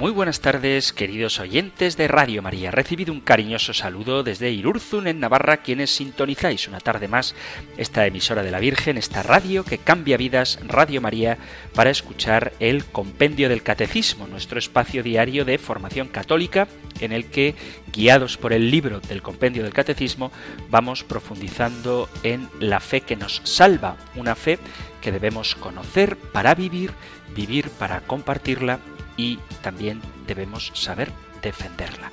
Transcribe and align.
Muy 0.00 0.12
buenas 0.12 0.40
tardes, 0.40 0.94
queridos 0.94 1.40
oyentes 1.40 1.98
de 1.98 2.08
Radio 2.08 2.40
María. 2.40 2.70
Recibido 2.70 3.12
un 3.12 3.20
cariñoso 3.20 3.74
saludo 3.74 4.22
desde 4.22 4.50
Irurzun, 4.50 5.06
en 5.06 5.20
Navarra, 5.20 5.58
quienes 5.58 5.94
sintonizáis 5.94 6.68
una 6.68 6.80
tarde 6.80 7.06
más 7.06 7.34
esta 7.76 8.06
emisora 8.06 8.42
de 8.42 8.50
la 8.50 8.60
Virgen, 8.60 8.96
esta 8.96 9.22
radio 9.22 9.62
que 9.62 9.76
cambia 9.76 10.16
vidas, 10.16 10.58
Radio 10.66 11.02
María, 11.02 11.36
para 11.74 11.90
escuchar 11.90 12.54
el 12.60 12.86
Compendio 12.86 13.50
del 13.50 13.62
Catecismo, 13.62 14.26
nuestro 14.26 14.58
espacio 14.58 15.02
diario 15.02 15.44
de 15.44 15.58
formación 15.58 16.08
católica, 16.08 16.66
en 17.00 17.12
el 17.12 17.26
que, 17.26 17.54
guiados 17.92 18.38
por 18.38 18.54
el 18.54 18.70
libro 18.70 19.00
del 19.00 19.20
Compendio 19.20 19.64
del 19.64 19.74
Catecismo, 19.74 20.32
vamos 20.70 21.04
profundizando 21.04 22.08
en 22.22 22.48
la 22.58 22.80
fe 22.80 23.02
que 23.02 23.16
nos 23.16 23.42
salva, 23.44 23.98
una 24.16 24.34
fe 24.34 24.58
que 25.02 25.12
debemos 25.12 25.56
conocer 25.56 26.16
para 26.16 26.54
vivir, 26.54 26.92
vivir 27.34 27.68
para 27.68 28.00
compartirla 28.00 28.80
y 29.16 29.38
también 29.62 30.00
debemos 30.26 30.72
saber 30.74 31.12
defenderla. 31.42 32.10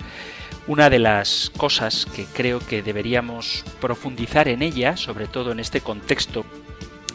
Una 0.67 0.89
de 0.89 0.99
las 0.99 1.51
cosas 1.55 2.05
que 2.05 2.25
creo 2.25 2.59
que 2.59 2.81
deberíamos 2.83 3.63
profundizar 3.79 4.47
en 4.47 4.61
ella, 4.61 4.97
sobre 4.97 5.27
todo 5.27 5.51
en 5.51 5.59
este 5.59 5.81
contexto 5.81 6.45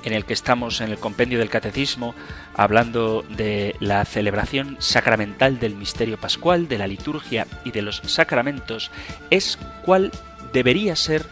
en 0.05 0.13
el 0.13 0.25
que 0.25 0.33
estamos 0.33 0.81
en 0.81 0.91
el 0.91 0.99
compendio 0.99 1.39
del 1.39 1.51
catecismo, 1.51 2.15
hablando 2.55 3.25
de 3.29 3.77
la 3.79 4.05
celebración 4.05 4.77
sacramental 4.81 5.59
del 5.61 5.77
misterio 5.77 6.19
pascual, 6.19 6.69
de 6.69 6.79
la 6.79 6.87
liturgia 6.87 7.47
y 7.65 7.71
de 7.71 7.83
los 7.83 8.03
sacramentos, 8.07 8.91
es 9.31 9.59
cuál 9.85 10.11
debería 10.53 10.97
ser 10.97 11.27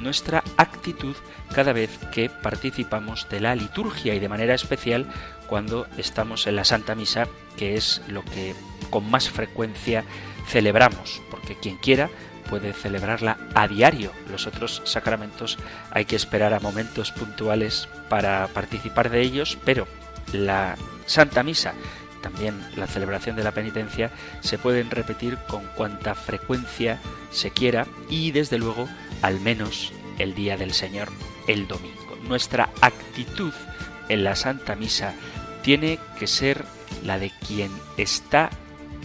nuestra 0.00 0.42
actitud 0.56 1.16
cada 1.54 1.72
vez 1.72 1.98
que 2.12 2.28
participamos 2.28 3.28
de 3.28 3.40
la 3.40 3.54
liturgia 3.54 4.14
y 4.14 4.18
de 4.18 4.28
manera 4.28 4.54
especial 4.54 5.06
cuando 5.46 5.86
estamos 5.96 6.46
en 6.46 6.56
la 6.56 6.64
Santa 6.64 6.94
Misa, 6.94 7.28
que 7.56 7.74
es 7.74 8.02
lo 8.08 8.24
que 8.24 8.54
con 8.90 9.08
más 9.10 9.28
frecuencia 9.28 10.04
celebramos, 10.48 11.22
porque 11.30 11.56
quien 11.56 11.76
quiera 11.76 12.10
puede 12.48 12.72
celebrarla 12.72 13.38
a 13.54 13.68
diario. 13.68 14.12
Los 14.30 14.46
otros 14.46 14.82
sacramentos 14.84 15.58
hay 15.90 16.04
que 16.04 16.16
esperar 16.16 16.54
a 16.54 16.60
momentos 16.60 17.12
puntuales 17.12 17.88
para 18.08 18.46
participar 18.48 19.10
de 19.10 19.22
ellos, 19.22 19.58
pero 19.64 19.86
la 20.32 20.76
Santa 21.06 21.42
Misa, 21.42 21.74
también 22.22 22.60
la 22.76 22.86
celebración 22.86 23.36
de 23.36 23.44
la 23.44 23.52
penitencia, 23.52 24.10
se 24.40 24.58
pueden 24.58 24.90
repetir 24.90 25.38
con 25.48 25.64
cuanta 25.74 26.14
frecuencia 26.14 27.00
se 27.30 27.50
quiera 27.50 27.86
y 28.08 28.30
desde 28.30 28.58
luego 28.58 28.88
al 29.22 29.40
menos 29.40 29.92
el 30.18 30.34
día 30.34 30.56
del 30.56 30.72
Señor, 30.72 31.08
el 31.46 31.66
domingo. 31.66 32.16
Nuestra 32.28 32.70
actitud 32.80 33.52
en 34.08 34.24
la 34.24 34.36
Santa 34.36 34.74
Misa 34.76 35.14
tiene 35.62 35.98
que 36.18 36.26
ser 36.26 36.64
la 37.04 37.18
de 37.18 37.30
quien 37.46 37.70
está 37.96 38.50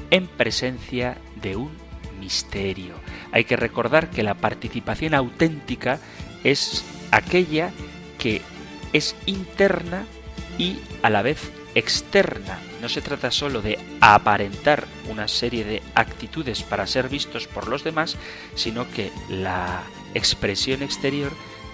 en 0.09 0.27
presencia 0.27 1.17
de 1.41 1.55
un 1.55 1.71
misterio. 2.19 2.95
Hay 3.31 3.45
que 3.45 3.55
recordar 3.55 4.09
que 4.09 4.23
la 4.23 4.35
participación 4.35 5.13
auténtica 5.13 5.99
es 6.43 6.83
aquella 7.11 7.71
que 8.17 8.41
es 8.93 9.15
interna 9.25 10.05
y 10.57 10.77
a 11.01 11.09
la 11.09 11.21
vez 11.21 11.51
externa. 11.75 12.59
No 12.81 12.89
se 12.89 13.01
trata 13.01 13.31
solo 13.31 13.61
de 13.61 13.79
aparentar 14.01 14.85
una 15.09 15.27
serie 15.27 15.63
de 15.63 15.81
actitudes 15.95 16.63
para 16.63 16.87
ser 16.87 17.09
vistos 17.09 17.47
por 17.47 17.67
los 17.67 17.83
demás, 17.83 18.17
sino 18.55 18.89
que 18.91 19.11
la 19.29 19.83
expresión 20.13 20.83
exterior 20.83 21.31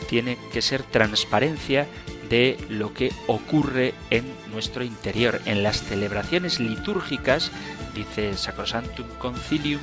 tiene 0.09 0.37
que 0.51 0.61
ser 0.61 0.83
transparencia 0.83 1.87
de 2.29 2.57
lo 2.69 2.93
que 2.93 3.11
ocurre 3.27 3.93
en 4.09 4.25
nuestro 4.51 4.83
interior. 4.83 5.41
En 5.45 5.63
las 5.63 5.83
celebraciones 5.83 6.59
litúrgicas, 6.59 7.51
dice 7.95 8.35
Sacrosantum 8.37 9.07
Concilium, 9.17 9.81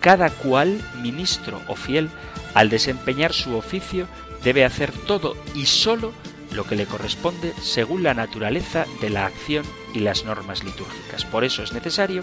cada 0.00 0.30
cual, 0.30 0.80
ministro 1.00 1.60
o 1.68 1.76
fiel, 1.76 2.10
al 2.54 2.68
desempeñar 2.70 3.32
su 3.32 3.56
oficio, 3.56 4.06
debe 4.42 4.64
hacer 4.64 4.92
todo 4.92 5.36
y 5.54 5.66
solo 5.66 6.12
lo 6.52 6.64
que 6.64 6.76
le 6.76 6.86
corresponde 6.86 7.54
según 7.62 8.02
la 8.02 8.14
naturaleza 8.14 8.84
de 9.00 9.10
la 9.10 9.26
acción 9.26 9.64
y 9.94 10.00
las 10.00 10.24
normas 10.24 10.64
litúrgicas. 10.64 11.24
Por 11.24 11.44
eso 11.44 11.62
es 11.62 11.72
necesario 11.72 12.22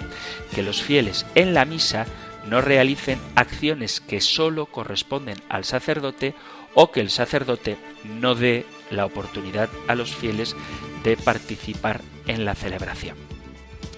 que 0.53 0.63
los 0.63 0.83
fieles 0.83 1.25
en 1.35 1.53
la 1.53 1.65
misa 1.65 2.05
no 2.49 2.61
realicen 2.61 3.19
acciones 3.35 4.01
que 4.01 4.21
sólo 4.21 4.65
corresponden 4.65 5.37
al 5.49 5.65
sacerdote 5.65 6.33
o 6.73 6.91
que 6.91 7.01
el 7.01 7.09
sacerdote 7.09 7.77
no 8.03 8.35
dé 8.35 8.65
la 8.89 9.05
oportunidad 9.05 9.69
a 9.87 9.95
los 9.95 10.15
fieles 10.15 10.55
de 11.03 11.17
participar 11.17 12.01
en 12.27 12.45
la 12.45 12.55
celebración. 12.55 13.17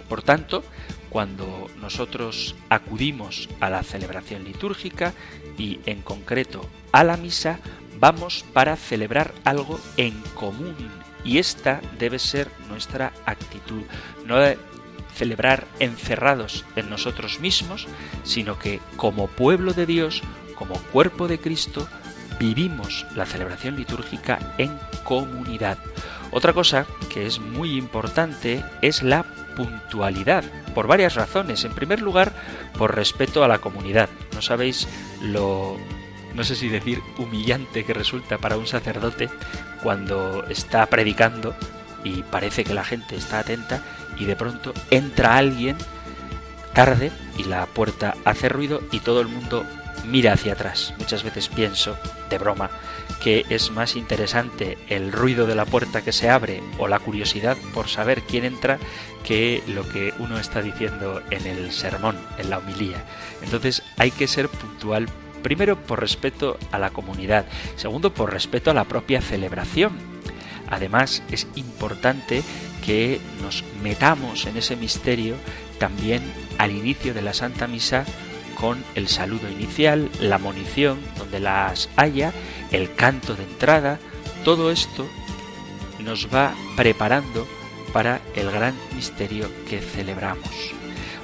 Por 0.09 0.21
tanto, 0.21 0.63
cuando 1.09 1.69
nosotros 1.79 2.55
acudimos 2.69 3.49
a 3.59 3.69
la 3.69 3.83
celebración 3.83 4.43
litúrgica 4.43 5.13
y 5.57 5.79
en 5.85 6.01
concreto 6.01 6.65
a 6.91 7.03
la 7.03 7.17
misa, 7.17 7.59
vamos 7.99 8.45
para 8.53 8.75
celebrar 8.75 9.33
algo 9.43 9.79
en 9.97 10.19
común 10.35 10.75
y 11.23 11.37
esta 11.37 11.81
debe 11.99 12.17
ser 12.17 12.49
nuestra 12.67 13.13
actitud, 13.25 13.83
no 14.25 14.37
celebrar 15.15 15.67
encerrados 15.79 16.65
en 16.75 16.89
nosotros 16.89 17.39
mismos, 17.39 17.87
sino 18.23 18.57
que 18.57 18.79
como 18.97 19.27
pueblo 19.27 19.73
de 19.73 19.85
Dios, 19.85 20.21
como 20.55 20.75
cuerpo 20.75 21.27
de 21.27 21.39
Cristo, 21.39 21.87
vivimos 22.39 23.05
la 23.15 23.25
celebración 23.25 23.75
litúrgica 23.75 24.39
en 24.57 24.77
comunidad. 25.03 25.77
Otra 26.31 26.53
cosa 26.53 26.85
que 27.09 27.25
es 27.25 27.39
muy 27.39 27.77
importante 27.77 28.63
es 28.81 29.03
la 29.03 29.23
puntualidad, 29.55 30.43
por 30.73 30.87
varias 30.87 31.15
razones. 31.15 31.65
En 31.65 31.73
primer 31.73 32.01
lugar, 32.01 32.31
por 32.77 32.95
respeto 32.95 33.43
a 33.43 33.47
la 33.47 33.59
comunidad. 33.59 34.09
No 34.33 34.41
sabéis 34.41 34.87
lo, 35.21 35.77
no 36.33 36.43
sé 36.43 36.55
si 36.55 36.69
decir, 36.69 37.01
humillante 37.17 37.83
que 37.83 37.93
resulta 37.93 38.37
para 38.37 38.57
un 38.57 38.67
sacerdote 38.67 39.29
cuando 39.83 40.45
está 40.47 40.85
predicando 40.85 41.55
y 42.03 42.23
parece 42.23 42.63
que 42.63 42.73
la 42.73 42.83
gente 42.83 43.15
está 43.15 43.39
atenta 43.39 43.83
y 44.21 44.25
de 44.25 44.35
pronto 44.35 44.71
entra 44.91 45.35
alguien 45.35 45.75
tarde 46.75 47.11
y 47.39 47.43
la 47.45 47.65
puerta 47.65 48.13
hace 48.23 48.49
ruido 48.49 48.81
y 48.91 48.99
todo 48.99 49.19
el 49.19 49.27
mundo 49.27 49.65
mira 50.05 50.33
hacia 50.33 50.53
atrás. 50.53 50.93
Muchas 50.99 51.23
veces 51.23 51.49
pienso, 51.49 51.97
de 52.29 52.37
broma, 52.37 52.69
que 53.19 53.45
es 53.49 53.71
más 53.71 53.95
interesante 53.95 54.77
el 54.89 55.11
ruido 55.11 55.47
de 55.47 55.55
la 55.55 55.65
puerta 55.65 56.03
que 56.03 56.11
se 56.11 56.29
abre 56.29 56.61
o 56.77 56.87
la 56.87 56.99
curiosidad 56.99 57.57
por 57.73 57.87
saber 57.87 58.21
quién 58.21 58.45
entra 58.45 58.77
que 59.23 59.63
lo 59.67 59.89
que 59.89 60.13
uno 60.19 60.37
está 60.37 60.61
diciendo 60.61 61.23
en 61.31 61.47
el 61.47 61.71
sermón, 61.71 62.15
en 62.37 62.51
la 62.51 62.59
homilía. 62.59 63.03
Entonces 63.41 63.81
hay 63.97 64.11
que 64.11 64.27
ser 64.27 64.49
puntual 64.49 65.07
primero 65.41 65.77
por 65.77 65.99
respeto 65.99 66.59
a 66.71 66.77
la 66.77 66.91
comunidad, 66.91 67.45
segundo 67.75 68.13
por 68.13 68.31
respeto 68.31 68.69
a 68.69 68.75
la 68.75 68.83
propia 68.83 69.19
celebración. 69.19 69.93
Además 70.69 71.23
es 71.31 71.47
importante 71.55 72.43
que 72.85 73.19
nos 73.41 73.63
metamos 73.81 74.45
en 74.45 74.57
ese 74.57 74.75
misterio 74.75 75.35
también 75.79 76.21
al 76.57 76.71
inicio 76.71 77.13
de 77.13 77.21
la 77.21 77.33
Santa 77.33 77.67
Misa 77.67 78.05
con 78.55 78.83
el 78.95 79.07
saludo 79.07 79.49
inicial, 79.49 80.09
la 80.19 80.37
munición 80.37 80.99
donde 81.17 81.39
las 81.39 81.89
haya, 81.95 82.31
el 82.71 82.93
canto 82.93 83.33
de 83.33 83.43
entrada, 83.43 83.99
todo 84.43 84.71
esto 84.71 85.07
nos 85.99 86.27
va 86.33 86.53
preparando 86.75 87.47
para 87.93 88.21
el 88.35 88.51
gran 88.51 88.75
misterio 88.95 89.49
que 89.67 89.79
celebramos. 89.79 90.47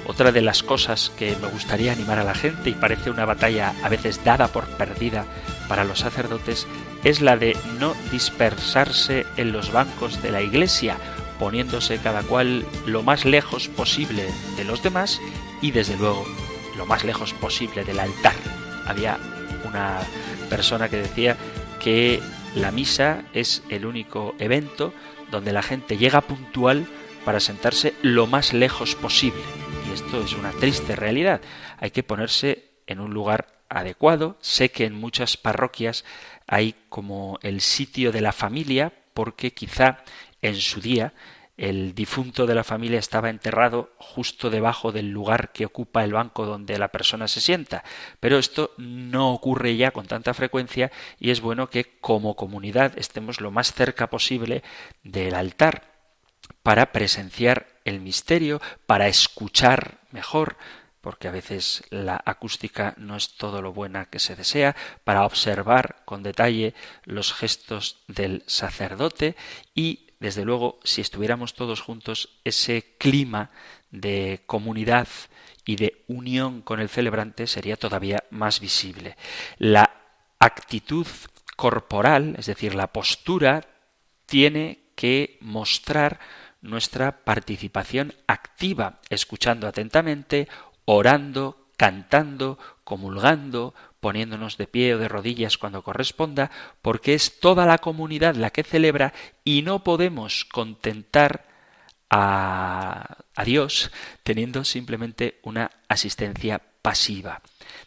Otra 0.06 0.32
de 0.32 0.40
las 0.40 0.62
cosas 0.62 1.12
que 1.18 1.36
me 1.36 1.48
gustaría 1.48 1.92
animar 1.92 2.18
a 2.18 2.24
la 2.24 2.34
gente, 2.34 2.70
y 2.70 2.74
parece 2.74 3.10
una 3.10 3.26
batalla 3.26 3.74
a 3.82 3.88
veces 3.88 4.24
dada 4.24 4.48
por 4.48 4.66
perdida 4.66 5.26
para 5.68 5.84
los 5.84 6.00
sacerdotes, 6.00 6.66
es 7.04 7.20
la 7.20 7.36
de 7.36 7.56
no 7.78 7.94
dispersarse 8.10 9.26
en 9.36 9.52
los 9.52 9.70
bancos 9.70 10.22
de 10.22 10.32
la 10.32 10.42
iglesia, 10.42 10.96
poniéndose 11.38 11.98
cada 11.98 12.22
cual 12.22 12.64
lo 12.86 13.02
más 13.02 13.24
lejos 13.24 13.68
posible 13.68 14.26
de 14.56 14.64
los 14.64 14.82
demás 14.82 15.20
y 15.62 15.70
desde 15.70 15.96
luego 15.96 16.24
lo 16.76 16.86
más 16.86 17.04
lejos 17.04 17.32
posible 17.34 17.84
del 17.84 18.00
altar. 18.00 18.34
Había 18.86 19.18
una 19.64 20.00
persona 20.48 20.88
que 20.88 20.96
decía 20.96 21.36
que 21.80 22.20
la 22.54 22.70
misa 22.70 23.24
es 23.34 23.62
el 23.68 23.86
único 23.86 24.34
evento 24.38 24.92
donde 25.30 25.52
la 25.52 25.62
gente 25.62 25.98
llega 25.98 26.22
puntual 26.22 26.86
para 27.24 27.40
sentarse 27.40 27.94
lo 28.02 28.26
más 28.26 28.52
lejos 28.52 28.94
posible. 28.94 29.42
Y 29.88 29.94
esto 29.94 30.22
es 30.22 30.32
una 30.32 30.52
triste 30.52 30.96
realidad. 30.96 31.40
Hay 31.78 31.90
que 31.90 32.02
ponerse 32.02 32.70
en 32.86 33.00
un 33.00 33.12
lugar 33.12 33.48
adecuado. 33.68 34.38
Sé 34.40 34.70
que 34.70 34.86
en 34.86 34.94
muchas 34.94 35.36
parroquias 35.36 36.04
hay 36.46 36.74
como 36.88 37.38
el 37.42 37.60
sitio 37.60 38.12
de 38.12 38.22
la 38.22 38.32
familia 38.32 38.92
porque 39.12 39.52
quizá 39.52 39.98
en 40.42 40.56
su 40.56 40.80
día 40.80 41.12
el 41.58 41.92
difunto 41.92 42.46
de 42.46 42.54
la 42.54 42.62
familia 42.62 43.00
estaba 43.00 43.30
enterrado 43.30 43.90
justo 43.98 44.48
debajo 44.48 44.92
del 44.92 45.10
lugar 45.10 45.52
que 45.52 45.66
ocupa 45.66 46.04
el 46.04 46.12
banco 46.12 46.46
donde 46.46 46.78
la 46.78 46.92
persona 46.92 47.26
se 47.26 47.40
sienta. 47.40 47.82
Pero 48.20 48.38
esto 48.38 48.72
no 48.78 49.32
ocurre 49.32 49.76
ya 49.76 49.90
con 49.90 50.06
tanta 50.06 50.34
frecuencia 50.34 50.92
y 51.18 51.30
es 51.30 51.40
bueno 51.40 51.68
que 51.68 51.98
como 52.00 52.36
comunidad 52.36 52.96
estemos 52.96 53.40
lo 53.40 53.50
más 53.50 53.72
cerca 53.72 54.08
posible 54.08 54.62
del 55.02 55.34
altar 55.34 55.98
para 56.62 56.92
presenciar 56.92 57.66
el 57.84 58.00
misterio, 58.00 58.60
para 58.86 59.08
escuchar 59.08 59.98
mejor, 60.12 60.56
porque 61.00 61.26
a 61.26 61.32
veces 61.32 61.82
la 61.90 62.22
acústica 62.24 62.94
no 62.98 63.16
es 63.16 63.34
todo 63.34 63.62
lo 63.62 63.72
buena 63.72 64.04
que 64.06 64.20
se 64.20 64.36
desea, 64.36 64.76
para 65.02 65.24
observar 65.24 66.02
con 66.04 66.22
detalle 66.22 66.74
los 67.04 67.32
gestos 67.32 68.04
del 68.06 68.44
sacerdote 68.46 69.34
y, 69.74 70.07
desde 70.20 70.44
luego, 70.44 70.80
si 70.82 71.00
estuviéramos 71.00 71.54
todos 71.54 71.80
juntos, 71.80 72.40
ese 72.44 72.96
clima 72.98 73.50
de 73.90 74.42
comunidad 74.46 75.08
y 75.64 75.76
de 75.76 76.04
unión 76.08 76.62
con 76.62 76.80
el 76.80 76.88
celebrante 76.88 77.46
sería 77.46 77.76
todavía 77.76 78.24
más 78.30 78.58
visible. 78.60 79.16
La 79.58 79.90
actitud 80.40 81.06
corporal, 81.56 82.34
es 82.38 82.46
decir, 82.46 82.74
la 82.74 82.92
postura, 82.92 83.64
tiene 84.26 84.80
que 84.94 85.38
mostrar 85.40 86.18
nuestra 86.60 87.24
participación 87.24 88.14
activa, 88.26 89.00
escuchando 89.10 89.68
atentamente, 89.68 90.48
orando, 90.84 91.68
cantando, 91.76 92.58
comulgando, 92.82 93.74
poniéndonos 94.00 94.56
de 94.56 94.66
pie 94.66 94.94
o 94.94 94.98
de 94.98 95.08
rodillas 95.08 95.58
cuando 95.58 95.82
corresponda, 95.82 96.50
porque 96.82 97.14
es 97.14 97.40
toda 97.40 97.66
la 97.66 97.78
comunidad 97.78 98.34
la 98.34 98.50
que 98.50 98.62
celebra 98.62 99.12
y 99.44 99.62
no 99.62 99.84
podemos 99.84 100.44
contentar 100.44 101.46
a, 102.10 103.18
a 103.34 103.44
Dios 103.44 103.90
teniendo 104.22 104.64
simplemente 104.64 105.38
una 105.42 105.70
asistencia 105.88 106.62
pasiva. 106.82 107.42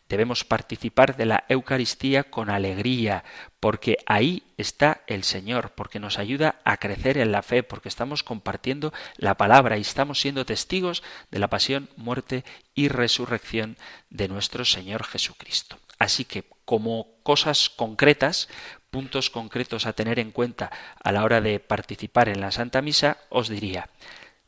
Debemos 0.07 0.43
participar 0.43 1.15
de 1.15 1.25
la 1.25 1.45
Eucaristía 1.47 2.23
con 2.23 2.49
alegría, 2.49 3.23
porque 3.59 3.97
ahí 4.05 4.43
está 4.57 5.01
el 5.07 5.23
Señor, 5.23 5.71
porque 5.71 5.99
nos 5.99 6.19
ayuda 6.19 6.59
a 6.65 6.77
crecer 6.77 7.17
en 7.17 7.31
la 7.31 7.41
fe, 7.41 7.63
porque 7.63 7.89
estamos 7.89 8.21
compartiendo 8.21 8.93
la 9.15 9.37
palabra 9.37 9.77
y 9.77 9.81
estamos 9.81 10.19
siendo 10.19 10.45
testigos 10.45 11.01
de 11.31 11.39
la 11.39 11.49
pasión, 11.49 11.89
muerte 11.95 12.43
y 12.75 12.89
resurrección 12.89 13.77
de 14.09 14.27
nuestro 14.27 14.65
Señor 14.65 15.03
Jesucristo. 15.05 15.77
Así 16.01 16.25
que, 16.25 16.45
como 16.65 17.13
cosas 17.21 17.69
concretas, 17.69 18.49
puntos 18.89 19.29
concretos 19.29 19.85
a 19.85 19.93
tener 19.93 20.17
en 20.17 20.31
cuenta 20.31 20.71
a 20.99 21.11
la 21.11 21.23
hora 21.23 21.41
de 21.41 21.59
participar 21.59 22.27
en 22.27 22.41
la 22.41 22.49
Santa 22.49 22.81
Misa, 22.81 23.19
os 23.29 23.49
diría, 23.49 23.87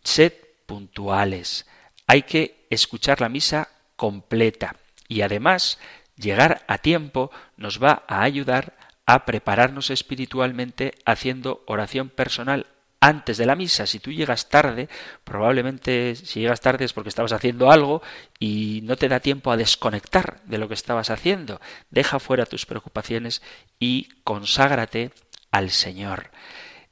sed 0.03 0.33
puntuales. 0.65 1.67
Hay 2.07 2.23
que 2.23 2.65
escuchar 2.71 3.21
la 3.21 3.29
misa 3.29 3.69
completa 3.95 4.77
y 5.07 5.21
además 5.21 5.77
llegar 6.17 6.65
a 6.67 6.79
tiempo 6.79 7.29
nos 7.55 7.77
va 7.77 8.01
a 8.07 8.23
ayudar 8.23 8.75
a 9.05 9.23
prepararnos 9.23 9.91
espiritualmente 9.91 10.95
haciendo 11.05 11.61
oración 11.67 12.09
personal 12.09 12.65
antes 13.03 13.37
de 13.37 13.45
la 13.45 13.55
misa. 13.55 13.85
Si 13.85 13.99
tú 13.99 14.11
llegas 14.11 14.47
tarde, 14.47 14.87
probablemente 15.25 16.15
si 16.15 16.39
llegas 16.39 16.61
tarde 16.61 16.85
es 16.85 16.93
porque 16.93 17.09
estabas 17.09 17.33
haciendo 17.33 17.69
algo 17.69 18.01
y 18.39 18.79
no 18.83 18.95
te 18.95 19.09
da 19.09 19.19
tiempo 19.19 19.51
a 19.51 19.57
desconectar 19.57 20.41
de 20.45 20.57
lo 20.57 20.69
que 20.69 20.73
estabas 20.73 21.09
haciendo. 21.09 21.59
Deja 21.89 22.19
fuera 22.19 22.45
tus 22.45 22.65
preocupaciones 22.65 23.41
y 23.77 24.07
conságrate 24.23 25.11
al 25.51 25.69
Señor. 25.69 26.31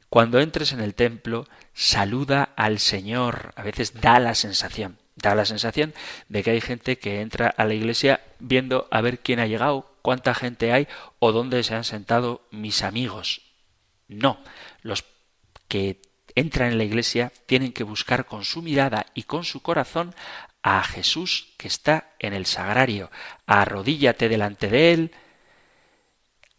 Cuando 0.10 0.42
entres 0.42 0.74
en 0.74 0.82
el 0.82 0.96
templo, 0.96 1.48
saluda 1.74 2.50
al 2.58 2.80
Señor. 2.80 3.54
A 3.56 3.64
veces 3.64 4.02
da 4.02 4.20
la 4.20 4.36
sensación 4.36 4.98
da 5.16 5.36
la 5.36 5.46
sensación 5.46 5.94
de 6.30 6.42
que 6.42 6.50
hay 6.50 6.62
gente 6.62 6.98
que 6.98 7.22
entra 7.22 7.54
a 7.56 7.66
la 7.66 7.76
iglesia 7.76 8.22
viendo 8.40 8.88
a 8.90 9.02
ver 9.02 9.20
quién 9.20 9.40
ha 9.40 9.46
llegado, 9.46 9.94
cuánta 10.02 10.34
gente 10.34 10.72
hay 10.72 10.88
o 11.20 11.32
dónde 11.32 11.62
se 11.64 11.76
han 11.76 11.84
sentado 11.84 12.48
mis 12.50 12.82
amigos. 12.82 13.42
No, 14.08 14.40
los 14.82 15.04
que 15.72 16.02
entran 16.36 16.74
en 16.74 16.78
la 16.78 16.84
iglesia 16.84 17.32
tienen 17.46 17.72
que 17.72 17.86
buscar 17.86 18.26
con 18.26 18.44
su 18.44 18.62
mirada 18.62 19.06
y 19.14 19.24
con 19.24 19.46
su 19.46 19.62
corazón 19.62 20.14
a 20.64 20.84
Jesús 20.84 21.54
que 21.58 21.70
está 21.70 22.12
en 22.20 22.34
el 22.34 22.46
sagrario. 22.46 23.10
Arrodíllate 23.46 24.28
delante 24.28 24.68
de 24.68 24.92
él, 24.92 25.12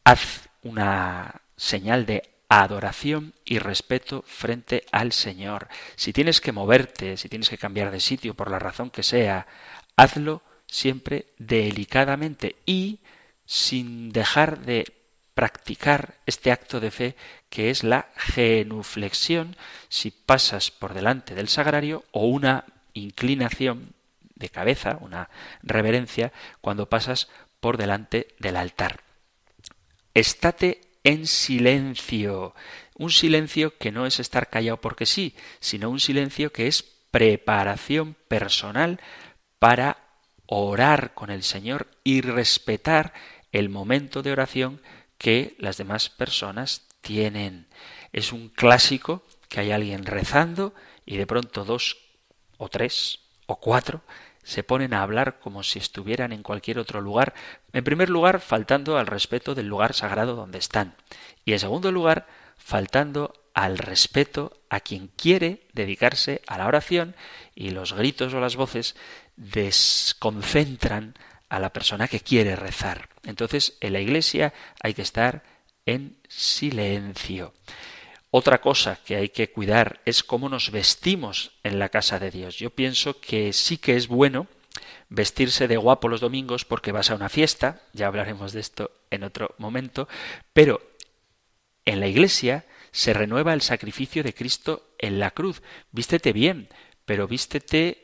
haz 0.03 0.49
una 0.63 1.43
señal 1.59 2.07
de 2.07 2.23
adoración 2.49 3.35
y 3.45 3.59
respeto 3.59 4.25
frente 4.27 4.87
al 4.93 5.13
Señor. 5.13 5.69
Si 5.95 6.15
tienes 6.15 6.41
que 6.41 6.53
moverte, 6.53 7.19
si 7.19 7.29
tienes 7.29 7.51
que 7.51 7.59
cambiar 7.59 7.91
de 7.91 8.01
sitio 8.01 8.33
por 8.33 8.51
la 8.51 8.59
razón 8.59 8.89
que 8.89 9.03
sea, 9.03 9.47
hazlo 9.95 10.41
siempre 10.67 11.27
delicadamente 11.37 12.57
y 12.65 13.01
sin 13.45 14.11
dejar 14.11 14.61
de 14.61 15.02
practicar 15.35 16.15
este 16.27 16.53
acto 16.53 16.81
de 16.81 16.91
fe 16.91 17.17
que 17.49 17.71
es 17.71 17.85
la 17.85 18.09
genuflexión 18.17 19.57
si 19.89 20.11
pasas 20.11 20.71
por 20.71 20.95
delante 20.95 21.35
del 21.35 21.49
sagrario 21.49 22.05
o 22.13 22.27
una 22.27 22.65
inclinación 22.95 23.95
de 24.35 24.49
cabeza, 24.49 24.99
una 25.01 25.31
reverencia 25.63 26.33
cuando 26.61 26.89
pasas 26.89 27.29
por 27.61 27.77
delante 27.77 28.29
del 28.39 28.57
altar. 28.57 29.01
Estate 30.15 30.81
en 31.05 31.27
silencio. 31.27 32.55
Un 32.97 33.11
silencio 33.11 33.77
que 33.79 33.93
no 33.93 34.07
es 34.07 34.21
estar 34.21 34.51
callado 34.51 34.81
porque 34.81 35.07
sí, 35.07 35.35
sino 35.61 35.91
un 35.91 36.01
silencio 36.01 36.53
que 36.53 36.67
es 36.67 36.83
preparación 36.83 38.17
personal 38.29 39.01
para 39.59 39.99
orar 40.47 41.15
con 41.15 41.31
el 41.31 41.43
Señor 41.43 41.89
y 42.05 42.21
respetar 42.21 43.13
el 43.53 43.69
momento 43.69 44.23
de 44.23 44.33
oración 44.33 44.81
que 45.23 45.55
las 45.59 45.77
demás 45.77 46.11
personas 46.11 46.83
tienen. 47.01 47.69
Es 48.13 48.33
un 48.33 48.49
clásico 48.49 49.23
que 49.49 49.61
hay 49.61 49.71
alguien 49.71 50.05
rezando 50.05 50.75
y 51.07 51.17
de 51.17 51.29
pronto 51.29 51.65
dos 51.65 51.97
o 52.59 52.69
tres 52.69 53.21
o 53.47 53.61
cuatro 53.61 54.03
se 54.43 54.65
ponen 54.65 54.93
a 54.93 55.03
hablar 55.03 55.39
como 55.39 55.63
si 55.63 55.79
estuvieran 55.79 56.33
en 56.33 56.43
cualquier 56.43 56.81
otro 56.81 57.01
lugar, 57.01 57.35
en 57.73 57.85
primer 57.85 58.11
lugar 58.11 58.41
faltando 58.41 58.99
al 58.99 59.07
respeto 59.07 59.55
del 59.55 59.69
lugar 59.69 59.95
sagrado 59.95 60.35
donde 60.35 60.59
están, 60.59 60.97
y 61.45 61.53
en 61.53 61.61
segundo 61.61 61.93
lugar 61.93 62.27
faltando 62.57 63.33
al 63.55 63.79
respeto 63.79 64.59
a 64.71 64.81
quien 64.81 65.07
quiere 65.07 65.69
dedicarse 65.73 66.43
a 66.49 66.59
la 66.59 66.67
oración 66.67 67.15
y 67.55 67.71
los 67.71 67.93
gritos 67.93 68.35
o 68.35 68.41
las 68.41 68.57
voces 68.57 68.97
desconcentran 69.37 71.15
a 71.49 71.61
la 71.61 71.73
persona 71.73 72.09
que 72.09 72.19
quiere 72.19 72.57
rezar. 72.57 73.12
Entonces, 73.25 73.77
en 73.81 73.93
la 73.93 74.01
iglesia 74.01 74.53
hay 74.81 74.95
que 74.95 75.03
estar 75.03 75.43
en 75.87 76.17
silencio. 76.29 77.55
Otra 78.31 78.61
cosa 78.61 78.99
que 79.05 79.17
hay 79.17 79.29
que 79.29 79.51
cuidar 79.51 80.01
es 80.07 80.23
cómo 80.23 80.49
nos 80.49 80.71
vestimos 80.71 81.53
en 81.63 81.79
la 81.79 81.91
casa 81.91 82.19
de 82.19 82.31
Dios. 82.31 82.57
Yo 82.57 82.71
pienso 82.71 83.21
que 83.21 83.53
sí 83.53 83.77
que 83.77 83.97
es 83.97 84.09
bueno 84.09 84.47
vestirse 85.11 85.69
de 85.69 85.77
guapo 85.77 86.09
los 86.09 86.23
domingos 86.23 86.65
porque 86.65 86.93
vas 86.93 87.11
a 87.11 87.15
una 87.15 87.29
fiesta, 87.29 87.83
ya 87.93 88.07
hablaremos 88.07 88.53
de 88.53 88.61
esto 88.61 88.91
en 89.11 89.25
otro 89.25 89.55
momento, 89.59 90.09
pero 90.55 90.81
en 91.85 92.01
la 92.01 92.07
iglesia 92.07 92.65
se 92.91 93.13
renueva 93.13 93.53
el 93.53 93.61
sacrificio 93.61 94.23
de 94.23 94.33
Cristo 94.33 94.95
en 94.99 95.19
la 95.19 95.31
cruz. 95.33 95.63
Vístete 95.91 96.33
bien, 96.33 96.69
pero 97.05 97.29
vístete 97.29 98.02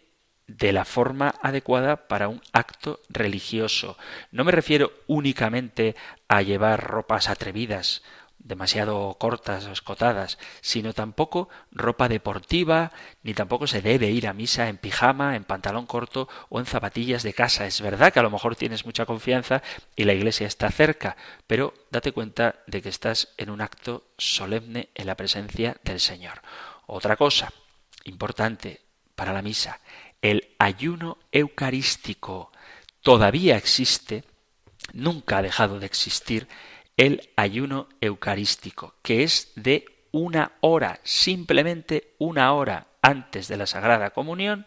de 0.48 0.72
la 0.72 0.84
forma 0.84 1.34
adecuada 1.42 2.08
para 2.08 2.28
un 2.28 2.42
acto 2.52 3.00
religioso. 3.08 3.96
No 4.32 4.44
me 4.44 4.52
refiero 4.52 4.92
únicamente 5.06 5.94
a 6.26 6.42
llevar 6.42 6.82
ropas 6.82 7.28
atrevidas 7.28 8.02
demasiado 8.38 9.16
cortas 9.18 9.66
o 9.66 9.72
escotadas, 9.72 10.38
sino 10.60 10.94
tampoco 10.94 11.48
ropa 11.70 12.08
deportiva, 12.08 12.92
ni 13.22 13.34
tampoco 13.34 13.66
se 13.66 13.82
debe 13.82 14.10
ir 14.10 14.26
a 14.26 14.32
misa 14.32 14.68
en 14.68 14.78
pijama, 14.78 15.36
en 15.36 15.44
pantalón 15.44 15.86
corto 15.86 16.28
o 16.48 16.58
en 16.58 16.66
zapatillas 16.66 17.22
de 17.22 17.34
casa. 17.34 17.66
Es 17.66 17.80
verdad 17.80 18.12
que 18.12 18.20
a 18.20 18.22
lo 18.22 18.30
mejor 18.30 18.56
tienes 18.56 18.86
mucha 18.86 19.06
confianza 19.06 19.62
y 19.96 20.04
la 20.04 20.14
iglesia 20.14 20.46
está 20.46 20.70
cerca, 20.70 21.16
pero 21.46 21.74
date 21.90 22.12
cuenta 22.12 22.56
de 22.66 22.80
que 22.80 22.88
estás 22.88 23.28
en 23.36 23.50
un 23.50 23.60
acto 23.60 24.04
solemne 24.16 24.88
en 24.94 25.06
la 25.06 25.16
presencia 25.16 25.76
del 25.84 26.00
Señor. 26.00 26.40
Otra 26.86 27.16
cosa 27.16 27.52
importante 28.04 28.80
para 29.14 29.32
la 29.32 29.42
misa, 29.42 29.80
el 30.22 30.54
ayuno 30.58 31.18
eucarístico 31.32 32.52
todavía 33.02 33.56
existe, 33.56 34.24
nunca 34.92 35.38
ha 35.38 35.42
dejado 35.42 35.78
de 35.78 35.86
existir 35.86 36.48
el 36.96 37.30
ayuno 37.36 37.88
eucarístico, 38.00 38.94
que 39.02 39.22
es 39.22 39.52
de 39.54 39.86
una 40.10 40.52
hora, 40.60 41.00
simplemente 41.04 42.14
una 42.18 42.52
hora 42.52 42.88
antes 43.02 43.48
de 43.48 43.56
la 43.56 43.66
Sagrada 43.66 44.10
Comunión, 44.10 44.66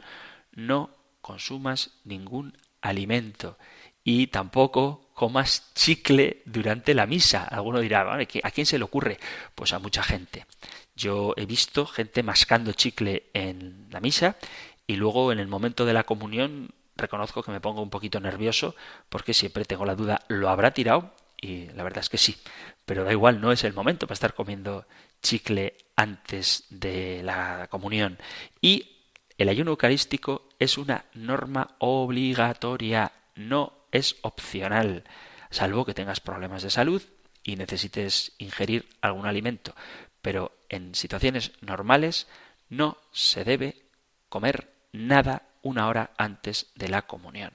no 0.53 0.91
consumas 1.21 1.91
ningún 2.03 2.57
alimento 2.81 3.57
y 4.03 4.27
tampoco 4.27 5.11
comas 5.13 5.71
chicle 5.75 6.41
durante 6.45 6.93
la 6.93 7.05
misa. 7.05 7.43
Alguno 7.43 7.79
dirá, 7.79 8.07
¿a 8.11 8.51
quién 8.51 8.65
se 8.65 8.77
le 8.77 8.85
ocurre? 8.85 9.19
Pues 9.53 9.73
a 9.73 9.79
mucha 9.79 10.01
gente. 10.01 10.45
Yo 10.95 11.33
he 11.37 11.45
visto 11.45 11.85
gente 11.85 12.23
mascando 12.23 12.73
chicle 12.73 13.29
en 13.33 13.87
la 13.91 13.99
misa 13.99 14.37
y 14.91 14.97
luego 14.97 15.31
en 15.31 15.39
el 15.39 15.47
momento 15.47 15.85
de 15.85 15.93
la 15.93 16.03
comunión 16.03 16.71
reconozco 16.97 17.43
que 17.43 17.51
me 17.51 17.61
pongo 17.61 17.81
un 17.81 17.89
poquito 17.89 18.19
nervioso 18.19 18.75
porque 19.07 19.33
siempre 19.33 19.63
tengo 19.63 19.85
la 19.85 19.95
duda, 19.95 20.25
¿lo 20.27 20.49
habrá 20.49 20.71
tirado? 20.71 21.13
Y 21.39 21.67
la 21.67 21.83
verdad 21.83 21.99
es 21.99 22.09
que 22.09 22.17
sí, 22.17 22.35
pero 22.85 23.05
da 23.05 23.13
igual, 23.13 23.39
no 23.39 23.53
es 23.53 23.63
el 23.63 23.71
momento 23.71 24.05
para 24.05 24.15
estar 24.15 24.33
comiendo 24.33 24.85
chicle 25.21 25.77
antes 25.95 26.65
de 26.69 27.23
la 27.23 27.67
comunión. 27.71 28.17
Y 28.59 28.97
el 29.37 29.47
ayuno 29.47 29.71
eucarístico 29.71 30.49
es 30.59 30.77
una 30.77 31.05
norma 31.13 31.75
obligatoria, 31.79 33.13
no 33.35 33.71
es 33.93 34.17
opcional, 34.23 35.05
salvo 35.51 35.85
que 35.85 35.93
tengas 35.93 36.19
problemas 36.19 36.63
de 36.63 36.69
salud 36.69 37.01
y 37.45 37.55
necesites 37.55 38.33
ingerir 38.39 38.89
algún 38.99 39.25
alimento. 39.25 39.73
Pero 40.21 40.51
en 40.67 40.95
situaciones 40.95 41.53
normales 41.61 42.27
no 42.67 42.97
se 43.13 43.45
debe 43.45 43.85
comer 44.27 44.70
nada 44.91 45.43
una 45.61 45.87
hora 45.87 46.11
antes 46.17 46.71
de 46.75 46.89
la 46.89 47.03
comunión. 47.03 47.53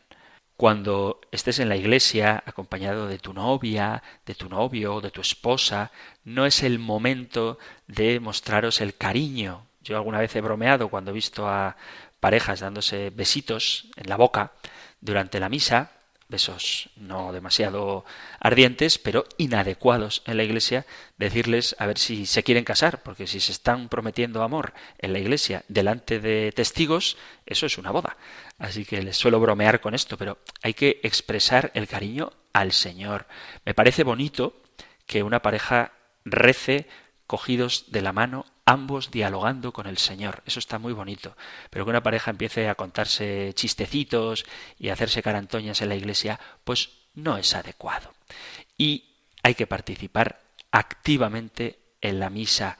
Cuando 0.56 1.20
estés 1.32 1.58
en 1.58 1.68
la 1.68 1.76
iglesia 1.76 2.42
acompañado 2.46 3.08
de 3.08 3.18
tu 3.18 3.34
novia, 3.34 4.02
de 4.24 4.34
tu 4.34 4.48
novio, 4.48 5.02
de 5.02 5.10
tu 5.10 5.20
esposa, 5.20 5.90
no 6.24 6.46
es 6.46 6.62
el 6.62 6.78
momento 6.78 7.58
de 7.86 8.20
mostraros 8.20 8.80
el 8.80 8.96
cariño. 8.96 9.66
Yo 9.82 9.96
alguna 9.96 10.18
vez 10.18 10.34
he 10.34 10.40
bromeado 10.40 10.88
cuando 10.88 11.10
he 11.10 11.14
visto 11.14 11.46
a 11.46 11.76
parejas 12.20 12.60
dándose 12.60 13.10
besitos 13.10 13.88
en 13.96 14.08
la 14.08 14.16
boca 14.16 14.52
durante 15.00 15.40
la 15.40 15.50
misa, 15.50 15.92
besos 16.28 16.90
no 16.96 17.32
demasiado 17.32 18.04
ardientes, 18.40 18.98
pero 18.98 19.26
inadecuados 19.36 20.22
en 20.26 20.36
la 20.36 20.44
iglesia, 20.44 20.86
decirles 21.18 21.76
a 21.78 21.86
ver 21.86 21.98
si 21.98 22.26
se 22.26 22.42
quieren 22.42 22.64
casar, 22.64 23.02
porque 23.02 23.26
si 23.26 23.40
se 23.40 23.52
están 23.52 23.88
prometiendo 23.88 24.42
amor 24.42 24.72
en 24.98 25.12
la 25.12 25.18
iglesia 25.18 25.64
delante 25.68 26.20
de 26.20 26.52
testigos, 26.52 27.16
eso 27.46 27.66
es 27.66 27.78
una 27.78 27.90
boda. 27.90 28.16
Así 28.58 28.84
que 28.84 29.02
les 29.02 29.16
suelo 29.16 29.40
bromear 29.40 29.80
con 29.80 29.94
esto, 29.94 30.16
pero 30.16 30.38
hay 30.62 30.74
que 30.74 31.00
expresar 31.02 31.70
el 31.74 31.86
cariño 31.86 32.32
al 32.52 32.72
Señor. 32.72 33.26
Me 33.64 33.74
parece 33.74 34.02
bonito 34.02 34.62
que 35.06 35.22
una 35.22 35.42
pareja 35.42 35.92
rece 36.24 36.88
cogidos 37.26 37.86
de 37.88 38.02
la 38.02 38.12
mano 38.12 38.46
ambos 38.66 39.10
dialogando 39.10 39.72
con 39.72 39.86
el 39.86 39.96
Señor. 39.96 40.42
Eso 40.44 40.58
está 40.58 40.78
muy 40.78 40.92
bonito. 40.92 41.36
Pero 41.70 41.84
que 41.84 41.90
una 41.90 42.02
pareja 42.02 42.30
empiece 42.30 42.68
a 42.68 42.74
contarse 42.74 43.52
chistecitos 43.54 44.44
y 44.78 44.90
a 44.90 44.92
hacerse 44.92 45.22
carantoñas 45.22 45.80
en 45.80 45.88
la 45.88 45.96
iglesia, 45.96 46.38
pues 46.64 46.90
no 47.14 47.38
es 47.38 47.54
adecuado. 47.54 48.12
Y 48.76 49.04
hay 49.42 49.54
que 49.54 49.66
participar 49.66 50.40
activamente 50.70 51.78
en 52.00 52.20
la 52.20 52.28
misa. 52.28 52.78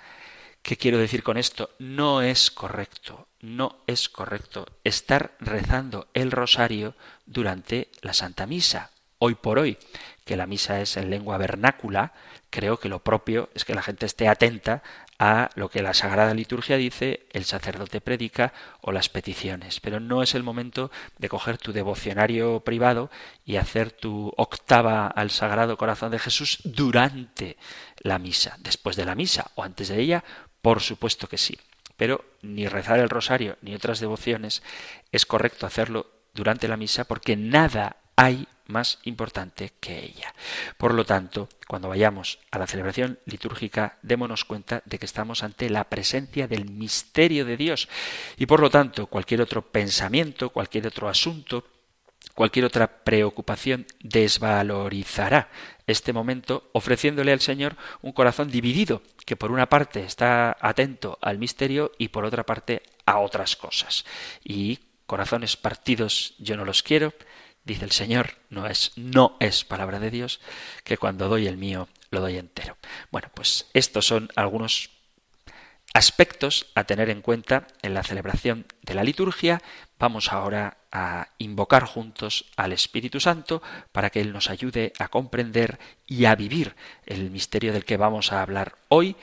¿Qué 0.63 0.77
quiero 0.77 0.99
decir 0.99 1.23
con 1.23 1.37
esto? 1.37 1.71
No 1.79 2.23
es 2.23 2.51
correcto, 2.51 3.29
no 3.41 3.77
es 3.87 4.09
correcto 4.09 4.67
estar 4.83 5.37
rezando 5.39 6.09
el 6.13 6.33
rosario 6.33 6.97
durante 7.25 7.93
la 8.03 8.13
Santa 8.13 8.47
Misa. 8.47 8.91
Hoy 9.19 9.37
por 9.37 9.59
hoy, 9.59 9.79
que 10.25 10.37
la 10.37 10.47
misa 10.47 10.81
es 10.81 10.97
en 10.97 11.09
lengua 11.09 11.39
vernácula, 11.39 12.13
creo 12.51 12.79
que 12.79 12.89
lo 12.89 13.03
propio 13.03 13.49
es 13.55 13.65
que 13.65 13.75
la 13.75 13.83
gente 13.83 14.05
esté 14.05 14.29
atenta 14.29 14.83
a 15.19 15.51
lo 15.55 15.69
que 15.69 15.83
la 15.83 15.95
Sagrada 15.95 16.35
Liturgia 16.35 16.77
dice, 16.77 17.27
el 17.33 17.45
sacerdote 17.45 18.01
predica 18.01 18.53
o 18.81 18.93
las 18.93 19.09
peticiones. 19.09 19.81
Pero 19.81 20.01
no 20.01 20.23
es 20.23 20.35
el 20.35 20.43
momento 20.43 20.91
de 21.19 21.29
coger 21.29 21.59
tu 21.59 21.73
devocionario 21.73 22.61
privado 22.61 23.11
y 23.45 23.57
hacer 23.57 23.93
tu 23.93 24.33
octava 24.37 25.07
al 25.07 25.31
Sagrado 25.31 25.77
Corazón 25.77 26.11
de 26.11 26.19
Jesús 26.19 26.59
durante 26.65 27.57
la 27.99 28.19
misa. 28.19 28.57
Después 28.61 28.97
de 28.97 29.05
la 29.05 29.15
misa 29.15 29.51
o 29.55 29.63
antes 29.63 29.89
de 29.89 30.01
ella, 30.01 30.25
por 30.61 30.81
supuesto 30.81 31.29
que 31.29 31.39
sí. 31.39 31.59
Pero 31.97 32.25
ni 32.43 32.69
rezar 32.69 32.99
el 32.99 33.09
rosario 33.09 33.57
ni 33.63 33.75
otras 33.75 34.01
devociones 34.01 34.63
es 35.13 35.25
correcto 35.25 35.67
hacerlo 35.67 36.11
durante 36.35 36.69
la 36.69 36.77
misa 36.77 37.05
porque 37.05 37.37
nada 37.37 37.97
hay 38.17 38.49
más 38.67 38.99
importante 39.05 39.73
que 39.81 40.05
ella. 40.05 40.35
Por 40.77 40.95
lo 40.95 41.05
tanto, 41.05 41.49
cuando 41.69 41.89
vayamos 41.89 42.39
a 42.51 42.59
la 42.59 42.67
celebración 42.67 43.19
litúrgica, 43.25 43.99
démonos 44.03 44.45
cuenta 44.45 44.83
de 44.85 44.99
que 44.99 45.07
estamos 45.07 45.43
ante 45.43 45.71
la 45.71 45.85
presencia 45.85 46.49
del 46.49 46.69
misterio 46.69 47.45
de 47.45 47.57
Dios 47.57 47.89
y 48.37 48.47
por 48.47 48.61
lo 48.61 48.71
tanto 48.71 49.07
cualquier 49.07 49.43
otro 49.43 49.71
pensamiento, 49.71 50.51
cualquier 50.51 50.87
otro 50.89 51.09
asunto, 51.09 51.65
cualquier 52.35 52.65
otra 52.65 53.05
preocupación 53.05 53.87
desvalorizará 54.01 55.49
este 55.87 56.13
momento 56.13 56.71
ofreciéndole 56.73 57.33
al 57.33 57.41
Señor 57.41 57.77
un 58.03 58.13
corazón 58.13 58.51
dividido, 58.51 59.03
que 59.25 59.37
por 59.37 59.53
una 59.53 59.69
parte 59.69 60.03
está 60.03 60.57
atento 60.61 61.19
al 61.23 61.39
misterio 61.39 61.93
y 61.99 62.09
por 62.09 62.25
otra 62.25 62.45
parte 62.45 62.83
a 63.07 63.19
otras 63.21 63.57
cosas. 63.57 64.05
Y 64.43 64.81
corazones 65.07 65.57
partidos 65.57 66.35
yo 66.39 66.57
no 66.57 66.65
los 66.65 66.83
quiero, 66.83 67.15
dice 67.67 67.85
el 67.85 67.93
Señor, 67.93 68.37
no 68.49 68.67
es, 68.67 68.93
no 68.97 69.37
es 69.41 69.65
palabra 69.65 70.01
de 70.01 70.11
Dios, 70.11 70.41
que 70.85 70.97
cuando 70.97 71.29
doy 71.29 71.47
el 71.47 71.59
mío 71.59 71.89
lo 72.11 72.21
doy 72.21 72.39
entero. 72.39 72.79
Bueno, 73.11 73.29
pues 73.35 73.67
estos 73.75 74.07
son 74.07 74.31
algunos 74.37 74.91
aspectos 75.93 76.67
a 76.75 76.85
tener 76.85 77.11
en 77.11 77.23
cuenta 77.23 77.67
en 77.83 77.95
la 77.95 78.03
celebración 78.03 78.67
de 78.83 78.95
la 78.95 79.05
liturgia. 79.05 79.63
Vamos 79.99 80.33
ahora 80.33 80.77
a 80.93 81.29
invocar 81.39 81.85
juntos 81.85 82.47
al 82.57 82.73
Espíritu 82.73 83.19
Santo 83.19 83.63
para 83.93 84.11
que 84.11 84.21
Él 84.21 84.33
nos 84.33 84.49
ayude 84.49 84.93
a 84.99 85.09
comprender 85.09 85.79
y 86.07 86.27
a 86.27 86.35
vivir 86.37 86.77
el 87.05 87.31
misterio 87.31 87.73
del 87.73 87.85
que 87.85 87.97
vamos 87.97 88.33
a 88.33 88.43
hablar 88.43 88.77
hoy. 88.89 89.17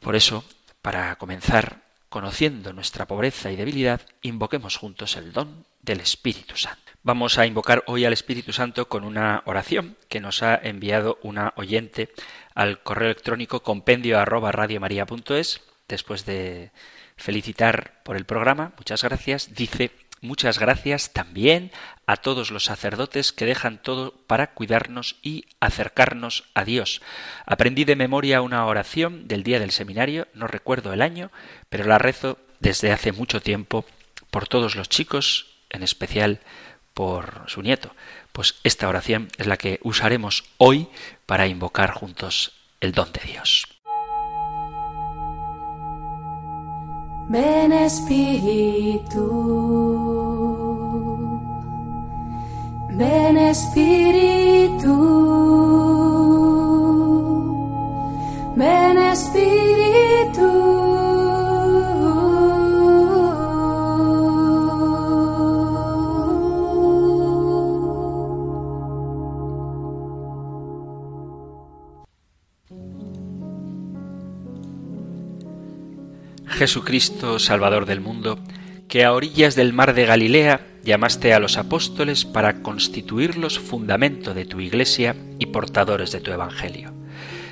Por 0.00 0.16
eso, 0.16 0.44
para 0.82 1.16
comenzar 1.16 1.82
conociendo 2.08 2.72
nuestra 2.72 3.06
pobreza 3.06 3.52
y 3.52 3.56
debilidad, 3.56 4.00
invoquemos 4.22 4.76
juntos 4.76 5.16
el 5.16 5.32
don 5.32 5.66
del 5.82 6.00
Espíritu 6.00 6.56
Santo. 6.56 6.83
Vamos 7.06 7.36
a 7.36 7.44
invocar 7.44 7.84
hoy 7.86 8.06
al 8.06 8.14
Espíritu 8.14 8.54
Santo 8.54 8.88
con 8.88 9.04
una 9.04 9.42
oración 9.44 9.98
que 10.08 10.20
nos 10.20 10.42
ha 10.42 10.54
enviado 10.54 11.18
una 11.22 11.52
oyente 11.56 12.08
al 12.54 12.82
correo 12.82 13.10
electrónico 13.10 13.62
compendio 13.62 14.18
arroba 14.18 14.50
después 15.86 16.24
de 16.24 16.70
felicitar 17.18 18.00
por 18.04 18.16
el 18.16 18.24
programa, 18.24 18.72
muchas 18.78 19.04
gracias, 19.04 19.54
dice 19.54 19.90
muchas 20.22 20.58
gracias 20.58 21.12
también 21.12 21.72
a 22.06 22.16
todos 22.16 22.50
los 22.50 22.64
sacerdotes 22.64 23.34
que 23.34 23.44
dejan 23.44 23.82
todo 23.82 24.14
para 24.26 24.54
cuidarnos 24.54 25.16
y 25.20 25.44
acercarnos 25.60 26.44
a 26.54 26.64
Dios. 26.64 27.02
Aprendí 27.44 27.84
de 27.84 27.96
memoria 27.96 28.40
una 28.40 28.64
oración 28.64 29.28
del 29.28 29.42
día 29.42 29.60
del 29.60 29.72
seminario, 29.72 30.26
no 30.32 30.46
recuerdo 30.46 30.94
el 30.94 31.02
año, 31.02 31.30
pero 31.68 31.84
la 31.84 31.98
rezo 31.98 32.38
desde 32.60 32.92
hace 32.92 33.12
mucho 33.12 33.42
tiempo 33.42 33.84
por 34.30 34.48
todos 34.48 34.74
los 34.74 34.88
chicos, 34.88 35.50
en 35.68 35.82
especial 35.82 36.40
por 36.94 37.42
su 37.46 37.60
nieto. 37.60 37.90
Pues 38.32 38.54
esta 38.64 38.88
oración 38.88 39.28
es 39.36 39.46
la 39.46 39.56
que 39.56 39.80
usaremos 39.82 40.44
hoy 40.58 40.88
para 41.26 41.46
invocar 41.46 41.90
juntos 41.90 42.52
el 42.80 42.92
don 42.92 43.12
de 43.12 43.20
Dios. 43.32 43.66
Ven 47.28 47.72
Espíritu, 47.72 49.24
ven 52.90 53.36
Espíritu, 53.38 55.13
Jesucristo, 76.64 77.38
Salvador 77.38 77.84
del 77.84 78.00
mundo, 78.00 78.38
que 78.88 79.04
a 79.04 79.12
orillas 79.12 79.54
del 79.54 79.74
mar 79.74 79.92
de 79.92 80.06
Galilea 80.06 80.66
llamaste 80.82 81.34
a 81.34 81.38
los 81.38 81.58
apóstoles 81.58 82.24
para 82.24 82.62
constituirlos 82.62 83.58
fundamento 83.58 84.32
de 84.32 84.46
tu 84.46 84.60
iglesia 84.60 85.14
y 85.38 85.44
portadores 85.44 86.10
de 86.10 86.22
tu 86.22 86.32
Evangelio. 86.32 86.94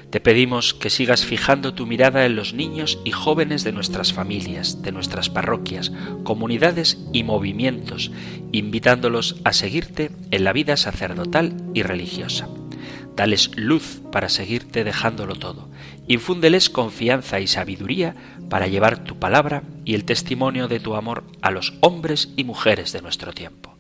Te 0.08 0.20
pedimos 0.20 0.72
que 0.72 0.88
sigas 0.88 1.26
fijando 1.26 1.74
tu 1.74 1.86
mirada 1.86 2.24
en 2.24 2.36
los 2.36 2.54
niños 2.54 3.00
y 3.04 3.10
jóvenes 3.10 3.64
de 3.64 3.72
nuestras 3.72 4.14
familias, 4.14 4.80
de 4.80 4.92
nuestras 4.92 5.28
parroquias, 5.28 5.92
comunidades 6.24 6.96
y 7.12 7.22
movimientos, 7.22 8.12
invitándolos 8.50 9.36
a 9.44 9.52
seguirte 9.52 10.10
en 10.30 10.44
la 10.44 10.54
vida 10.54 10.78
sacerdotal 10.78 11.54
y 11.74 11.82
religiosa. 11.82 12.48
Dales 13.14 13.50
luz 13.56 14.00
para 14.10 14.30
seguirte 14.30 14.84
dejándolo 14.84 15.34
todo. 15.34 15.68
Infúndeles 16.08 16.70
confianza 16.70 17.40
y 17.40 17.46
sabiduría 17.46 18.14
para 18.52 18.66
llevar 18.66 19.02
tu 19.02 19.18
palabra 19.18 19.62
y 19.86 19.94
el 19.94 20.04
testimonio 20.04 20.68
de 20.68 20.78
tu 20.78 20.94
amor 20.94 21.24
a 21.40 21.50
los 21.50 21.72
hombres 21.80 22.34
y 22.36 22.44
mujeres 22.44 22.92
de 22.92 23.00
nuestro 23.00 23.32
tiempo. 23.32 23.78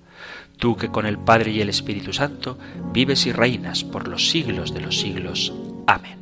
tú 0.56 0.78
que 0.78 0.88
con 0.88 1.04
el 1.04 1.18
Padre 1.18 1.50
y 1.50 1.60
el 1.60 1.68
Espíritu 1.68 2.14
Santo 2.14 2.56
vives 2.90 3.26
y 3.26 3.32
reinas 3.32 3.84
por 3.84 4.08
los 4.08 4.30
siglos 4.30 4.72
de 4.72 4.80
los 4.80 4.98
siglos. 4.98 5.52
Amén. 5.86 6.18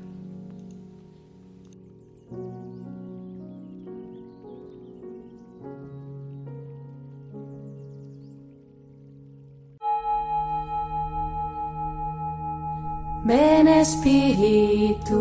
Ven 13.25 13.69
Espíritu, 13.69 15.21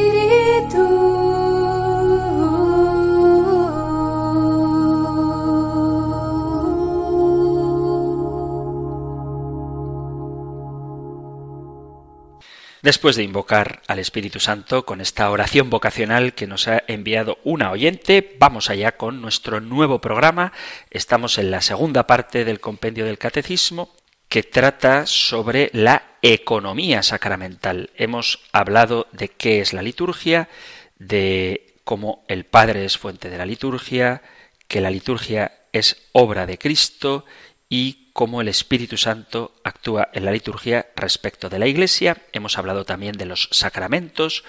Después 12.81 13.15
de 13.15 13.21
invocar 13.21 13.83
al 13.85 13.99
Espíritu 13.99 14.39
Santo 14.39 14.85
con 14.85 15.01
esta 15.01 15.29
oración 15.29 15.69
vocacional 15.69 16.33
que 16.33 16.47
nos 16.47 16.67
ha 16.67 16.81
enviado 16.87 17.37
una 17.43 17.69
oyente, 17.69 18.35
vamos 18.39 18.71
allá 18.71 18.93
con 18.93 19.21
nuestro 19.21 19.61
nuevo 19.61 20.01
programa. 20.01 20.51
Estamos 20.89 21.37
en 21.37 21.51
la 21.51 21.61
segunda 21.61 22.07
parte 22.07 22.43
del 22.43 22.59
compendio 22.59 23.05
del 23.05 23.19
Catecismo 23.19 23.93
que 24.27 24.41
trata 24.41 25.05
sobre 25.05 25.69
la 25.73 26.17
economía 26.23 27.03
sacramental. 27.03 27.91
Hemos 27.97 28.39
hablado 28.51 29.07
de 29.11 29.29
qué 29.29 29.61
es 29.61 29.73
la 29.73 29.83
liturgia, 29.83 30.49
de 30.97 31.75
cómo 31.83 32.25
el 32.27 32.45
Padre 32.45 32.83
es 32.83 32.97
fuente 32.97 33.29
de 33.29 33.37
la 33.37 33.45
liturgia, 33.45 34.23
que 34.67 34.81
la 34.81 34.89
liturgia 34.89 35.65
es 35.71 36.07
obra 36.13 36.47
de 36.47 36.57
Cristo 36.57 37.25
y 37.69 38.00
cómo 38.13 38.41
el 38.41 38.47
Espíritu 38.47 38.97
Santo 38.97 39.53
actúa 39.63 40.09
en 40.13 40.25
la 40.25 40.31
liturgia 40.31 40.87
respecto 40.95 41.49
de 41.49 41.59
la 41.59 41.67
Iglesia. 41.67 42.17
Hemos 42.33 42.57
hablado 42.57 42.85
también 42.85 43.17
de 43.17 43.25
los 43.25 43.49
sacramentos, 43.51 44.43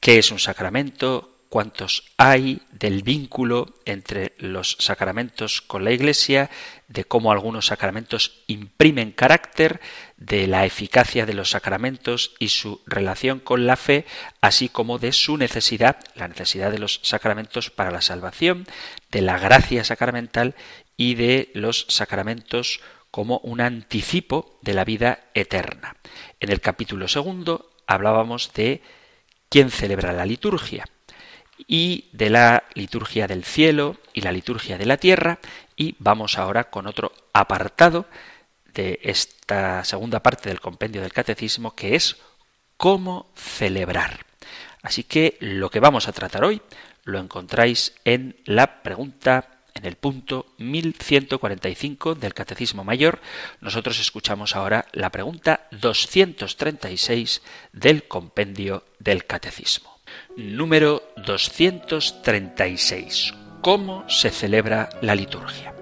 qué 0.00 0.18
es 0.18 0.30
un 0.30 0.38
sacramento, 0.38 1.36
cuántos 1.48 2.04
hay, 2.16 2.62
del 2.72 3.02
vínculo 3.02 3.74
entre 3.84 4.34
los 4.38 4.76
sacramentos 4.80 5.62
con 5.62 5.84
la 5.84 5.92
Iglesia, 5.92 6.50
de 6.88 7.04
cómo 7.04 7.32
algunos 7.32 7.66
sacramentos 7.66 8.42
imprimen 8.46 9.12
carácter, 9.12 9.80
de 10.16 10.46
la 10.46 10.66
eficacia 10.66 11.26
de 11.26 11.34
los 11.34 11.50
sacramentos 11.50 12.34
y 12.38 12.48
su 12.48 12.80
relación 12.86 13.38
con 13.40 13.66
la 13.66 13.76
fe, 13.76 14.06
así 14.40 14.68
como 14.68 14.98
de 14.98 15.12
su 15.12 15.36
necesidad, 15.36 15.96
la 16.14 16.28
necesidad 16.28 16.70
de 16.70 16.78
los 16.78 17.00
sacramentos 17.02 17.70
para 17.70 17.90
la 17.90 18.00
salvación, 18.00 18.66
de 19.10 19.22
la 19.22 19.38
gracia 19.38 19.84
sacramental 19.84 20.54
y 20.96 21.14
de 21.14 21.50
los 21.54 21.86
sacramentos 21.88 22.80
como 23.16 23.38
un 23.44 23.62
anticipo 23.62 24.58
de 24.60 24.74
la 24.74 24.84
vida 24.84 25.30
eterna. 25.32 25.96
En 26.38 26.52
el 26.52 26.60
capítulo 26.60 27.08
segundo 27.08 27.70
hablábamos 27.86 28.52
de 28.52 28.82
quién 29.48 29.70
celebra 29.70 30.12
la 30.12 30.26
liturgia 30.26 30.84
y 31.66 32.10
de 32.12 32.28
la 32.28 32.64
liturgia 32.74 33.26
del 33.26 33.42
cielo 33.42 33.96
y 34.12 34.20
la 34.20 34.32
liturgia 34.32 34.76
de 34.76 34.84
la 34.84 34.98
tierra 34.98 35.38
y 35.76 35.96
vamos 35.98 36.36
ahora 36.36 36.64
con 36.64 36.86
otro 36.86 37.10
apartado 37.32 38.04
de 38.74 39.00
esta 39.02 39.82
segunda 39.84 40.22
parte 40.22 40.50
del 40.50 40.60
compendio 40.60 41.00
del 41.00 41.14
catecismo 41.14 41.74
que 41.74 41.94
es 41.94 42.18
cómo 42.76 43.32
celebrar. 43.34 44.26
Así 44.82 45.04
que 45.04 45.38
lo 45.40 45.70
que 45.70 45.80
vamos 45.80 46.06
a 46.06 46.12
tratar 46.12 46.44
hoy 46.44 46.60
lo 47.04 47.18
encontráis 47.18 47.94
en 48.04 48.36
la 48.44 48.82
pregunta 48.82 49.55
en 49.76 49.86
el 49.86 49.94
punto 49.94 50.46
1145 50.58 52.16
del 52.16 52.34
Catecismo 52.34 52.82
Mayor. 52.82 53.20
Nosotros 53.60 54.00
escuchamos 54.00 54.56
ahora 54.56 54.86
la 54.92 55.10
pregunta 55.10 55.68
236 55.70 57.42
del 57.72 58.08
compendio 58.08 58.82
del 58.98 59.26
Catecismo 59.26 59.96
número 60.36 61.02
236. 61.16 63.34
¿Cómo 63.62 64.08
se 64.08 64.30
celebra 64.30 64.88
la 65.02 65.14
liturgia? 65.14 65.75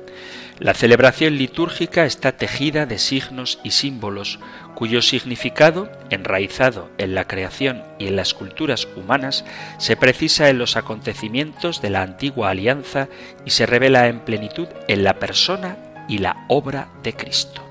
La 0.60 0.72
celebración 0.72 1.36
litúrgica 1.36 2.04
está 2.04 2.36
tejida 2.36 2.86
de 2.86 2.98
signos 2.98 3.58
y 3.64 3.72
símbolos 3.72 4.38
cuyo 4.76 5.02
significado, 5.02 5.90
enraizado 6.10 6.90
en 6.96 7.16
la 7.16 7.26
creación 7.26 7.82
y 7.98 8.06
en 8.06 8.14
las 8.14 8.34
culturas 8.34 8.86
humanas, 8.96 9.44
se 9.78 9.96
precisa 9.96 10.48
en 10.48 10.58
los 10.58 10.76
acontecimientos 10.76 11.82
de 11.82 11.90
la 11.90 12.02
antigua 12.02 12.50
alianza 12.50 13.08
y 13.44 13.50
se 13.50 13.66
revela 13.66 14.06
en 14.06 14.20
plenitud 14.20 14.68
en 14.86 15.02
la 15.02 15.18
persona 15.18 15.76
y 16.08 16.18
la 16.18 16.44
obra 16.48 16.88
de 17.02 17.14
Cristo. 17.14 17.62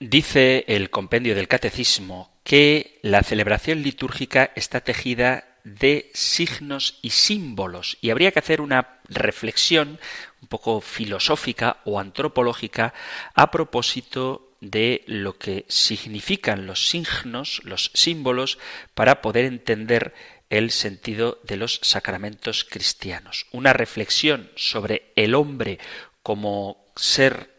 Dice 0.00 0.64
el 0.68 0.88
compendio 0.90 1.34
del 1.34 1.48
Catecismo 1.48 2.32
que 2.44 2.98
la 3.02 3.22
celebración 3.22 3.82
litúrgica 3.82 4.50
está 4.56 4.80
tejida 4.80 5.51
de 5.64 6.10
signos 6.14 6.98
y 7.02 7.10
símbolos 7.10 7.98
y 8.00 8.10
habría 8.10 8.32
que 8.32 8.40
hacer 8.40 8.60
una 8.60 9.00
reflexión 9.08 9.98
un 10.40 10.48
poco 10.48 10.80
filosófica 10.80 11.78
o 11.84 12.00
antropológica 12.00 12.94
a 13.34 13.50
propósito 13.50 14.50
de 14.60 15.02
lo 15.06 15.38
que 15.38 15.64
significan 15.68 16.66
los 16.66 16.88
signos, 16.88 17.60
los 17.64 17.90
símbolos, 17.94 18.58
para 18.94 19.20
poder 19.20 19.44
entender 19.44 20.14
el 20.50 20.70
sentido 20.70 21.40
de 21.44 21.56
los 21.56 21.80
sacramentos 21.82 22.64
cristianos. 22.64 23.46
Una 23.52 23.72
reflexión 23.72 24.50
sobre 24.54 25.12
el 25.16 25.34
hombre 25.34 25.78
como 26.22 26.86
ser 26.94 27.50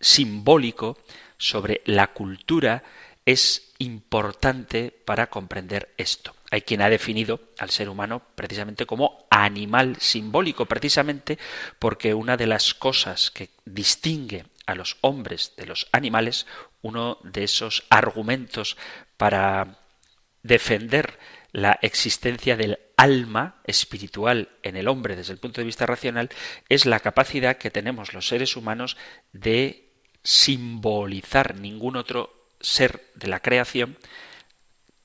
simbólico 0.00 0.98
sobre 1.38 1.80
la 1.86 2.12
cultura 2.12 2.84
es 3.24 3.72
importante 3.78 4.92
para 5.04 5.28
comprender 5.30 5.92
esto. 5.96 6.34
Hay 6.52 6.60
quien 6.60 6.82
ha 6.82 6.90
definido 6.90 7.40
al 7.58 7.70
ser 7.70 7.88
humano 7.88 8.20
precisamente 8.34 8.84
como 8.84 9.26
animal 9.30 9.96
simbólico, 9.98 10.66
precisamente 10.66 11.38
porque 11.78 12.12
una 12.12 12.36
de 12.36 12.46
las 12.46 12.74
cosas 12.74 13.30
que 13.30 13.48
distingue 13.64 14.44
a 14.66 14.74
los 14.74 14.98
hombres 15.00 15.54
de 15.56 15.64
los 15.64 15.88
animales, 15.92 16.46
uno 16.82 17.16
de 17.24 17.44
esos 17.44 17.84
argumentos 17.88 18.76
para 19.16 19.78
defender 20.42 21.18
la 21.52 21.78
existencia 21.80 22.54
del 22.54 22.78
alma 22.98 23.62
espiritual 23.64 24.50
en 24.62 24.76
el 24.76 24.88
hombre 24.88 25.16
desde 25.16 25.32
el 25.32 25.38
punto 25.38 25.62
de 25.62 25.66
vista 25.66 25.86
racional 25.86 26.28
es 26.68 26.84
la 26.84 27.00
capacidad 27.00 27.56
que 27.56 27.70
tenemos 27.70 28.12
los 28.12 28.28
seres 28.28 28.56
humanos 28.56 28.98
de 29.32 29.88
simbolizar 30.22 31.58
ningún 31.58 31.96
otro 31.96 32.50
ser 32.60 33.10
de 33.14 33.28
la 33.28 33.40
creación, 33.40 33.96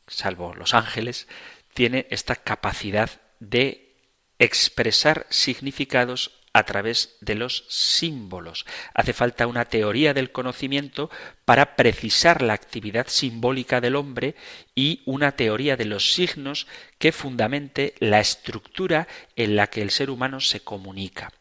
salvo 0.07 0.53
los 0.55 0.73
ángeles, 0.73 1.27
tiene 1.73 2.07
esta 2.09 2.35
capacidad 2.35 3.09
de 3.39 3.95
expresar 4.39 5.27
significados 5.29 6.31
a 6.53 6.63
través 6.63 7.17
de 7.21 7.35
los 7.35 7.65
símbolos. 7.69 8.65
Hace 8.93 9.13
falta 9.13 9.47
una 9.47 9.65
teoría 9.65 10.13
del 10.13 10.31
conocimiento 10.31 11.11
para 11.47 11.77
precisar 11.77 12.41
la 12.41 12.51
actividad 12.51 13.07
simbólica 13.07 13.79
del 13.79 13.95
hombre 13.95 14.35
y 14.75 15.01
una 15.05 15.31
teoría 15.31 15.77
de 15.77 15.85
los 15.85 16.11
signos 16.11 16.67
que 16.99 17.13
fundamente 17.13 17.93
la 17.99 18.19
estructura 18.19 19.07
en 19.37 19.55
la 19.55 19.67
que 19.67 19.81
el 19.81 19.91
ser 19.91 20.09
humano 20.09 20.41
se 20.41 20.59
comunica. 20.59 21.31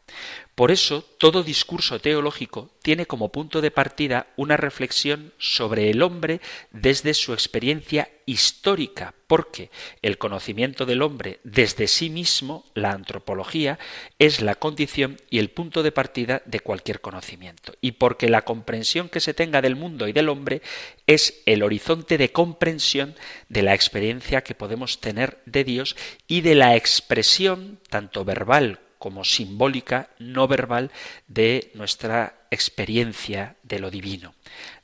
Por 0.54 0.70
eso, 0.70 1.02
todo 1.18 1.42
discurso 1.42 2.00
teológico 2.00 2.70
tiene 2.82 3.06
como 3.06 3.30
punto 3.30 3.60
de 3.60 3.70
partida 3.70 4.28
una 4.36 4.56
reflexión 4.56 5.32
sobre 5.38 5.90
el 5.90 6.02
hombre 6.02 6.40
desde 6.70 7.12
su 7.12 7.32
experiencia 7.32 8.08
histórica, 8.24 9.14
porque 9.26 9.70
el 10.02 10.18
conocimiento 10.18 10.84
del 10.84 11.02
hombre 11.02 11.40
desde 11.44 11.86
sí 11.86 12.10
mismo, 12.10 12.64
la 12.74 12.92
antropología, 12.92 13.78
es 14.18 14.40
la 14.40 14.54
condición 14.54 15.18
y 15.30 15.38
el 15.38 15.50
punto 15.50 15.82
de 15.82 15.92
partida 15.92 16.42
de 16.44 16.60
cualquier 16.60 17.00
conocimiento, 17.00 17.74
y 17.80 17.92
porque 17.92 18.28
la 18.28 18.42
comprensión 18.42 19.08
que 19.08 19.20
se 19.20 19.34
tenga 19.34 19.62
del 19.62 19.76
mundo 19.76 19.95
y 20.04 20.12
del 20.12 20.28
hombre 20.28 20.60
es 21.06 21.42
el 21.46 21.62
horizonte 21.62 22.18
de 22.18 22.32
comprensión 22.32 23.14
de 23.48 23.62
la 23.62 23.74
experiencia 23.74 24.42
que 24.42 24.54
podemos 24.54 25.00
tener 25.00 25.38
de 25.46 25.64
Dios 25.64 25.96
y 26.26 26.42
de 26.42 26.54
la 26.54 26.76
expresión, 26.76 27.80
tanto 27.88 28.24
verbal 28.24 28.80
como 28.98 29.24
simbólica, 29.24 30.10
no 30.18 30.48
verbal, 30.48 30.90
de 31.28 31.70
nuestra 31.74 32.46
experiencia 32.50 33.56
de 33.62 33.78
lo 33.78 33.90
divino. 33.90 34.34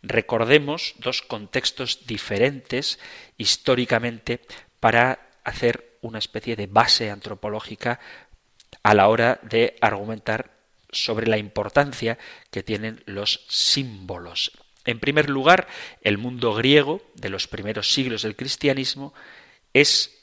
Recordemos 0.03 0.95
dos 0.99 1.23
contextos 1.23 2.07
diferentes 2.07 2.99
históricamente 3.37 4.41
para 4.81 5.31
hacer 5.45 5.99
una 6.03 6.19
especie 6.19 6.57
de 6.57 6.67
base 6.67 7.11
antropológica 7.11 8.01
a 8.83 8.95
la 8.95 9.09
hora 9.09 9.41
de 9.43 9.77
argumentar 9.81 10.51
sobre 10.91 11.27
la 11.27 11.39
importancia 11.39 12.19
que 12.51 12.63
tienen 12.63 13.03
los 13.07 13.45
símbolos. 13.49 14.53
En 14.85 14.99
primer 14.99 15.31
lugar, 15.31 15.69
el 16.03 16.19
mundo 16.19 16.55
griego 16.55 17.03
de 17.15 17.31
los 17.31 17.47
primeros 17.47 17.93
siglos 17.93 18.23
del 18.23 18.37
cristianismo 18.37 19.15
es 19.73 20.19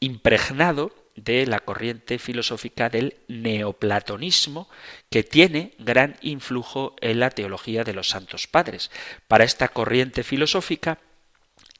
impregnado 0.00 0.92
de 1.14 1.46
la 1.46 1.60
corriente 1.60 2.18
filosófica 2.18 2.88
del 2.88 3.16
neoplatonismo 3.28 4.68
que 5.10 5.22
tiene 5.22 5.74
gran 5.78 6.16
influjo 6.22 6.96
en 7.00 7.20
la 7.20 7.30
teología 7.30 7.84
de 7.84 7.92
los 7.92 8.08
santos 8.08 8.46
padres. 8.46 8.90
Para 9.28 9.44
esta 9.44 9.68
corriente 9.68 10.22
filosófica, 10.22 10.98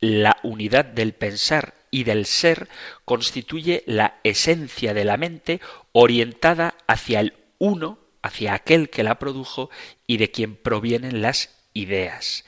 la 0.00 0.36
unidad 0.42 0.84
del 0.84 1.14
pensar 1.14 1.74
y 1.90 2.04
del 2.04 2.26
ser 2.26 2.68
constituye 3.04 3.82
la 3.86 4.18
esencia 4.24 4.94
de 4.94 5.04
la 5.04 5.16
mente 5.16 5.60
orientada 5.92 6.74
hacia 6.86 7.20
el 7.20 7.34
uno, 7.58 7.98
hacia 8.22 8.54
aquel 8.54 8.90
que 8.90 9.02
la 9.02 9.18
produjo 9.18 9.70
y 10.06 10.16
de 10.16 10.30
quien 10.30 10.56
provienen 10.56 11.22
las 11.22 11.61
ideas. 11.74 12.44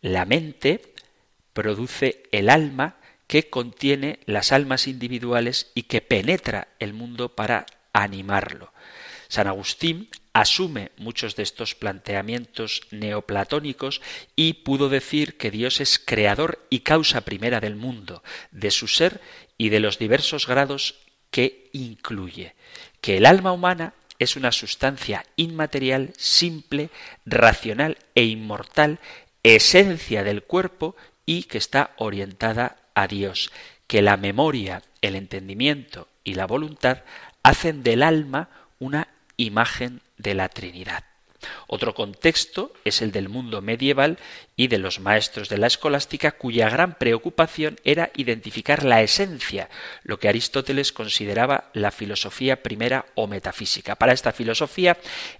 La 0.00 0.24
mente 0.24 0.94
produce 1.52 2.22
el 2.32 2.50
alma 2.50 2.96
que 3.26 3.48
contiene 3.48 4.20
las 4.26 4.52
almas 4.52 4.86
individuales 4.86 5.70
y 5.74 5.84
que 5.84 6.00
penetra 6.00 6.68
el 6.78 6.92
mundo 6.92 7.34
para 7.34 7.66
animarlo. 7.92 8.72
San 9.28 9.48
Agustín 9.48 10.08
asume 10.32 10.92
muchos 10.98 11.34
de 11.34 11.42
estos 11.42 11.74
planteamientos 11.74 12.82
neoplatónicos 12.90 14.02
y 14.36 14.52
pudo 14.52 14.88
decir 14.88 15.36
que 15.38 15.50
Dios 15.50 15.80
es 15.80 15.98
creador 15.98 16.64
y 16.70 16.80
causa 16.80 17.22
primera 17.22 17.58
del 17.60 17.74
mundo, 17.74 18.22
de 18.50 18.70
su 18.70 18.86
ser 18.86 19.20
y 19.58 19.70
de 19.70 19.80
los 19.80 19.98
diversos 19.98 20.46
grados 20.46 21.00
que 21.30 21.70
incluye, 21.72 22.54
que 23.00 23.16
el 23.16 23.26
alma 23.26 23.52
humana 23.52 23.94
es 24.18 24.36
una 24.36 24.52
sustancia 24.52 25.24
inmaterial, 25.36 26.12
simple, 26.16 26.90
racional 27.24 27.98
e 28.14 28.24
inmortal, 28.24 28.98
esencia 29.42 30.24
del 30.24 30.42
cuerpo 30.42 30.96
y 31.24 31.44
que 31.44 31.58
está 31.58 31.90
orientada 31.96 32.76
a 32.94 33.06
Dios, 33.06 33.50
que 33.86 34.02
la 34.02 34.16
memoria, 34.16 34.82
el 35.02 35.14
entendimiento 35.14 36.08
y 36.24 36.34
la 36.34 36.46
voluntad 36.46 37.02
hacen 37.42 37.82
del 37.82 38.02
alma 38.02 38.48
una 38.78 39.08
imagen 39.36 40.00
de 40.18 40.34
la 40.34 40.48
Trinidad. 40.48 41.04
Otro 41.66 41.94
contexto 41.94 42.72
es 42.84 43.02
el 43.02 43.12
del 43.12 43.28
mundo 43.28 43.62
medieval 43.62 44.18
y 44.56 44.68
de 44.68 44.78
los 44.78 45.00
maestros 45.00 45.48
de 45.48 45.58
la 45.58 45.66
escolástica 45.66 46.32
cuya 46.32 46.70
gran 46.70 46.94
preocupación 46.94 47.78
era 47.84 48.10
identificar 48.14 48.84
la 48.84 49.02
esencia, 49.02 49.68
lo 50.02 50.18
que 50.18 50.28
Aristóteles 50.28 50.92
consideraba 50.92 51.70
la 51.72 51.90
filosofía 51.90 52.62
primera 52.62 53.06
o 53.14 53.26
metafísica. 53.26 53.96
Para 53.96 54.12
esta 54.12 54.32
filosofía, 54.32 54.96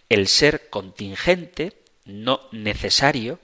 el 0.09 0.29
ser 0.29 0.69
contingente, 0.69 1.83
no 2.05 2.41
necesario, 2.53 3.39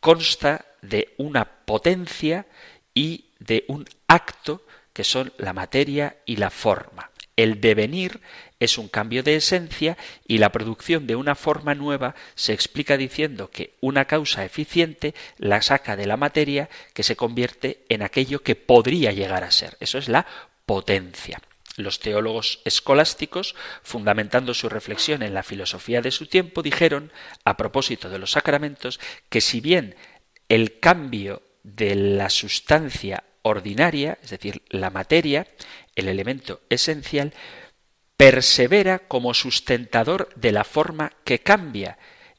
consta 0.00 0.66
de 0.82 1.14
una 1.16 1.44
potencia 1.44 2.46
y 2.92 3.26
de 3.38 3.64
un 3.68 3.86
acto 4.08 4.62
que 4.92 5.04
son 5.04 5.32
la 5.38 5.52
materia 5.52 6.16
y 6.26 6.36
la 6.36 6.50
forma. 6.50 7.11
El 7.36 7.60
devenir 7.60 8.20
es 8.60 8.78
un 8.78 8.88
cambio 8.88 9.22
de 9.22 9.36
esencia 9.36 9.96
y 10.26 10.38
la 10.38 10.52
producción 10.52 11.06
de 11.06 11.16
una 11.16 11.34
forma 11.34 11.74
nueva 11.74 12.14
se 12.34 12.52
explica 12.52 12.96
diciendo 12.96 13.50
que 13.50 13.74
una 13.80 14.04
causa 14.04 14.44
eficiente 14.44 15.14
la 15.38 15.62
saca 15.62 15.96
de 15.96 16.06
la 16.06 16.16
materia 16.16 16.68
que 16.94 17.02
se 17.02 17.16
convierte 17.16 17.84
en 17.88 18.02
aquello 18.02 18.42
que 18.42 18.54
podría 18.54 19.12
llegar 19.12 19.44
a 19.44 19.50
ser. 19.50 19.76
Eso 19.80 19.98
es 19.98 20.08
la 20.08 20.26
potencia. 20.66 21.40
Los 21.76 22.00
teólogos 22.00 22.60
escolásticos, 22.66 23.54
fundamentando 23.82 24.52
su 24.52 24.68
reflexión 24.68 25.22
en 25.22 25.32
la 25.32 25.42
filosofía 25.42 26.02
de 26.02 26.10
su 26.10 26.26
tiempo, 26.26 26.62
dijeron, 26.62 27.10
a 27.44 27.56
propósito 27.56 28.10
de 28.10 28.18
los 28.18 28.32
sacramentos, 28.32 29.00
que 29.30 29.40
si 29.40 29.60
bien 29.60 29.96
el 30.50 30.80
cambio 30.80 31.42
de 31.62 31.94
la 31.94 32.28
sustancia 32.28 33.24
ordinaria, 33.42 34.18
es 34.22 34.30
decir, 34.30 34.62
la 34.68 34.90
materia, 34.90 35.46
el 35.96 36.08
elemento 36.08 36.60
esencial, 36.70 37.32
persevera 38.16 39.00
como 39.00 39.34
sustentador 39.34 40.28
de 40.36 40.52
la 40.52 40.64
forma 40.64 41.12
que 41.24 41.40
cambia 41.40 41.98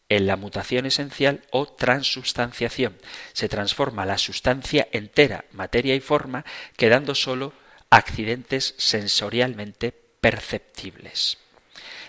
en 0.09 0.27
la 0.27 0.35
mutación 0.35 0.85
esencial 0.85 1.41
o 1.51 1.65
transubstanciación. 1.65 2.97
Se 3.33 3.49
transforma 3.49 4.05
la 4.05 4.17
sustancia 4.17 4.87
entera, 4.91 5.45
materia 5.51 5.95
y 5.95 5.99
forma, 5.99 6.45
quedando 6.77 7.15
sólo 7.15 7.53
accidentes 7.89 8.75
sensorialmente 8.77 9.91
perceptibles. 9.91 11.37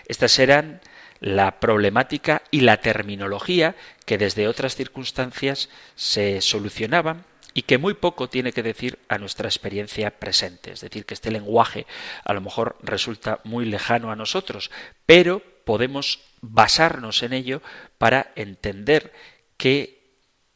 Estas 0.07 0.39
eran 0.39 0.81
la 1.19 1.59
problemática 1.59 2.43
y 2.51 2.61
la 2.61 2.77
terminología 2.77 3.75
que 4.05 4.17
desde 4.17 4.47
otras 4.47 4.75
circunstancias 4.75 5.69
se 5.95 6.41
solucionaban 6.41 7.25
y 7.55 7.63
que 7.63 7.79
muy 7.79 7.95
poco 7.95 8.29
tiene 8.29 8.51
que 8.51 8.61
decir 8.61 8.99
a 9.07 9.17
nuestra 9.17 9.47
experiencia 9.47 10.19
presente. 10.19 10.73
Es 10.73 10.81
decir, 10.81 11.05
que 11.05 11.15
este 11.15 11.31
lenguaje 11.31 11.87
a 12.23 12.33
lo 12.33 12.41
mejor 12.41 12.77
resulta 12.83 13.39
muy 13.45 13.65
lejano 13.65 14.11
a 14.11 14.15
nosotros, 14.15 14.69
pero 15.05 15.41
podemos 15.63 16.19
basarnos 16.41 17.23
en 17.23 17.33
ello 17.33 17.61
para 17.97 18.33
entender 18.35 19.13
qué 19.57 19.95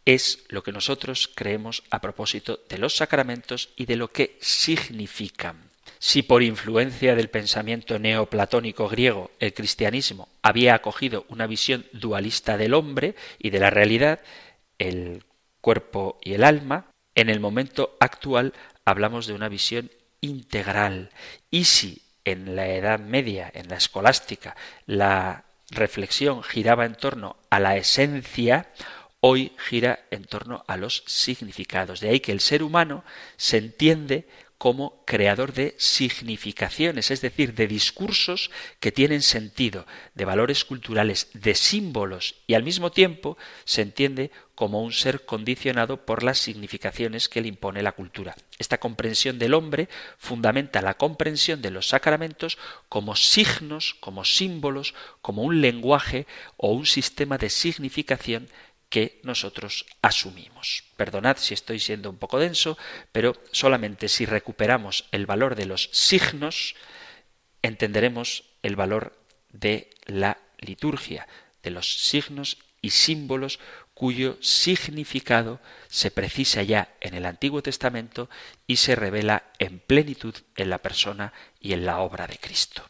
es 0.05 0.43
lo 0.49 0.61
que 0.61 0.73
nosotros 0.73 1.31
creemos 1.33 1.83
a 1.89 2.01
propósito 2.01 2.59
de 2.67 2.77
los 2.77 2.97
sacramentos 2.97 3.69
y 3.77 3.85
de 3.85 3.95
lo 3.95 4.11
que 4.11 4.37
significan 4.41 5.69
si 5.99 6.21
por 6.21 6.43
influencia 6.43 7.15
del 7.15 7.29
pensamiento 7.29 7.97
neoplatónico 7.97 8.87
griego 8.87 9.31
el 9.39 9.53
cristianismo 9.53 10.29
había 10.41 10.75
acogido 10.75 11.25
una 11.29 11.47
visión 11.47 11.85
dualista 11.91 12.57
del 12.57 12.73
hombre 12.73 13.15
y 13.37 13.49
de 13.49 13.59
la 13.59 13.69
realidad, 13.69 14.21
el 14.77 15.23
cuerpo 15.61 16.17
y 16.21 16.33
el 16.33 16.43
alma, 16.43 16.88
en 17.15 17.29
el 17.29 17.39
momento 17.39 17.97
actual 17.99 18.53
hablamos 18.85 19.27
de 19.27 19.33
una 19.33 19.49
visión 19.49 19.91
integral. 20.21 21.11
Y 21.51 21.65
si 21.65 22.01
en 22.25 22.55
la 22.55 22.67
Edad 22.67 22.99
Media, 22.99 23.51
en 23.53 23.69
la 23.69 23.75
escolástica, 23.75 24.55
la 24.85 25.45
reflexión 25.71 26.43
giraba 26.43 26.85
en 26.85 26.95
torno 26.95 27.37
a 27.49 27.59
la 27.59 27.77
esencia, 27.77 28.69
hoy 29.21 29.53
gira 29.57 29.99
en 30.11 30.25
torno 30.25 30.63
a 30.67 30.77
los 30.77 31.03
significados. 31.05 31.99
De 31.99 32.09
ahí 32.09 32.19
que 32.19 32.31
el 32.31 32.39
ser 32.39 32.63
humano 32.63 33.03
se 33.37 33.57
entiende 33.57 34.27
como 34.59 35.01
creador 35.05 35.53
de 35.53 35.73
significaciones, 35.77 37.11
es 37.11 37.21
decir, 37.21 37.55
de 37.55 37.65
discursos 37.65 38.51
que 38.81 38.91
tienen 38.91 39.21
sentido, 39.21 39.87
de 40.15 40.25
valores 40.25 40.65
culturales, 40.65 41.29
de 41.33 41.55
símbolos, 41.55 42.35
y 42.45 42.55
al 42.55 42.63
mismo 42.63 42.91
tiempo 42.91 43.37
se 43.63 43.81
entiende 43.81 44.31
como 44.55 44.83
un 44.83 44.91
ser 44.91 45.23
condicionado 45.23 46.05
por 46.05 46.23
las 46.23 46.39
significaciones 46.39 47.29
que 47.29 47.39
le 47.39 47.47
impone 47.47 47.81
la 47.81 47.93
cultura. 47.93 48.35
Esta 48.57 48.77
comprensión 48.77 49.39
del 49.39 49.53
hombre 49.53 49.87
fundamenta 50.17 50.81
la 50.81 50.95
comprensión 50.95 51.61
de 51.61 51.71
los 51.71 51.87
sacramentos 51.87 52.57
como 52.89 53.15
signos, 53.15 53.95
como 54.01 54.25
símbolos, 54.25 54.93
como 55.21 55.43
un 55.43 55.61
lenguaje 55.61 56.27
o 56.57 56.73
un 56.73 56.85
sistema 56.85 57.37
de 57.37 57.49
significación 57.49 58.49
que 58.89 59.19
nosotros 59.23 59.85
asumimos. 60.01 60.83
Perdonad 60.97 61.37
si 61.37 61.53
estoy 61.53 61.79
siendo 61.79 62.09
un 62.09 62.17
poco 62.17 62.39
denso, 62.39 62.77
pero 63.11 63.35
solamente 63.51 64.09
si 64.09 64.25
recuperamos 64.25 65.05
el 65.11 65.25
valor 65.25 65.55
de 65.55 65.65
los 65.65 65.89
signos, 65.93 66.75
entenderemos 67.61 68.43
el 68.63 68.75
valor 68.75 69.17
de 69.51 69.89
la 70.05 70.39
liturgia, 70.57 71.27
de 71.63 71.71
los 71.71 71.93
signos 71.93 72.57
y 72.81 72.91
símbolos 72.91 73.59
cuyo 73.93 74.37
significado 74.41 75.59
se 75.89 76.09
precisa 76.09 76.63
ya 76.63 76.95
en 77.01 77.13
el 77.15 77.25
Antiguo 77.25 77.61
Testamento 77.61 78.29
y 78.65 78.77
se 78.77 78.95
revela 78.95 79.43
en 79.59 79.79
plenitud 79.79 80.33
en 80.55 80.69
la 80.69 80.77
persona 80.77 81.33
y 81.59 81.73
en 81.73 81.85
la 81.85 81.99
obra 81.99 82.25
de 82.25 82.37
Cristo. 82.37 82.89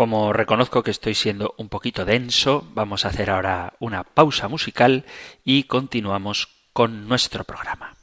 Como 0.00 0.32
reconozco 0.32 0.82
que 0.82 0.90
estoy 0.90 1.14
siendo 1.14 1.54
un 1.58 1.68
poquito 1.68 2.06
denso, 2.06 2.66
vamos 2.72 3.04
a 3.04 3.08
hacer 3.08 3.28
ahora 3.28 3.74
una 3.80 4.02
pausa 4.02 4.48
musical 4.48 5.04
y 5.44 5.64
continuamos 5.64 6.48
con 6.72 7.06
nuestro 7.06 7.44
programa. 7.44 7.99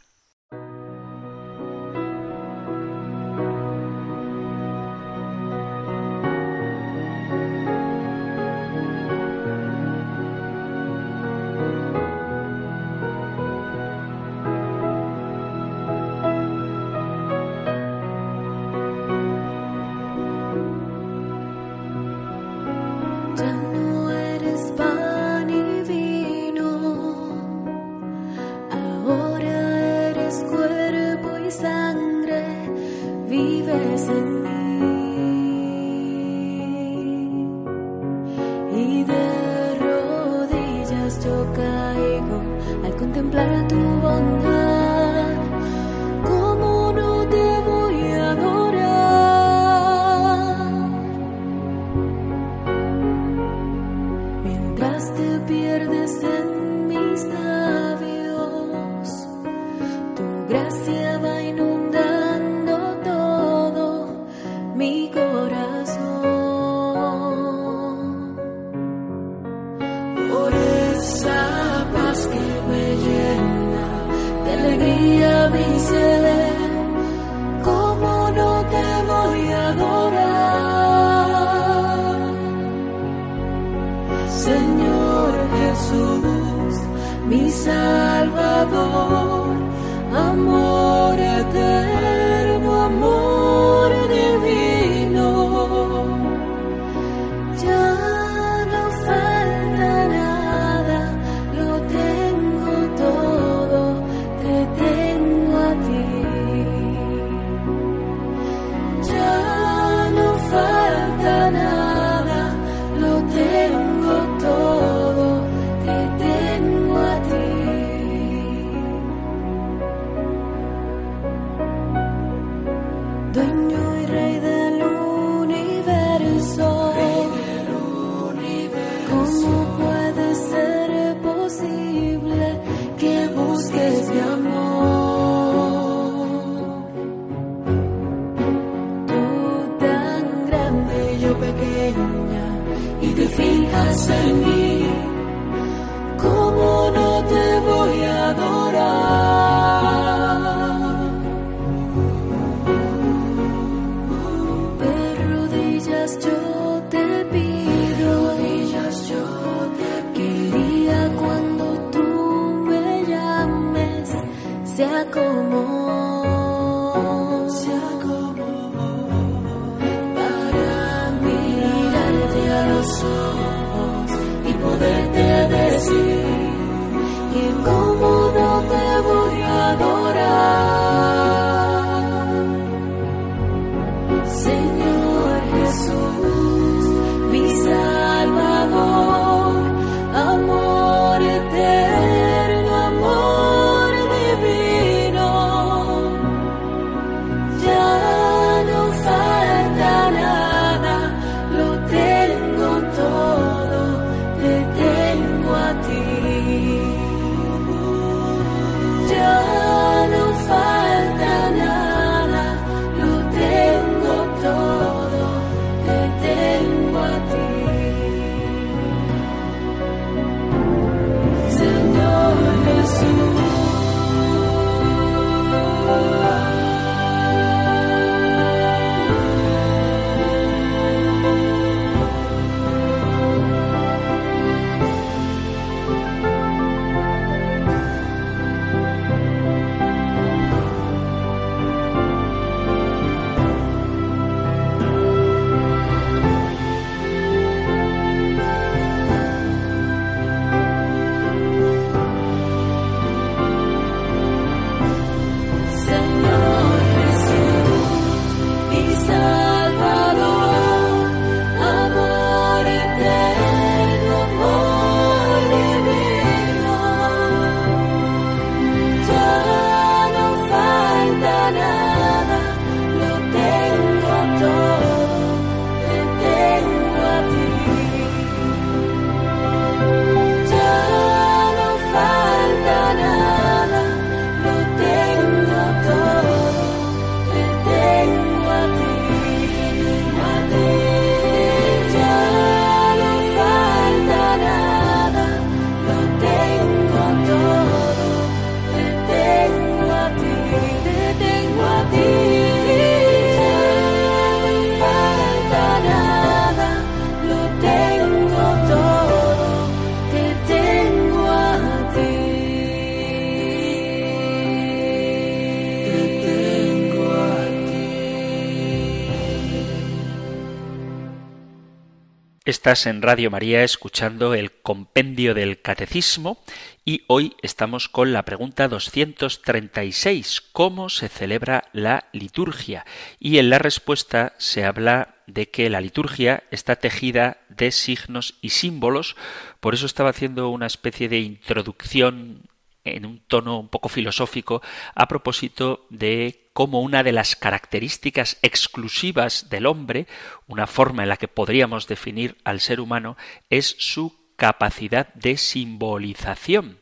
Estás 322.57 322.87
en 322.87 323.03
Radio 323.03 323.29
María 323.29 323.63
escuchando 323.63 324.33
el 324.33 324.51
compendio 324.51 325.35
del 325.35 325.61
Catecismo 325.61 326.41
y 326.83 327.03
hoy 327.05 327.35
estamos 327.43 327.87
con 327.87 328.13
la 328.13 328.25
pregunta 328.25 328.67
236, 328.67 330.41
¿cómo 330.53 330.89
se 330.89 331.07
celebra 331.07 331.65
la 331.71 332.05
liturgia? 332.13 332.83
Y 333.19 333.37
en 333.37 333.51
la 333.51 333.59
respuesta 333.59 334.33
se 334.39 334.65
habla 334.65 335.17
de 335.27 335.51
que 335.51 335.69
la 335.69 335.81
liturgia 335.81 336.45
está 336.49 336.77
tejida 336.77 337.37
de 337.47 337.71
signos 337.71 338.33
y 338.41 338.49
símbolos, 338.49 339.15
por 339.59 339.75
eso 339.75 339.85
estaba 339.85 340.09
haciendo 340.09 340.49
una 340.49 340.65
especie 340.65 341.09
de 341.09 341.19
introducción 341.19 342.41
en 342.83 343.05
un 343.05 343.19
tono 343.19 343.59
un 343.59 343.69
poco 343.69 343.87
filosófico 343.87 344.63
a 344.95 345.07
propósito 345.07 345.85
de 345.91 346.46
como 346.57 346.81
una 346.81 347.03
de 347.03 347.11
las 347.11 347.35
características 347.35 348.39
exclusivas 348.41 349.47
del 349.51 349.67
hombre, 349.67 350.07
una 350.47 350.65
forma 350.65 351.03
en 351.03 351.09
la 351.09 351.17
que 351.17 351.27
podríamos 351.27 351.85
definir 351.85 352.35
al 352.43 352.61
ser 352.61 352.79
humano, 352.79 353.15
es 353.51 353.75
su 353.77 354.31
capacidad 354.37 355.13
de 355.13 355.37
simbolización. 355.37 356.79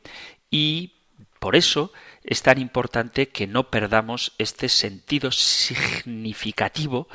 Y 0.50 0.94
por 1.42 1.58
eso 1.58 1.92
es 2.24 2.42
tan 2.42 2.58
importante 2.58 3.28
que 3.28 3.48
no 3.48 3.70
perdamos 3.70 4.32
este 4.38 4.70
sentido 4.70 5.34
significativo 5.34 7.10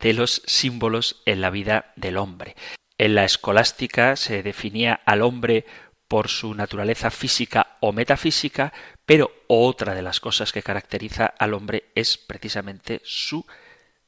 de 0.00 0.12
los 0.12 0.42
símbolos 0.46 1.22
en 1.26 1.40
la 1.40 1.50
vida 1.50 1.92
del 1.96 2.18
hombre. 2.18 2.54
En 2.98 3.16
la 3.16 3.24
escolástica 3.24 4.14
se 4.14 4.44
definía 4.44 5.00
al 5.06 5.22
hombre 5.22 5.66
por 6.08 6.28
su 6.28 6.54
naturaleza 6.54 7.10
física 7.10 7.76
o 7.80 7.92
metafísica, 7.92 8.72
pero 9.04 9.30
otra 9.48 9.94
de 9.94 10.02
las 10.02 10.20
cosas 10.20 10.52
que 10.52 10.62
caracteriza 10.62 11.26
al 11.26 11.54
hombre 11.54 11.84
es 11.94 12.16
precisamente 12.16 13.00
su 13.04 13.44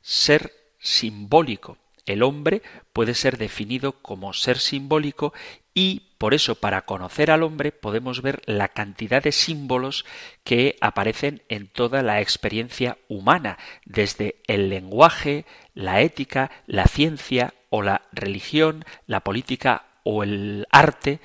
ser 0.01 0.53
simbólico. 0.79 1.79
El 2.07 2.23
hombre 2.23 2.63
puede 2.93 3.15
ser 3.15 3.37
definido 3.37 4.01
como 4.01 4.33
ser 4.33 4.59
simbólico 4.59 5.35
y 5.75 6.15
por 6.19 6.35
eso 6.35 6.57
para 6.57 6.83
conocer 6.83 7.31
al 7.31 7.43
hombre 7.43 7.71
podemos 7.71 8.23
ver 8.23 8.43
la 8.47 8.69
cantidad 8.69 9.23
de 9.23 9.31
símbolos 9.31 10.05
que 10.43 10.77
aparecen 10.81 11.43
en 11.49 11.69
toda 11.69 12.03
la 12.03 12.21
experiencia 12.21 12.99
humana, 13.09 13.59
desde 13.85 14.41
el 14.47 14.71
lenguaje, 14.71 15.45
la 15.75 16.01
ética, 16.01 16.51
la 16.67 16.87
ciencia 16.87 17.55
o 17.71 17.83
la 17.83 18.03
religión, 18.11 18.85
la 19.07 19.21
política 19.21 19.85
o 20.03 20.23
el 20.23 20.67
arte 20.73 21.21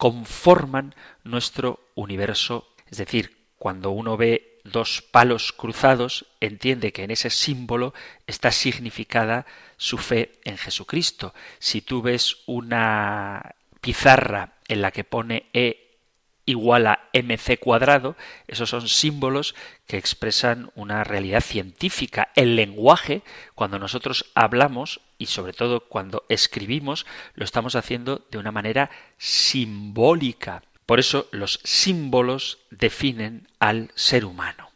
conforman 0.00 0.94
nuestro 1.24 1.78
universo. 1.94 2.66
Es 2.90 2.96
decir, 2.96 3.36
cuando 3.58 3.90
uno 3.90 4.16
ve 4.16 4.62
dos 4.64 5.02
palos 5.02 5.52
cruzados, 5.52 6.24
entiende 6.40 6.90
que 6.94 7.04
en 7.04 7.10
ese 7.10 7.28
símbolo 7.28 7.92
está 8.26 8.50
significada 8.50 9.44
su 9.76 9.98
fe 9.98 10.32
en 10.44 10.56
Jesucristo. 10.56 11.34
Si 11.58 11.82
tú 11.82 12.00
ves 12.00 12.38
una 12.46 13.56
pizarra 13.82 14.54
en 14.68 14.80
la 14.80 14.90
que 14.90 15.04
pone 15.04 15.50
E 15.52 15.98
igual 16.46 16.86
a 16.86 17.00
mc 17.12 17.58
cuadrado, 17.58 18.16
esos 18.48 18.70
son 18.70 18.88
símbolos 18.88 19.54
que 19.86 19.98
expresan 19.98 20.70
una 20.76 21.04
realidad 21.04 21.42
científica. 21.42 22.30
El 22.36 22.56
lenguaje, 22.56 23.20
cuando 23.54 23.78
nosotros 23.78 24.24
hablamos 24.34 25.02
y 25.20 25.26
sobre 25.26 25.52
todo 25.52 25.80
cuando 25.80 26.24
escribimos, 26.30 27.06
lo 27.34 27.44
estamos 27.44 27.76
haciendo 27.76 28.26
de 28.30 28.38
una 28.38 28.50
manera 28.50 28.90
simbólica. 29.18 30.62
Por 30.86 30.98
eso 30.98 31.28
los 31.30 31.60
símbolos 31.62 32.58
definen 32.70 33.46
al 33.60 33.90
ser 33.94 34.24
humano. 34.24 34.70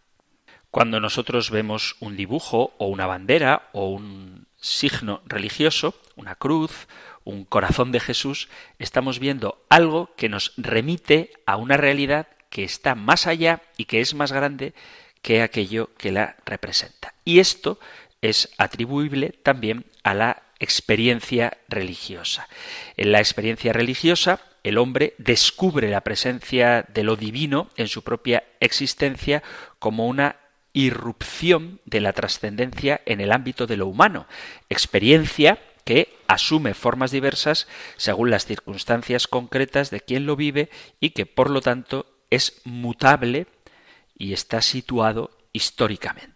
Cuando 0.70 1.00
nosotros 1.00 1.50
vemos 1.50 1.96
un 2.00 2.16
dibujo 2.16 2.74
o 2.76 2.88
una 2.88 3.06
bandera 3.06 3.70
o 3.72 3.88
un 3.88 4.46
signo 4.60 5.22
religioso, 5.24 5.94
una 6.14 6.34
cruz, 6.34 6.88
un 7.24 7.44
corazón 7.44 7.90
de 7.90 8.00
Jesús, 8.00 8.48
estamos 8.78 9.18
viendo 9.18 9.64
algo 9.70 10.10
que 10.14 10.28
nos 10.28 10.52
remite 10.58 11.32
a 11.46 11.56
una 11.56 11.78
realidad 11.78 12.28
que 12.50 12.64
está 12.64 12.94
más 12.94 13.26
allá 13.26 13.62
y 13.78 13.86
que 13.86 14.00
es 14.02 14.12
más 14.14 14.30
grande 14.30 14.74
que 15.22 15.40
aquello 15.40 15.88
que 15.96 16.12
la 16.12 16.36
representa. 16.44 17.14
Y 17.24 17.38
esto 17.38 17.78
es 18.24 18.48
atribuible 18.56 19.34
también 19.42 19.84
a 20.02 20.14
la 20.14 20.42
experiencia 20.58 21.58
religiosa. 21.68 22.48
En 22.96 23.12
la 23.12 23.18
experiencia 23.18 23.74
religiosa, 23.74 24.40
el 24.62 24.78
hombre 24.78 25.14
descubre 25.18 25.90
la 25.90 26.00
presencia 26.00 26.86
de 26.88 27.04
lo 27.04 27.16
divino 27.16 27.68
en 27.76 27.86
su 27.86 28.02
propia 28.02 28.44
existencia 28.60 29.42
como 29.78 30.06
una 30.06 30.36
irrupción 30.72 31.80
de 31.84 32.00
la 32.00 32.14
trascendencia 32.14 33.02
en 33.04 33.20
el 33.20 33.30
ámbito 33.30 33.66
de 33.66 33.76
lo 33.76 33.86
humano, 33.86 34.26
experiencia 34.70 35.58
que 35.84 36.16
asume 36.26 36.72
formas 36.72 37.10
diversas 37.10 37.68
según 37.98 38.30
las 38.30 38.46
circunstancias 38.46 39.28
concretas 39.28 39.90
de 39.90 40.00
quien 40.00 40.24
lo 40.24 40.34
vive 40.34 40.70
y 40.98 41.10
que 41.10 41.26
por 41.26 41.50
lo 41.50 41.60
tanto 41.60 42.06
es 42.30 42.62
mutable 42.64 43.46
y 44.16 44.32
está 44.32 44.62
situado 44.62 45.30
históricamente. 45.52 46.33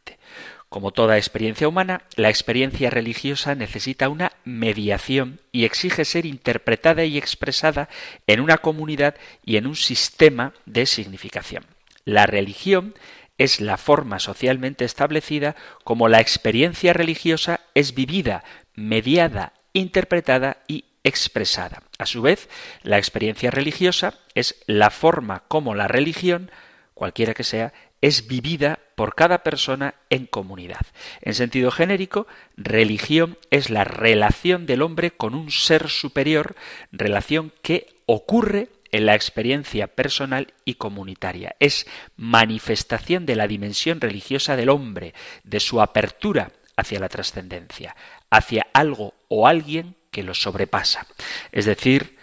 Como 0.69 0.91
toda 0.91 1.17
experiencia 1.17 1.67
humana, 1.67 2.03
la 2.17 2.29
experiencia 2.29 2.91
religiosa 2.91 3.55
necesita 3.55 4.11
una 4.11 4.33
mediación 4.45 5.41
y 5.51 5.65
exige 5.65 6.05
ser 6.05 6.27
interpretada 6.27 7.05
y 7.05 7.17
expresada 7.17 7.89
en 8.27 8.41
una 8.41 8.59
comunidad 8.59 9.15
y 9.45 9.57
en 9.57 9.67
un 9.67 9.77
sistema 9.77 10.53
de 10.67 10.85
significación. 10.85 11.65
La 12.05 12.27
religión 12.27 12.95
es 13.39 13.61
la 13.61 13.79
forma 13.79 14.19
socialmente 14.19 14.85
establecida 14.85 15.57
como 15.85 16.09
la 16.09 16.21
experiencia 16.21 16.93
religiosa 16.93 17.61
es 17.75 17.95
vivida, 17.95 18.45
mediada, 18.75 19.55
interpretada 19.73 20.59
y 20.67 20.85
expresada. 21.03 21.83
A 21.99 22.05
su 22.05 22.21
vez, 22.21 22.49
la 22.83 22.99
experiencia 22.99 23.51
religiosa 23.51 24.19
es 24.35 24.57
la 24.67 24.91
forma 24.91 25.45
como 25.49 25.75
la 25.75 25.89
religión, 25.89 26.51
cualquiera 26.93 27.33
que 27.33 27.45
sea, 27.45 27.73
es 28.01 28.27
vivida 28.27 28.81
por 28.99 29.15
cada 29.15 29.45
persona 29.45 29.95
en 30.11 30.27
comunidad. 30.27 30.85
En 31.21 31.33
sentido 31.33 31.71
genérico, 31.71 32.27
religión 32.57 33.39
es 33.53 33.71
la 33.71 33.85
relación 33.85 34.67
del 34.67 34.83
hombre 34.83 35.13
con 35.13 35.37
un 35.37 35.53
ser 35.53 35.89
superior, 35.89 36.57
relación 36.91 37.53
que 37.63 37.95
ocurre 38.07 38.71
en 38.91 39.07
la 39.07 39.15
experiencia 39.15 39.87
personal 39.87 40.53
y 40.65 40.75
comunitaria. 40.75 41.55
Es 41.61 41.87
manifestación 42.17 43.25
de 43.25 43.37
la 43.37 43.47
dimensión 43.47 44.01
religiosa 44.01 44.57
del 44.57 44.69
hombre, 44.69 45.15
de 45.45 45.61
su 45.61 45.81
apertura 45.81 46.51
hacia 46.75 46.99
la 46.99 47.09
trascendencia, 47.09 47.95
hacia 48.31 48.67
algo 48.73 49.15
o 49.29 49.47
alguien 49.47 49.95
que 50.11 50.25
lo 50.25 50.35
sobrepasa. 50.35 51.07
Es 51.53 51.67
decir, 51.67 52.19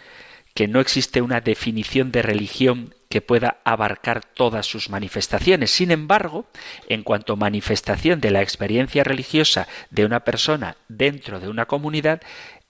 que 0.52 0.68
no 0.68 0.80
existe 0.80 1.22
una 1.22 1.40
definición 1.40 2.12
de 2.12 2.20
religión 2.20 2.94
que 3.16 3.22
pueda 3.22 3.62
abarcar 3.64 4.22
todas 4.22 4.66
sus 4.66 4.90
manifestaciones. 4.90 5.70
Sin 5.70 5.90
embargo, 5.90 6.44
en 6.86 7.02
cuanto 7.02 7.32
a 7.32 7.36
manifestación 7.36 8.20
de 8.20 8.30
la 8.30 8.42
experiencia 8.42 9.04
religiosa 9.04 9.68
de 9.88 10.04
una 10.04 10.20
persona 10.20 10.76
dentro 10.88 11.40
de 11.40 11.48
una 11.48 11.64
comunidad, 11.64 12.20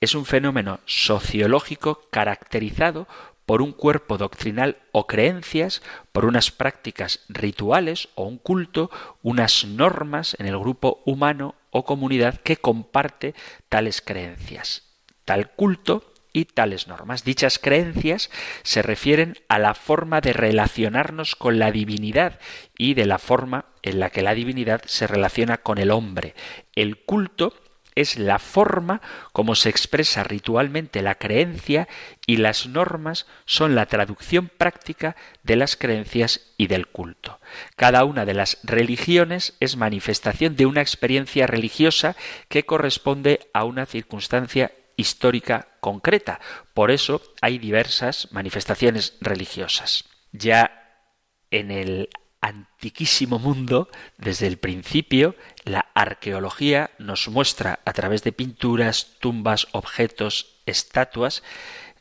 es 0.01 0.15
un 0.15 0.25
fenómeno 0.25 0.79
sociológico 0.87 2.03
caracterizado 2.13 3.09
por 3.45 3.61
un 3.61 3.73
cuerpo 3.73 4.19
doctrinal 4.19 4.77
o 4.93 5.09
creencias, 5.09 5.83
por 6.13 6.27
unas 6.27 6.53
prácticas 6.53 7.25
rituales 7.29 8.09
o 8.15 8.23
un 8.23 8.39
culto, 8.39 8.89
unas 9.25 9.65
normas 9.65 10.37
en 10.39 10.47
el 10.47 10.57
grupo 10.57 11.03
humano 11.05 11.57
o 11.73 11.85
comunidad 11.85 12.41
que 12.41 12.57
comparte 12.57 13.35
tales 13.69 14.01
creencias. 14.01 14.85
Tal 15.25 15.51
culto 15.51 16.05
y 16.37 16.45
tales 16.45 16.87
normas. 16.87 17.25
Dichas 17.25 17.59
creencias 17.59 18.31
se 18.63 18.83
refieren 18.83 19.39
a 19.49 19.59
la 19.59 19.73
forma 19.73 20.21
de 20.21 20.35
relacionarnos 20.35 21.35
con 21.35 21.59
la 21.59 21.71
divinidad 21.71 22.39
y 22.77 22.93
de 22.93 23.07
la 23.07 23.19
forma 23.19 23.65
en 23.81 24.01
la 24.01 24.11
que 24.11 24.21
la 24.21 24.35
divinidad 24.35 24.83
se 24.85 25.07
relaciona 25.07 25.57
con 25.57 25.79
el 25.79 25.91
hombre. 25.91 26.35
El 26.75 26.99
culto 26.99 27.55
es 27.95 28.19
la 28.19 28.39
forma 28.39 29.01
como 29.33 29.55
se 29.55 29.71
expresa 29.71 30.25
ritualmente 30.25 31.01
la 31.01 31.15
creencia 31.15 31.89
y 32.27 32.37
las 32.37 32.67
normas 32.67 33.27
son 33.47 33.75
la 33.75 33.87
traducción 33.87 34.51
práctica 34.55 35.17
de 35.43 35.57
las 35.57 35.75
creencias 35.75 36.53
y 36.59 36.67
del 36.67 36.87
culto. 36.87 37.41
Cada 37.77 38.05
una 38.05 38.27
de 38.27 38.35
las 38.35 38.59
religiones 38.63 39.55
es 39.59 39.79
manifestación 39.79 40.55
de 40.55 40.67
una 40.67 40.83
experiencia 40.83 41.47
religiosa 41.47 42.15
que 42.51 42.67
corresponde 42.67 43.49
a 43.55 43.65
una 43.65 43.87
circunstancia 43.87 44.73
histórica 44.97 45.69
concreta. 45.81 46.41
Por 46.75 46.91
eso 46.91 47.23
hay 47.41 47.59
diversas 47.59 48.29
manifestaciones 48.33 49.17
religiosas. 49.21 50.05
Ya 50.33 51.05
en 51.51 51.71
el 51.71 52.09
antiquísimo 52.41 53.39
mundo, 53.39 53.89
desde 54.19 54.47
el 54.47 54.59
principio, 54.59 55.35
la 55.65 55.87
arqueología 55.95 56.91
nos 56.99 57.29
muestra 57.29 57.81
a 57.85 57.93
través 57.93 58.23
de 58.23 58.33
pinturas, 58.33 59.17
tumbas, 59.21 59.69
objetos, 59.73 60.61
estatuas, 60.67 61.43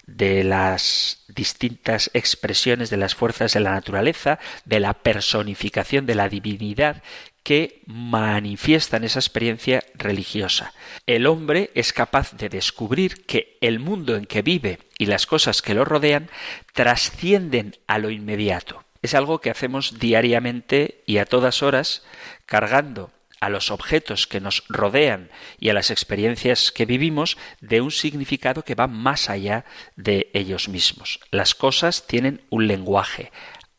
de 0.08 0.44
las 0.44 1.24
distintas 1.30 2.12
expresiones 2.14 2.90
de 2.92 2.98
las 2.98 3.16
fuerzas 3.16 3.54
de 3.54 3.60
la 3.60 3.72
naturaleza, 3.72 4.40
de 4.64 4.80
la 4.80 4.94
personificación 4.94 6.06
de 6.06 6.16
la 6.16 6.30
divinidad 6.30 7.02
que 7.46 7.84
manifiestan 7.86 9.06
esa 9.06 9.20
experiencia 9.20 9.86
religiosa. 9.94 10.74
El 11.06 11.28
hombre 11.28 11.70
es 11.76 11.94
capaz 11.94 12.34
de 12.34 12.50
descubrir 12.50 13.26
que 13.26 13.58
el 13.62 13.80
mundo 13.80 14.18
en 14.18 14.26
que 14.26 14.42
vive 14.42 14.80
y 14.98 15.06
las 15.06 15.28
cosas 15.28 15.62
que 15.62 15.76
lo 15.76 15.86
rodean 15.86 16.30
trascienden 16.74 17.78
a 17.88 18.00
lo 18.00 18.10
inmediato 18.10 18.84
es 19.06 19.14
algo 19.14 19.40
que 19.40 19.52
hacemos 19.52 20.00
diariamente 20.00 21.04
y 21.06 21.20
a 21.20 21.26
todas 21.26 21.62
horas, 21.62 22.04
cargando 22.48 23.12
a 23.40 23.50
los 23.50 23.70
objetos 23.70 24.26
que 24.26 24.42
nos 24.42 24.64
rodean 24.68 25.30
y 25.60 25.70
a 25.70 25.74
las 25.74 25.92
experiencias 25.92 26.72
que 26.72 26.88
vivimos 26.88 27.38
de 27.62 27.82
un 27.82 27.92
significado 27.92 28.64
que 28.64 28.74
va 28.74 28.88
más 28.88 29.30
allá 29.30 29.66
de 29.96 30.32
ellos 30.34 30.70
mismos. 30.70 31.20
Las 31.30 31.54
cosas 31.54 32.08
tienen 32.08 32.42
un 32.50 32.66
lenguaje, 32.66 33.32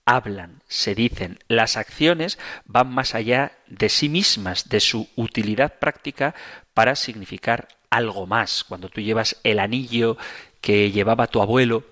hablan, 0.07 0.63
se 0.69 0.95
dicen, 0.95 1.39
las 1.49 1.77
acciones 1.77 2.39
van 2.65 2.89
más 2.89 3.15
allá 3.15 3.53
de 3.67 3.89
sí 3.89 4.09
mismas, 4.09 4.69
de 4.69 4.81
su 4.81 5.09
utilidad 5.17 5.79
práctica 5.79 6.35
para 6.73 6.95
significar 6.95 7.69
algo 7.91 8.27
más. 8.27 8.65
Cuando 8.65 8.89
tú 8.89 9.01
llevas 9.01 9.37
el 9.43 9.59
anillo 9.59 10.17
que 10.61 10.93
llevaba 10.93 11.27
tu 11.27 11.43
abuelo 11.43 11.85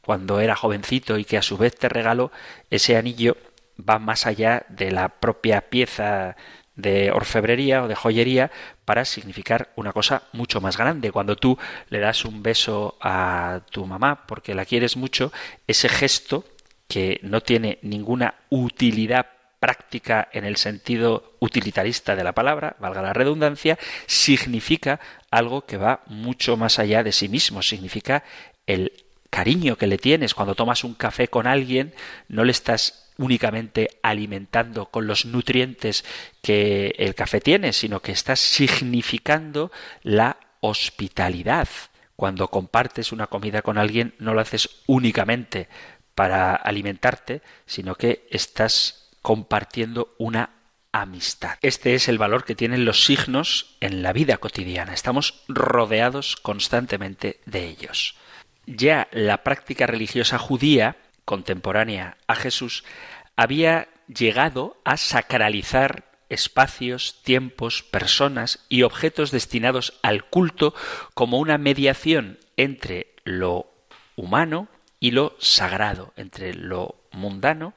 cuando 0.00 0.40
era 0.40 0.56
jovencito 0.56 1.18
y 1.18 1.24
que 1.24 1.36
a 1.36 1.42
su 1.42 1.58
vez 1.58 1.76
te 1.76 1.90
regaló, 1.90 2.32
ese 2.70 2.96
anillo 2.96 3.36
va 3.78 3.98
más 3.98 4.26
allá 4.26 4.64
de 4.70 4.90
la 4.90 5.10
propia 5.10 5.60
pieza 5.68 6.36
de 6.74 7.10
orfebrería 7.10 7.82
o 7.82 7.88
de 7.88 7.94
joyería 7.94 8.50
para 8.84 9.04
significar 9.04 9.70
una 9.76 9.92
cosa 9.92 10.22
mucho 10.32 10.62
más 10.62 10.78
grande. 10.78 11.12
Cuando 11.12 11.36
tú 11.36 11.58
le 11.90 11.98
das 11.98 12.24
un 12.24 12.42
beso 12.42 12.96
a 13.02 13.60
tu 13.70 13.84
mamá 13.84 14.26
porque 14.26 14.54
la 14.54 14.64
quieres 14.64 14.96
mucho, 14.96 15.32
ese 15.66 15.90
gesto 15.90 16.44
que 16.88 17.20
no 17.22 17.42
tiene 17.42 17.78
ninguna 17.82 18.34
utilidad 18.48 19.26
práctica 19.60 20.28
en 20.32 20.44
el 20.44 20.56
sentido 20.56 21.34
utilitarista 21.40 22.16
de 22.16 22.24
la 22.24 22.32
palabra, 22.32 22.76
valga 22.78 23.02
la 23.02 23.12
redundancia, 23.12 23.78
significa 24.06 25.00
algo 25.30 25.66
que 25.66 25.76
va 25.76 26.02
mucho 26.06 26.56
más 26.56 26.78
allá 26.78 27.02
de 27.02 27.12
sí 27.12 27.28
mismo, 27.28 27.62
significa 27.62 28.24
el 28.66 28.92
cariño 29.30 29.76
que 29.76 29.86
le 29.86 29.98
tienes. 29.98 30.34
Cuando 30.34 30.54
tomas 30.54 30.84
un 30.84 30.94
café 30.94 31.28
con 31.28 31.46
alguien, 31.46 31.92
no 32.28 32.44
le 32.44 32.52
estás 32.52 33.12
únicamente 33.18 33.88
alimentando 34.02 34.86
con 34.86 35.06
los 35.06 35.26
nutrientes 35.26 36.04
que 36.40 36.94
el 36.98 37.14
café 37.14 37.40
tiene, 37.40 37.72
sino 37.72 38.00
que 38.00 38.12
estás 38.12 38.38
significando 38.38 39.72
la 40.02 40.36
hospitalidad. 40.60 41.68
Cuando 42.14 42.48
compartes 42.48 43.12
una 43.12 43.26
comida 43.26 43.62
con 43.62 43.76
alguien, 43.76 44.14
no 44.18 44.34
lo 44.34 44.40
haces 44.40 44.82
únicamente 44.86 45.68
para 46.18 46.56
alimentarte, 46.56 47.42
sino 47.64 47.94
que 47.94 48.26
estás 48.32 49.08
compartiendo 49.22 50.16
una 50.18 50.50
amistad. 50.90 51.58
Este 51.62 51.94
es 51.94 52.08
el 52.08 52.18
valor 52.18 52.44
que 52.44 52.56
tienen 52.56 52.84
los 52.84 53.04
signos 53.04 53.76
en 53.78 54.02
la 54.02 54.12
vida 54.12 54.38
cotidiana. 54.38 54.94
Estamos 54.94 55.44
rodeados 55.46 56.34
constantemente 56.34 57.38
de 57.46 57.68
ellos. 57.68 58.16
Ya 58.66 59.06
la 59.12 59.44
práctica 59.44 59.86
religiosa 59.86 60.38
judía, 60.38 60.96
contemporánea 61.24 62.16
a 62.26 62.34
Jesús, 62.34 62.82
había 63.36 63.86
llegado 64.08 64.76
a 64.84 64.96
sacralizar 64.96 66.02
espacios, 66.30 67.22
tiempos, 67.22 67.84
personas 67.84 68.66
y 68.68 68.82
objetos 68.82 69.30
destinados 69.30 70.00
al 70.02 70.24
culto 70.24 70.74
como 71.14 71.38
una 71.38 71.58
mediación 71.58 72.40
entre 72.56 73.14
lo 73.22 73.70
humano 74.16 74.66
y 75.00 75.12
lo 75.12 75.36
sagrado, 75.38 76.12
entre 76.16 76.54
lo 76.54 76.96
mundano 77.12 77.74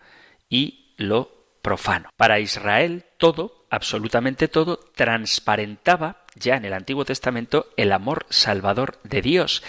y 0.49 0.93
lo 0.97 1.31
profano. 1.61 2.09
Para 2.17 2.39
Israel 2.39 3.05
todo, 3.17 3.65
absolutamente 3.69 4.47
todo, 4.47 4.77
transparentaba 4.95 6.23
ya 6.35 6.55
en 6.55 6.65
el 6.65 6.73
Antiguo 6.73 7.05
Testamento 7.05 7.67
el 7.77 7.91
amor 7.91 8.25
salvador 8.29 8.99
de 9.03 9.21
Dios. 9.21 9.63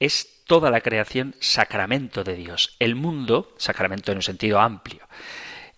Es 0.00 0.44
toda 0.46 0.70
la 0.70 0.80
creación 0.80 1.34
sacramento 1.40 2.24
de 2.24 2.34
Dios. 2.34 2.76
El 2.78 2.94
mundo, 2.94 3.54
sacramento 3.58 4.12
en 4.12 4.18
un 4.18 4.22
sentido 4.22 4.60
amplio, 4.60 5.06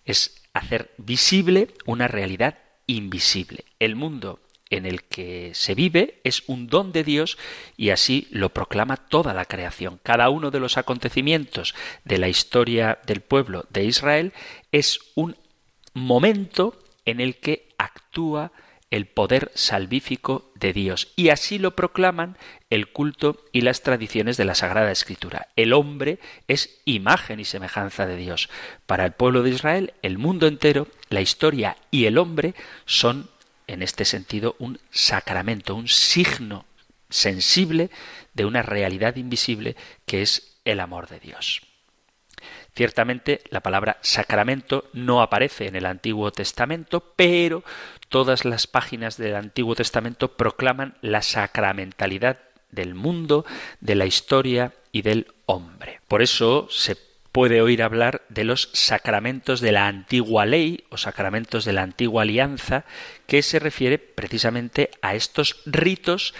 es 0.05 0.43
hacer 0.53 0.91
visible 0.97 1.69
una 1.85 2.07
realidad 2.07 2.57
invisible. 2.87 3.65
El 3.79 3.95
mundo 3.95 4.39
en 4.69 4.85
el 4.85 5.03
que 5.03 5.51
se 5.53 5.75
vive 5.75 6.19
es 6.23 6.43
un 6.47 6.67
don 6.67 6.91
de 6.91 7.03
Dios 7.03 7.37
y 7.77 7.89
así 7.89 8.27
lo 8.31 8.49
proclama 8.49 8.97
toda 8.97 9.33
la 9.33 9.45
creación. 9.45 9.99
Cada 10.03 10.29
uno 10.29 10.51
de 10.51 10.59
los 10.59 10.77
acontecimientos 10.77 11.75
de 12.05 12.17
la 12.17 12.29
historia 12.29 12.99
del 13.05 13.21
pueblo 13.21 13.65
de 13.69 13.85
Israel 13.85 14.33
es 14.71 14.99
un 15.15 15.35
momento 15.93 16.77
en 17.05 17.19
el 17.19 17.37
que 17.37 17.69
actúa 17.77 18.51
el 18.91 19.05
poder 19.05 19.51
salvífico 19.53 20.51
de 20.55 20.73
Dios. 20.73 21.09
Y 21.15 21.29
así 21.29 21.59
lo 21.59 21.75
proclaman 21.75 22.37
el 22.69 22.87
culto 22.91 23.45
y 23.51 23.61
las 23.61 23.83
tradiciones 23.83 24.37
de 24.37 24.45
la 24.45 24.55
Sagrada 24.55 24.91
Escritura. 24.91 25.47
El 25.55 25.73
hombre 25.73 26.19
es 26.47 26.81
imagen 26.85 27.39
y 27.39 27.45
semejanza 27.45 28.07
de 28.07 28.17
Dios. 28.17 28.49
Para 28.85 29.05
el 29.05 29.11
pueblo 29.11 29.43
de 29.43 29.51
Israel, 29.51 29.93
el 30.01 30.17
mundo 30.17 30.47
entero, 30.47 30.87
la 31.09 31.21
historia 31.21 31.77
y 31.91 32.05
el 32.05 32.17
hombre 32.17 32.55
son 32.85 33.29
en 33.69 33.83
este 33.83 34.03
sentido 34.03 34.55
un 34.59 34.79
sacramento, 34.91 35.75
un 35.75 35.87
signo 35.87 36.65
sensible 37.09 37.89
de 38.33 38.45
una 38.45 38.61
realidad 38.61 39.15
invisible 39.15 39.75
que 40.05 40.21
es 40.21 40.57
el 40.65 40.79
amor 40.79 41.07
de 41.07 41.19
Dios. 41.19 41.61
Ciertamente 42.75 43.41
la 43.49 43.61
palabra 43.61 43.97
sacramento 44.01 44.89
no 44.93 45.21
aparece 45.21 45.67
en 45.67 45.75
el 45.75 45.85
Antiguo 45.85 46.31
Testamento, 46.31 47.13
pero 47.15 47.63
todas 48.07 48.45
las 48.45 48.67
páginas 48.67 49.17
del 49.17 49.35
Antiguo 49.35 49.75
Testamento 49.75 50.35
proclaman 50.35 50.97
la 51.01 51.21
sacramentalidad 51.21 52.39
del 52.71 52.95
mundo, 52.95 53.45
de 53.81 53.95
la 53.95 54.05
historia 54.05 54.73
y 54.91 55.01
del 55.01 55.27
hombre. 55.45 55.99
Por 56.07 56.21
eso 56.21 56.67
se 56.69 57.08
puede 57.39 57.61
oír 57.61 57.83
hablar 57.83 58.23
de 58.27 58.43
los 58.43 58.69
sacramentos 58.73 59.61
de 59.61 59.71
la 59.71 59.87
antigua 59.87 60.45
ley 60.45 60.83
o 60.89 60.97
sacramentos 60.97 61.63
de 61.63 61.71
la 61.71 61.83
antigua 61.83 62.23
alianza, 62.23 62.83
que 63.27 63.41
se 63.43 63.59
refiere 63.59 63.97
precisamente 63.97 64.91
a 65.01 65.15
estos 65.15 65.61
ritos 65.65 66.33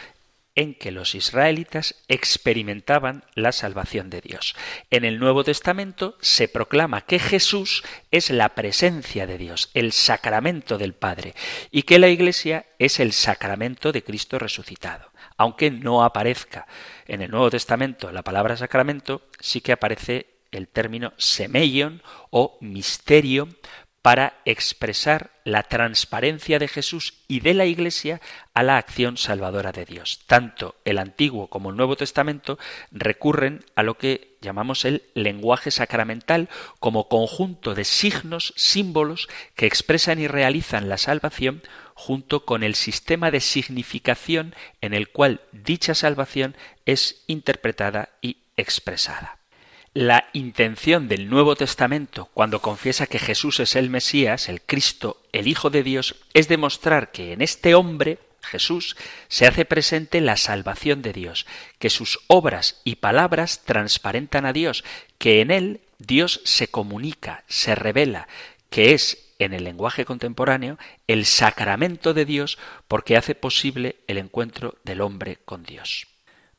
en 0.56 0.74
que 0.74 0.92
los 0.92 1.16
israelitas 1.16 1.96
experimentaban 2.10 3.24
la 3.34 3.54
salvación 3.54 4.10
de 4.10 4.20
Dios. 4.20 4.58
En 4.90 5.06
el 5.06 5.20
Nuevo 5.20 5.46
Testamento 5.46 6.18
se 6.20 6.50
proclama 6.50 7.06
que 7.06 7.18
Jesús 7.18 7.82
es 8.12 8.30
la 8.30 8.50
presencia 8.50 9.26
de 9.26 9.38
Dios, 9.38 9.72
el 9.74 9.94
sacramento 9.94 10.78
del 10.78 10.96
Padre, 10.96 11.34
y 11.72 11.84
que 11.84 11.98
la 12.00 12.10
Iglesia 12.10 12.66
es 12.78 13.00
el 13.00 13.14
sacramento 13.14 13.94
de 13.94 14.04
Cristo 14.04 14.38
resucitado. 14.38 15.14
Aunque 15.38 15.72
no 15.72 16.04
aparezca 16.04 16.68
en 17.08 17.22
el 17.22 17.32
Nuevo 17.32 17.50
Testamento 17.52 18.12
la 18.12 18.22
palabra 18.22 18.58
sacramento, 18.58 19.22
sí 19.40 19.62
que 19.62 19.72
aparece 19.72 20.39
el 20.52 20.68
término 20.68 21.14
semeion 21.18 22.02
o 22.30 22.58
misterio 22.62 23.50
para 24.02 24.40
expresar 24.46 25.32
la 25.44 25.64
transparencia 25.64 26.58
de 26.58 26.68
Jesús 26.68 27.16
y 27.28 27.42
de 27.42 27.54
la 27.54 27.66
Iglesia 27.66 28.22
a 28.54 28.64
la 28.64 28.78
acción 28.78 29.18
salvadora 29.18 29.72
de 29.72 29.86
Dios. 29.86 30.22
Tanto 30.26 30.76
el 30.86 31.00
Antiguo 31.00 31.48
como 31.48 31.70
el 31.70 31.76
Nuevo 31.76 31.98
Testamento 31.98 32.58
recurren 32.92 33.66
a 33.76 33.84
lo 33.84 33.98
que 33.98 34.38
llamamos 34.42 34.86
el 34.86 35.04
lenguaje 35.16 35.70
sacramental 35.70 36.50
como 36.80 37.10
conjunto 37.10 37.76
de 37.76 37.84
signos, 37.84 38.54
símbolos 38.56 39.28
que 39.56 39.66
expresan 39.66 40.20
y 40.20 40.28
realizan 40.28 40.88
la 40.88 40.98
salvación 40.98 41.62
junto 41.94 42.46
con 42.46 42.64
el 42.64 42.76
sistema 42.76 43.32
de 43.32 43.42
significación 43.42 44.56
en 44.80 44.94
el 44.94 45.10
cual 45.10 45.42
dicha 45.52 45.94
salvación 45.94 46.56
es 46.86 47.24
interpretada 47.28 48.10
y 48.22 48.38
expresada. 48.56 49.39
La 49.94 50.30
intención 50.34 51.08
del 51.08 51.30
Nuevo 51.30 51.56
Testamento, 51.56 52.30
cuando 52.36 52.62
confiesa 52.62 53.08
que 53.08 53.18
Jesús 53.18 53.60
es 53.60 53.76
el 53.76 53.90
Mesías, 53.90 54.48
el 54.48 54.62
Cristo, 54.62 55.20
el 55.32 55.48
Hijo 55.48 55.72
de 55.72 55.82
Dios, 55.82 56.16
es 56.36 56.48
demostrar 56.48 57.12
que 57.12 57.34
en 57.34 57.42
este 57.42 57.74
hombre, 57.74 58.20
Jesús, 58.42 58.96
se 59.30 59.48
hace 59.48 59.66
presente 59.66 60.22
la 60.22 60.38
salvación 60.38 61.02
de 61.02 61.12
Dios, 61.12 61.48
que 61.80 61.90
sus 61.90 62.20
obras 62.28 62.82
y 62.84 62.98
palabras 62.98 63.64
transparentan 63.66 64.46
a 64.46 64.54
Dios, 64.54 64.84
que 65.18 65.42
en 65.42 65.50
él 65.50 65.82
Dios 65.98 66.42
se 66.44 66.68
comunica, 66.68 67.44
se 67.48 67.74
revela, 67.74 68.28
que 68.70 68.94
es, 68.94 69.34
en 69.40 69.54
el 69.54 69.64
lenguaje 69.64 70.06
contemporáneo, 70.06 70.78
el 71.08 71.26
sacramento 71.26 72.14
de 72.14 72.26
Dios 72.26 72.60
porque 72.88 73.18
hace 73.18 73.34
posible 73.34 73.96
el 74.08 74.20
encuentro 74.20 74.78
del 74.84 75.02
hombre 75.02 75.40
con 75.46 75.64
Dios. 75.64 76.08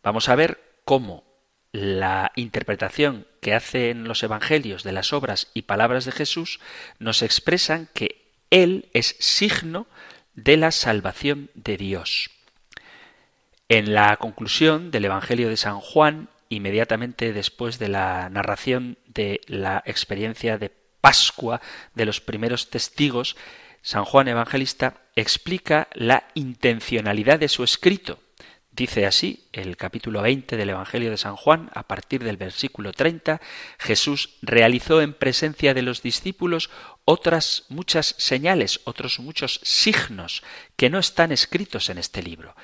Vamos 0.03 0.29
a 0.29 0.35
ver 0.35 0.61
cómo 0.85 1.30
la 1.73 2.33
interpretación 2.35 3.27
que 3.41 3.55
hacen 3.55 4.05
los 4.05 4.23
evangelios 4.23 4.83
de 4.83 4.93
las 4.93 5.13
obras 5.13 5.49
y 5.55 5.63
palabras 5.63 6.05
de 6.05 6.13
Jesús 6.13 6.61
nos 6.99 7.23
expresan 7.23 7.89
que 7.95 8.33
Él 8.51 8.89
es 8.93 9.17
signo 9.21 9.87
de 10.35 10.57
la 10.57 10.73
salvación 10.73 11.51
de 11.55 11.77
Dios. 11.77 12.31
En 13.69 13.95
la 13.95 14.17
conclusión 14.17 14.91
del 14.91 15.05
Evangelio 15.05 15.49
de 15.49 15.57
San 15.57 15.79
Juan, 15.79 16.29
inmediatamente 16.49 17.33
después 17.33 17.79
de 17.79 17.89
la 17.89 18.29
narración 18.31 18.99
de 19.07 19.41
la 19.47 19.83
experiencia 19.87 20.59
de 20.59 20.73
Pascua 21.01 21.61
de 21.95 22.05
los 22.05 22.21
primeros 22.21 22.69
testigos, 22.69 23.37
San 23.81 24.05
Juan 24.05 24.29
Evangelista 24.29 25.03
explica 25.15 25.89
la 25.95 26.25
intencionalidad 26.35 27.39
de 27.39 27.49
su 27.49 27.63
escrito 27.65 28.19
Dice 28.81 29.05
así 29.05 29.45
el 29.53 29.77
capítulo 29.77 30.23
20 30.23 30.57
del 30.57 30.71
Evangelio 30.71 31.11
de 31.11 31.19
San 31.19 31.37
Juan, 31.37 31.69
a 31.75 31.83
partir 31.83 32.25
del 32.25 32.39
versículo 32.39 32.95
30, 32.95 33.39
Jesús 33.79 34.39
realizó 34.41 35.03
en 35.03 35.13
presencia 35.13 35.75
de 35.75 35.83
los 35.83 36.01
discípulos 36.01 36.71
otras 37.05 37.67
muchas 37.69 38.15
señales, 38.17 38.81
otros 38.85 39.21
muchos 39.21 39.61
signos 39.65 40.43
que 40.77 40.89
no 40.89 40.99
están 40.99 41.31
escritos 41.31 41.91
en 41.91 41.99
este 41.99 42.23
libro. 42.23 42.57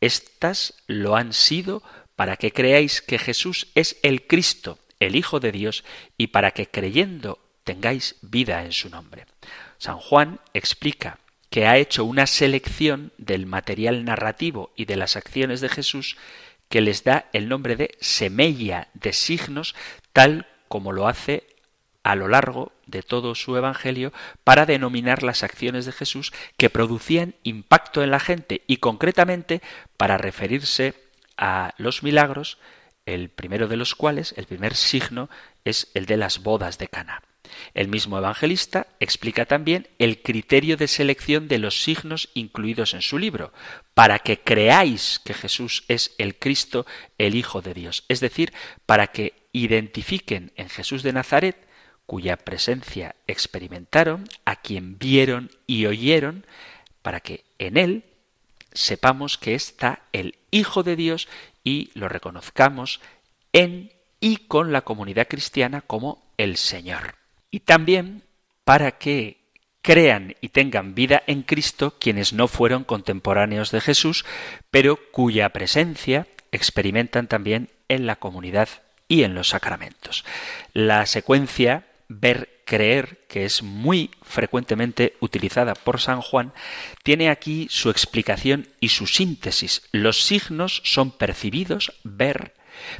Estas 0.00 0.74
lo 0.86 1.16
han 1.16 1.32
sido 1.32 1.82
para 2.14 2.36
que 2.36 2.52
creáis 2.52 3.02
que 3.02 3.18
Jesús 3.18 3.66
es 3.74 3.96
el 4.04 4.28
Cristo, 4.28 4.78
el 5.00 5.16
Hijo 5.16 5.40
de 5.40 5.50
Dios, 5.50 5.82
y 6.16 6.28
para 6.28 6.52
que 6.52 6.68
creyendo 6.68 7.40
tengáis 7.64 8.14
vida 8.22 8.64
en 8.64 8.70
su 8.70 8.90
nombre. 8.90 9.26
San 9.78 9.98
Juan 9.98 10.38
explica 10.52 11.18
que 11.54 11.68
ha 11.68 11.76
hecho 11.76 12.04
una 12.04 12.26
selección 12.26 13.12
del 13.16 13.46
material 13.46 14.04
narrativo 14.04 14.72
y 14.74 14.86
de 14.86 14.96
las 14.96 15.14
acciones 15.14 15.60
de 15.60 15.68
Jesús 15.68 16.16
que 16.68 16.80
les 16.80 17.04
da 17.04 17.26
el 17.32 17.48
nombre 17.48 17.76
de 17.76 17.96
semella 18.00 18.88
de 18.92 19.12
signos, 19.12 19.76
tal 20.12 20.48
como 20.66 20.90
lo 20.90 21.06
hace 21.06 21.46
a 22.02 22.16
lo 22.16 22.26
largo 22.26 22.72
de 22.86 23.04
todo 23.04 23.36
su 23.36 23.56
Evangelio 23.56 24.12
para 24.42 24.66
denominar 24.66 25.22
las 25.22 25.44
acciones 25.44 25.86
de 25.86 25.92
Jesús 25.92 26.32
que 26.56 26.70
producían 26.70 27.36
impacto 27.44 28.02
en 28.02 28.10
la 28.10 28.18
gente 28.18 28.62
y 28.66 28.78
concretamente 28.78 29.62
para 29.96 30.18
referirse 30.18 30.96
a 31.36 31.72
los 31.78 32.02
milagros, 32.02 32.58
el 33.06 33.28
primero 33.28 33.68
de 33.68 33.76
los 33.76 33.94
cuales, 33.94 34.34
el 34.36 34.46
primer 34.46 34.74
signo, 34.74 35.30
es 35.64 35.88
el 35.94 36.06
de 36.06 36.16
las 36.16 36.42
bodas 36.42 36.78
de 36.78 36.88
Cana. 36.88 37.22
El 37.74 37.88
mismo 37.88 38.18
evangelista 38.18 38.86
explica 39.00 39.46
también 39.46 39.88
el 39.98 40.22
criterio 40.22 40.76
de 40.76 40.88
selección 40.88 41.48
de 41.48 41.58
los 41.58 41.82
signos 41.82 42.30
incluidos 42.34 42.94
en 42.94 43.02
su 43.02 43.18
libro, 43.18 43.52
para 43.94 44.18
que 44.18 44.40
creáis 44.40 45.20
que 45.24 45.34
Jesús 45.34 45.84
es 45.88 46.14
el 46.18 46.38
Cristo, 46.38 46.86
el 47.18 47.34
Hijo 47.34 47.62
de 47.62 47.74
Dios, 47.74 48.04
es 48.08 48.20
decir, 48.20 48.52
para 48.86 49.08
que 49.08 49.34
identifiquen 49.52 50.52
en 50.56 50.68
Jesús 50.68 51.02
de 51.02 51.12
Nazaret, 51.12 51.56
cuya 52.06 52.36
presencia 52.36 53.16
experimentaron, 53.26 54.28
a 54.44 54.56
quien 54.56 54.98
vieron 54.98 55.50
y 55.66 55.86
oyeron, 55.86 56.46
para 57.02 57.20
que 57.20 57.44
en 57.58 57.76
él 57.76 58.04
sepamos 58.72 59.38
que 59.38 59.54
está 59.54 60.02
el 60.12 60.36
Hijo 60.50 60.82
de 60.82 60.96
Dios 60.96 61.28
y 61.62 61.90
lo 61.94 62.08
reconozcamos 62.08 63.00
en 63.52 63.92
y 64.20 64.38
con 64.38 64.72
la 64.72 64.82
comunidad 64.82 65.28
cristiana 65.28 65.80
como 65.80 66.32
el 66.36 66.56
Señor. 66.56 67.23
Y 67.54 67.60
también 67.60 68.24
para 68.64 68.98
que 68.98 69.38
crean 69.80 70.34
y 70.40 70.48
tengan 70.48 70.96
vida 70.96 71.22
en 71.28 71.42
Cristo 71.42 71.94
quienes 72.00 72.32
no 72.32 72.48
fueron 72.48 72.82
contemporáneos 72.82 73.70
de 73.70 73.80
Jesús, 73.80 74.24
pero 74.72 74.98
cuya 75.12 75.50
presencia 75.50 76.26
experimentan 76.50 77.28
también 77.28 77.70
en 77.86 78.08
la 78.08 78.16
comunidad 78.16 78.68
y 79.06 79.22
en 79.22 79.36
los 79.36 79.50
sacramentos. 79.50 80.24
La 80.72 81.06
secuencia 81.06 81.86
ver 82.08 82.64
creer, 82.64 83.24
que 83.28 83.44
es 83.44 83.62
muy 83.62 84.10
frecuentemente 84.22 85.14
utilizada 85.20 85.74
por 85.74 86.00
San 86.00 86.22
Juan, 86.22 86.52
tiene 87.04 87.30
aquí 87.30 87.68
su 87.70 87.88
explicación 87.88 88.66
y 88.80 88.88
su 88.88 89.06
síntesis. 89.06 89.82
Los 89.92 90.24
signos 90.24 90.82
son 90.84 91.12
percibidos, 91.12 91.92
ver, 92.02 92.52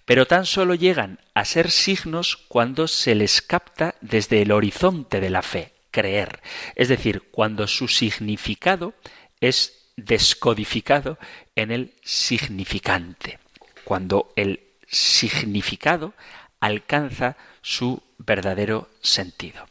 pero 0.04 0.26
tan 0.26 0.46
solo 0.46 0.74
llegan 0.74 1.20
a 1.34 1.44
ser 1.44 1.70
signos 1.70 2.36
cuando 2.36 2.88
se 2.88 3.14
les 3.14 3.42
capta 3.42 3.94
desde 4.00 4.42
el 4.42 4.52
horizonte 4.52 5.20
de 5.20 5.30
la 5.30 5.42
fe, 5.42 5.72
creer, 5.90 6.40
es 6.74 6.88
decir, 6.88 7.22
cuando 7.30 7.66
su 7.66 7.88
significado 7.88 8.94
es 9.40 9.90
descodificado 9.96 11.18
en 11.54 11.70
el 11.70 11.94
significante, 12.02 13.38
cuando 13.84 14.32
el 14.36 14.60
significado 14.86 16.14
alcanza 16.60 17.36
su 17.62 18.02
verdadero 18.18 18.88
sentido. 19.02 19.66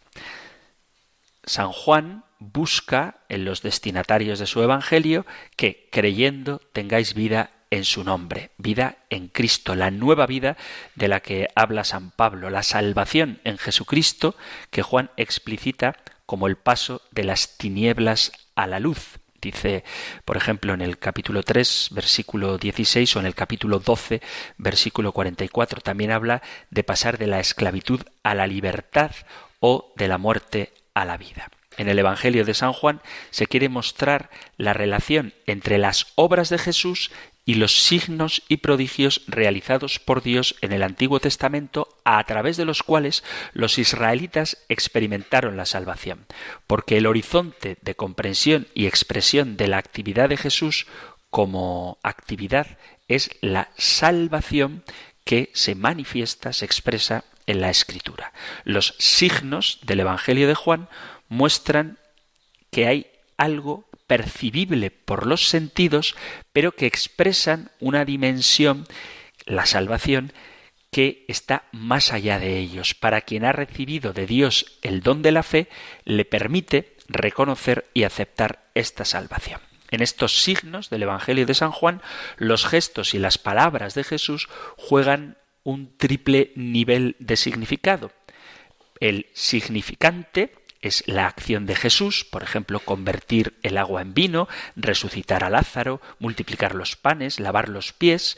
San 1.45 1.71
Juan 1.71 2.23
busca 2.39 3.17
en 3.29 3.45
los 3.45 3.61
destinatarios 3.61 4.39
de 4.39 4.45
su 4.45 4.61
Evangelio 4.61 5.25
que 5.55 5.89
creyendo 5.91 6.59
tengáis 6.71 7.13
vida 7.13 7.51
en 7.73 7.85
su 7.85 8.03
nombre, 8.03 8.51
vida 8.59 8.97
en 9.09 9.29
Cristo, 9.29 9.73
la 9.73 9.89
nueva 9.89 10.27
vida 10.27 10.57
de 10.93 11.07
la 11.07 11.21
que 11.21 11.47
habla 11.55 11.83
San 11.83 12.11
Pablo, 12.11 12.51
la 12.51 12.61
salvación 12.61 13.41
en 13.45 13.57
Jesucristo 13.57 14.35
que 14.69 14.83
Juan 14.83 15.09
explicita 15.17 15.97
como 16.27 16.45
el 16.45 16.55
paso 16.55 17.01
de 17.09 17.23
las 17.23 17.57
tinieblas 17.57 18.31
a 18.53 18.67
la 18.67 18.79
luz. 18.79 19.17
Dice, 19.41 19.83
por 20.23 20.37
ejemplo, 20.37 20.75
en 20.75 20.81
el 20.81 20.99
capítulo 20.99 21.41
3, 21.41 21.89
versículo 21.93 22.59
16 22.59 23.15
o 23.15 23.19
en 23.21 23.25
el 23.25 23.33
capítulo 23.33 23.79
12, 23.79 24.21
versículo 24.57 25.11
44. 25.11 25.81
También 25.81 26.11
habla 26.11 26.43
de 26.69 26.83
pasar 26.83 27.17
de 27.17 27.25
la 27.25 27.39
esclavitud 27.39 28.01
a 28.21 28.35
la 28.35 28.45
libertad 28.45 29.11
o 29.59 29.93
de 29.95 30.07
la 30.07 30.19
muerte 30.19 30.73
a 30.93 31.05
la 31.05 31.17
vida. 31.17 31.49
En 31.77 31.89
el 31.89 31.97
Evangelio 31.97 32.45
de 32.45 32.53
San 32.53 32.71
Juan 32.71 33.01
se 33.31 33.47
quiere 33.47 33.67
mostrar 33.67 34.29
la 34.57 34.73
relación 34.73 35.33
entre 35.47 35.79
las 35.79 36.07
obras 36.15 36.49
de 36.49 36.59
Jesús 36.59 37.11
y 37.45 37.55
los 37.55 37.83
signos 37.83 38.43
y 38.47 38.57
prodigios 38.57 39.21
realizados 39.27 39.99
por 39.99 40.23
Dios 40.23 40.55
en 40.61 40.71
el 40.71 40.83
Antiguo 40.83 41.19
Testamento 41.19 41.89
a 42.05 42.23
través 42.23 42.55
de 42.57 42.65
los 42.65 42.83
cuales 42.83 43.23
los 43.53 43.77
israelitas 43.77 44.57
experimentaron 44.69 45.57
la 45.57 45.65
salvación, 45.65 46.25
porque 46.67 46.97
el 46.97 47.05
horizonte 47.05 47.77
de 47.81 47.95
comprensión 47.95 48.67
y 48.73 48.87
expresión 48.87 49.57
de 49.57 49.67
la 49.67 49.77
actividad 49.77 50.29
de 50.29 50.37
Jesús 50.37 50.87
como 51.29 51.97
actividad 52.03 52.77
es 53.07 53.31
la 53.41 53.69
salvación 53.77 54.83
que 55.25 55.49
se 55.53 55.75
manifiesta, 55.75 56.53
se 56.53 56.65
expresa 56.65 57.25
en 57.45 57.61
la 57.61 57.69
Escritura. 57.69 58.33
Los 58.63 58.95
signos 58.99 59.79
del 59.83 60.01
Evangelio 60.01 60.47
de 60.47 60.55
Juan 60.55 60.89
muestran 61.29 61.97
que 62.71 62.87
hay 62.87 63.07
algo 63.37 63.85
percibible 64.13 64.91
por 64.91 65.25
los 65.25 65.47
sentidos, 65.49 66.15
pero 66.51 66.73
que 66.73 66.85
expresan 66.85 67.71
una 67.79 68.05
dimensión, 68.05 68.85
la 69.47 69.65
salvación, 69.65 70.33
que 70.91 71.25
está 71.27 71.63
más 71.71 72.13
allá 72.13 72.37
de 72.37 72.59
ellos. 72.59 72.93
Para 72.93 73.21
quien 73.21 73.43
ha 73.43 73.53
recibido 73.53 74.13
de 74.13 74.27
Dios 74.27 74.77
el 74.83 75.01
don 75.01 75.23
de 75.23 75.31
la 75.31 75.41
fe, 75.41 75.67
le 76.05 76.25
permite 76.25 76.95
reconocer 77.07 77.89
y 77.95 78.03
aceptar 78.03 78.69
esta 78.75 79.03
salvación. 79.03 79.61
En 79.89 80.03
estos 80.03 80.43
signos 80.43 80.91
del 80.91 81.01
Evangelio 81.01 81.47
de 81.47 81.55
San 81.55 81.71
Juan, 81.71 81.99
los 82.37 82.67
gestos 82.67 83.15
y 83.15 83.17
las 83.17 83.39
palabras 83.39 83.95
de 83.95 84.03
Jesús 84.03 84.47
juegan 84.77 85.39
un 85.63 85.97
triple 85.97 86.51
nivel 86.55 87.15
de 87.17 87.35
significado. 87.35 88.11
El 88.99 89.25
significante, 89.33 90.53
es 90.83 91.03
la 91.07 91.27
acción 91.27 91.65
de 91.65 91.75
Jesús, 91.75 92.25
por 92.25 92.43
ejemplo, 92.43 92.79
convertir 92.79 93.53
el 93.63 93.77
agua 93.77 94.01
en 94.01 94.13
vino, 94.13 94.49
resucitar 94.75 95.43
a 95.43 95.49
Lázaro, 95.49 96.01
multiplicar 96.19 96.75
los 96.75 96.97
panes, 96.97 97.39
lavar 97.39 97.69
los 97.69 97.93
pies, 97.93 98.37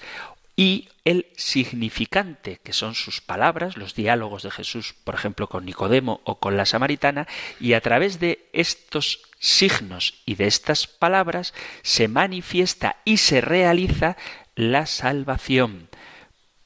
y 0.55 0.87
el 1.03 1.25
significante, 1.35 2.61
que 2.63 2.71
son 2.71 2.95
sus 2.95 3.19
palabras, 3.19 3.77
los 3.77 3.95
diálogos 3.95 4.43
de 4.43 4.51
Jesús, 4.51 4.95
por 5.03 5.15
ejemplo, 5.15 5.49
con 5.49 5.65
Nicodemo 5.65 6.21
o 6.23 6.39
con 6.39 6.55
la 6.55 6.65
samaritana, 6.65 7.27
y 7.59 7.73
a 7.73 7.81
través 7.81 8.19
de 8.19 8.47
estos 8.53 9.21
signos 9.39 10.21
y 10.25 10.35
de 10.35 10.47
estas 10.47 10.87
palabras 10.87 11.53
se 11.81 12.07
manifiesta 12.07 12.97
y 13.05 13.17
se 13.17 13.41
realiza 13.41 14.17
la 14.55 14.85
salvación. 14.85 15.89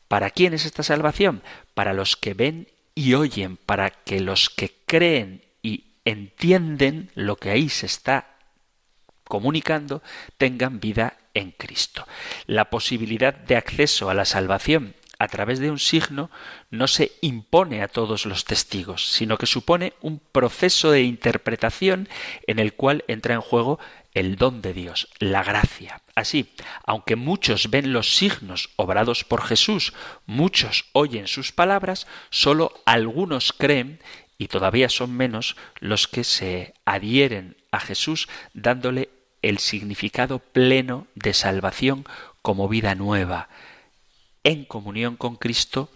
¿Para 0.10 0.30
quién 0.30 0.54
es 0.54 0.66
esta 0.66 0.84
salvación? 0.84 1.42
Para 1.74 1.94
los 1.94 2.16
que 2.16 2.34
ven 2.34 2.68
y 2.96 3.14
oyen, 3.14 3.58
para 3.58 3.90
que 3.90 4.20
los 4.20 4.50
que 4.50 4.76
creen 4.86 5.42
entienden 6.06 7.12
lo 7.16 7.36
que 7.36 7.52
ahí 7.52 7.70
se 7.70 7.86
está 7.86 8.36
comunicando, 9.24 10.02
tengan 10.38 10.80
vida 10.80 11.18
en 11.34 11.52
Cristo. 11.52 12.08
La 12.46 12.70
posibilidad 12.70 13.34
de 13.34 13.56
acceso 13.56 14.10
a 14.10 14.14
la 14.14 14.26
salvación 14.26 14.96
a 15.20 15.28
través 15.28 15.60
de 15.60 15.70
un 15.70 15.80
signo 15.80 16.32
no 16.72 16.88
se 16.88 17.12
impone 17.22 17.84
a 17.84 17.90
todos 17.90 18.26
los 18.26 18.46
testigos, 18.46 19.12
sino 19.12 19.38
que 19.38 19.46
supone 19.46 19.94
un 20.02 20.20
proceso 20.20 20.92
de 20.92 21.04
interpretación 21.04 22.08
en 22.48 22.58
el 22.58 22.74
cual 22.74 23.04
entra 23.08 23.34
en 23.34 23.42
juego 23.42 23.80
el 24.14 24.38
don 24.38 24.62
de 24.62 24.74
Dios, 24.74 25.10
la 25.20 25.44
gracia. 25.44 26.02
Así, 26.16 26.54
aunque 26.86 27.16
muchos 27.16 27.70
ven 27.70 27.94
los 27.94 28.16
signos 28.16 28.70
obrados 28.78 29.24
por 29.24 29.44
Jesús, 29.44 29.94
muchos 30.26 30.86
oyen 30.94 31.28
sus 31.28 31.52
palabras, 31.52 32.08
sólo 32.30 32.74
algunos 32.86 33.54
creen 33.54 34.00
y 34.40 34.48
todavía 34.48 34.90
son 34.90 35.16
menos 35.16 35.56
los 35.80 36.08
que 36.08 36.24
se 36.24 36.74
adhieren 36.86 37.58
a 37.72 37.80
Jesús 37.80 38.28
dándole 38.56 39.10
el 39.44 39.60
significado 39.60 40.40
pleno 40.40 41.06
de 41.14 41.34
salvación 41.34 42.06
como 42.42 42.68
vida 42.68 42.96
nueva, 42.96 43.50
en 44.44 44.66
comunión 44.66 45.18
con 45.18 45.36
Cristo 45.36 45.92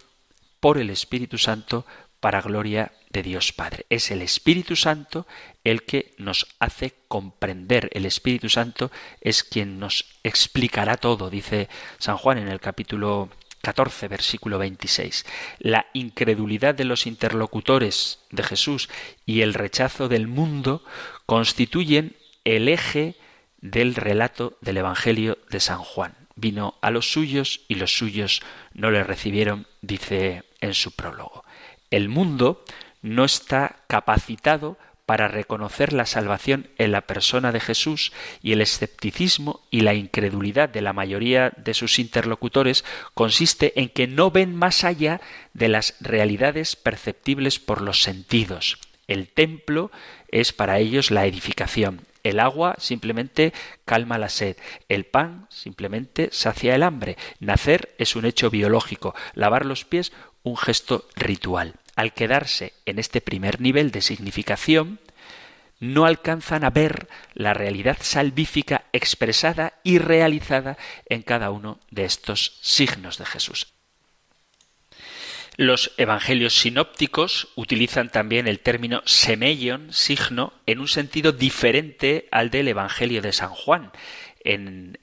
por 0.60 0.78
el 0.78 0.90
Espíritu 0.90 1.38
Santo 1.38 1.84
para 2.20 2.42
gloria 2.42 2.92
de 3.10 3.22
Dios 3.22 3.52
Padre. 3.52 3.86
Es 3.90 4.10
el 4.10 4.22
Espíritu 4.22 4.76
Santo 4.76 5.26
el 5.62 5.84
que 5.84 6.14
nos 6.18 6.46
hace 6.58 6.94
comprender. 7.08 7.88
El 7.92 8.06
Espíritu 8.06 8.48
Santo 8.48 8.90
es 9.20 9.42
quien 9.42 9.78
nos 9.78 10.06
explicará 10.22 10.96
todo, 10.96 11.30
dice 11.30 11.68
San 11.98 12.18
Juan 12.18 12.38
en 12.38 12.48
el 12.48 12.60
capítulo 12.60 13.30
14, 13.64 14.06
versículo 14.06 14.58
26. 14.58 15.26
La 15.58 15.86
incredulidad 15.92 16.76
de 16.76 16.84
los 16.84 17.06
interlocutores 17.06 18.20
de 18.30 18.44
Jesús 18.44 18.88
y 19.26 19.40
el 19.40 19.54
rechazo 19.54 20.08
del 20.08 20.28
mundo 20.28 20.84
constituyen 21.26 22.16
el 22.44 22.68
eje 22.68 23.16
del 23.60 23.94
relato 23.96 24.58
del 24.60 24.76
Evangelio 24.76 25.38
de 25.50 25.58
San 25.58 25.78
Juan. 25.78 26.14
Vino 26.36 26.74
a 26.82 26.90
los 26.90 27.10
suyos 27.10 27.62
y 27.66 27.76
los 27.76 27.96
suyos 27.96 28.42
no 28.74 28.90
le 28.90 29.02
recibieron, 29.02 29.66
dice 29.80 30.44
en 30.60 30.74
su 30.74 30.92
prólogo. 30.92 31.44
El 31.90 32.08
mundo 32.08 32.64
no 33.02 33.24
está 33.24 33.76
capacitado 33.86 34.76
para 35.06 35.28
reconocer 35.28 35.92
la 35.92 36.06
salvación 36.06 36.68
en 36.78 36.92
la 36.92 37.02
persona 37.02 37.52
de 37.52 37.60
Jesús 37.60 38.12
y 38.42 38.52
el 38.52 38.60
escepticismo 38.60 39.60
y 39.70 39.80
la 39.80 39.94
incredulidad 39.94 40.68
de 40.68 40.80
la 40.80 40.92
mayoría 40.92 41.52
de 41.56 41.74
sus 41.74 41.98
interlocutores 41.98 42.84
consiste 43.12 43.78
en 43.80 43.88
que 43.88 44.06
no 44.06 44.30
ven 44.30 44.54
más 44.54 44.84
allá 44.84 45.20
de 45.52 45.68
las 45.68 45.94
realidades 46.00 46.76
perceptibles 46.76 47.58
por 47.58 47.82
los 47.82 48.02
sentidos. 48.02 48.78
El 49.06 49.28
templo 49.28 49.90
es 50.28 50.52
para 50.52 50.78
ellos 50.78 51.10
la 51.10 51.26
edificación. 51.26 52.02
El 52.22 52.40
agua 52.40 52.74
simplemente 52.78 53.52
calma 53.84 54.16
la 54.16 54.30
sed. 54.30 54.56
El 54.88 55.04
pan 55.04 55.46
simplemente 55.50 56.30
sacia 56.32 56.74
el 56.74 56.82
hambre. 56.82 57.18
Nacer 57.38 57.94
es 57.98 58.16
un 58.16 58.24
hecho 58.24 58.48
biológico. 58.48 59.14
Lavar 59.34 59.66
los 59.66 59.84
pies 59.84 60.12
un 60.42 60.56
gesto 60.56 61.06
ritual 61.16 61.74
al 61.96 62.12
quedarse 62.12 62.72
en 62.86 62.98
este 62.98 63.20
primer 63.20 63.60
nivel 63.60 63.90
de 63.90 64.00
significación, 64.00 65.00
no 65.80 66.06
alcanzan 66.06 66.64
a 66.64 66.70
ver 66.70 67.08
la 67.34 67.54
realidad 67.54 67.98
salvífica 68.00 68.84
expresada 68.92 69.74
y 69.82 69.98
realizada 69.98 70.78
en 71.08 71.22
cada 71.22 71.50
uno 71.50 71.78
de 71.90 72.04
estos 72.04 72.58
signos 72.62 73.18
de 73.18 73.26
Jesús. 73.26 73.74
Los 75.56 75.92
evangelios 75.98 76.58
sinópticos 76.58 77.48
utilizan 77.54 78.10
también 78.10 78.48
el 78.48 78.58
término 78.58 79.02
semeion, 79.04 79.92
signo, 79.92 80.52
en 80.66 80.80
un 80.80 80.88
sentido 80.88 81.30
diferente 81.30 82.26
al 82.32 82.50
del 82.50 82.66
evangelio 82.66 83.22
de 83.22 83.32
San 83.32 83.50
Juan. 83.50 83.92
En 84.42 84.98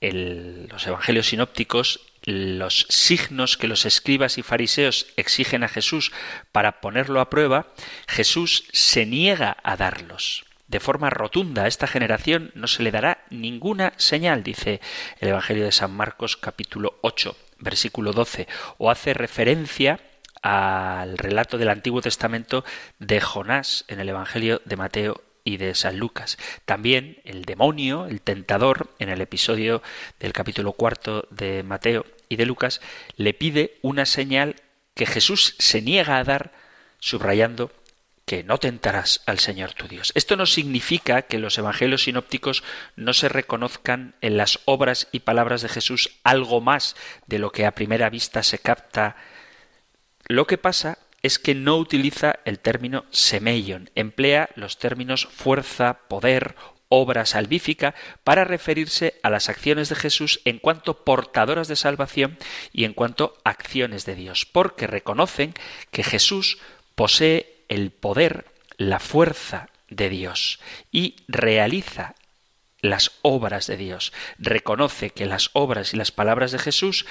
los 0.00 0.86
evangelios 0.86 1.26
sinópticos, 1.26 2.00
los 2.24 2.86
signos 2.88 3.56
que 3.56 3.68
los 3.68 3.84
escribas 3.84 4.38
y 4.38 4.42
fariseos 4.42 5.06
exigen 5.16 5.64
a 5.64 5.68
Jesús 5.68 6.12
para 6.52 6.80
ponerlo 6.80 7.20
a 7.20 7.30
prueba, 7.30 7.66
Jesús 8.06 8.64
se 8.72 9.06
niega 9.06 9.56
a 9.62 9.76
darlos. 9.76 10.44
De 10.68 10.80
forma 10.80 11.10
rotunda 11.10 11.64
a 11.64 11.68
esta 11.68 11.86
generación 11.86 12.50
no 12.54 12.66
se 12.66 12.82
le 12.82 12.90
dará 12.90 13.24
ninguna 13.30 13.92
señal, 13.96 14.42
dice 14.42 14.80
el 15.20 15.28
Evangelio 15.28 15.64
de 15.64 15.72
San 15.72 15.90
Marcos 15.92 16.36
capítulo 16.36 16.98
8 17.02 17.36
versículo 17.62 18.12
12, 18.12 18.48
o 18.78 18.90
hace 18.90 19.14
referencia 19.14 20.00
al 20.42 21.16
relato 21.16 21.56
del 21.56 21.68
Antiguo 21.68 22.02
Testamento 22.02 22.64
de 22.98 23.20
Jonás 23.20 23.84
en 23.88 24.00
el 24.00 24.08
Evangelio 24.08 24.60
de 24.64 24.76
Mateo 24.76 25.22
y 25.44 25.56
de 25.56 25.74
San 25.74 25.98
Lucas. 25.98 26.38
También 26.64 27.20
el 27.24 27.44
demonio, 27.44 28.06
el 28.06 28.20
tentador, 28.20 28.90
en 28.98 29.08
el 29.08 29.20
episodio 29.20 29.82
del 30.20 30.32
capítulo 30.32 30.72
cuarto 30.72 31.26
de 31.30 31.62
Mateo 31.62 32.06
y 32.28 32.36
de 32.36 32.46
Lucas, 32.46 32.80
le 33.16 33.34
pide 33.34 33.78
una 33.82 34.06
señal 34.06 34.56
que 34.94 35.06
Jesús 35.06 35.54
se 35.58 35.82
niega 35.82 36.18
a 36.18 36.24
dar, 36.24 36.52
subrayando 36.98 37.72
que 38.24 38.44
no 38.44 38.58
tentarás 38.58 39.22
al 39.26 39.40
Señor 39.40 39.74
tu 39.74 39.88
Dios. 39.88 40.12
Esto 40.14 40.36
no 40.36 40.46
significa 40.46 41.22
que 41.22 41.38
los 41.38 41.58
evangelios 41.58 42.04
sinópticos 42.04 42.62
no 42.96 43.12
se 43.12 43.28
reconozcan 43.28 44.14
en 44.20 44.36
las 44.36 44.60
obras 44.64 45.08
y 45.12 45.20
palabras 45.20 45.62
de 45.62 45.68
Jesús 45.68 46.18
algo 46.22 46.60
más 46.60 46.96
de 47.26 47.38
lo 47.38 47.50
que 47.50 47.66
a 47.66 47.74
primera 47.74 48.10
vista 48.10 48.42
se 48.42 48.58
capta. 48.58 49.16
Lo 50.28 50.46
que 50.46 50.56
pasa 50.56 50.98
es 51.22 51.38
que 51.38 51.54
no 51.54 51.76
utiliza 51.76 52.40
el 52.44 52.58
término 52.58 53.04
semeion, 53.10 53.90
emplea 53.94 54.50
los 54.56 54.78
términos 54.78 55.28
fuerza, 55.30 56.00
poder, 56.08 56.56
obra 56.88 57.24
salvífica 57.24 57.94
para 58.22 58.44
referirse 58.44 59.18
a 59.22 59.30
las 59.30 59.48
acciones 59.48 59.88
de 59.88 59.94
Jesús 59.94 60.42
en 60.44 60.58
cuanto 60.58 61.04
portadoras 61.04 61.66
de 61.66 61.76
salvación 61.76 62.36
y 62.70 62.84
en 62.84 62.92
cuanto 62.92 63.38
acciones 63.44 64.04
de 64.04 64.14
Dios, 64.14 64.44
porque 64.44 64.86
reconocen 64.86 65.54
que 65.90 66.02
Jesús 66.02 66.58
posee 66.94 67.64
el 67.68 67.92
poder, 67.92 68.44
la 68.76 68.98
fuerza 68.98 69.70
de 69.88 70.10
Dios 70.10 70.60
y 70.90 71.16
realiza 71.28 72.14
las 72.82 73.12
obras 73.22 73.68
de 73.68 73.76
Dios. 73.76 74.12
Reconoce 74.38 75.10
que 75.10 75.24
las 75.24 75.50
obras 75.54 75.94
y 75.94 75.96
las 75.96 76.10
palabras 76.10 76.52
de 76.52 76.58
Jesús 76.58 77.06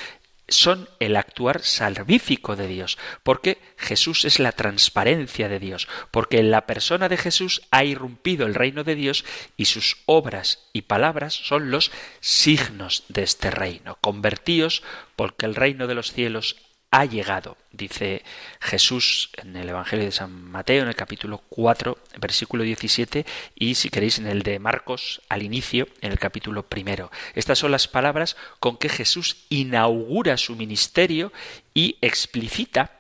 son 0.52 0.90
el 1.00 1.16
actuar 1.16 1.62
salvífico 1.64 2.56
de 2.56 2.68
Dios, 2.68 2.98
porque 3.24 3.58
Jesús 3.78 4.26
es 4.26 4.40
la 4.40 4.52
transparencia 4.52 5.50
de 5.50 5.60
Dios, 5.60 5.88
porque 6.12 6.40
en 6.40 6.52
la 6.52 6.66
persona 6.68 7.10
de 7.10 7.18
Jesús 7.18 7.62
ha 7.72 7.84
irrumpido 7.84 8.46
el 8.46 8.56
reino 8.56 8.84
de 8.84 8.96
Dios 8.96 9.26
y 9.58 9.66
sus 9.66 9.98
obras 10.06 10.70
y 10.74 10.84
palabras 10.84 11.34
son 11.34 11.72
los 11.72 11.92
signos 12.20 13.04
de 13.10 13.24
este 13.24 13.52
reino. 13.52 13.98
Convertíos 14.02 14.84
porque 15.16 15.46
el 15.46 15.56
reino 15.56 15.88
de 15.88 15.96
los 15.96 16.12
cielos 16.12 16.58
ha 16.92 17.06
llegado, 17.06 17.58
dice 17.72 18.22
Jesús 18.60 19.30
en 19.38 19.56
el 19.56 19.70
Evangelio 19.70 20.06
de 20.06 20.12
San 20.12 20.52
Mateo, 20.52 20.84
en 20.84 20.90
el 20.90 20.96
capítulo 20.96 21.42
4, 21.48 21.98
versículo 22.20 22.64
17, 22.66 23.26
y 23.56 23.76
si 23.76 23.90
queréis 23.90 24.20
en 24.20 24.28
el 24.28 24.44
de 24.44 24.60
Marcos, 24.60 25.22
al 25.30 25.42
inicio, 25.42 25.88
en 26.02 26.12
el 26.12 26.20
capítulo 26.20 26.64
primero. 26.68 27.10
Estas 27.34 27.60
son 27.60 27.72
las 27.72 27.88
palabras 27.88 28.36
con 28.60 28.78
que 28.78 28.90
Jesús 28.90 29.46
inaugura 29.48 30.36
su 30.36 30.58
ministerio 30.58 31.32
y 31.74 31.98
explicita 32.02 32.92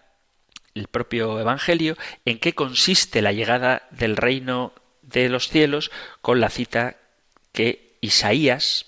el 0.74 0.88
propio 0.88 1.38
Evangelio 1.42 1.98
en 2.24 2.40
qué 2.40 2.56
consiste 2.56 3.22
la 3.22 3.34
llegada 3.34 3.88
del 3.92 4.16
reino 4.16 4.74
de 5.02 5.28
los 5.28 5.50
cielos 5.50 5.92
con 6.22 6.40
la 6.40 6.50
cita 6.50 6.96
que 7.52 7.98
Isaías 8.00 8.86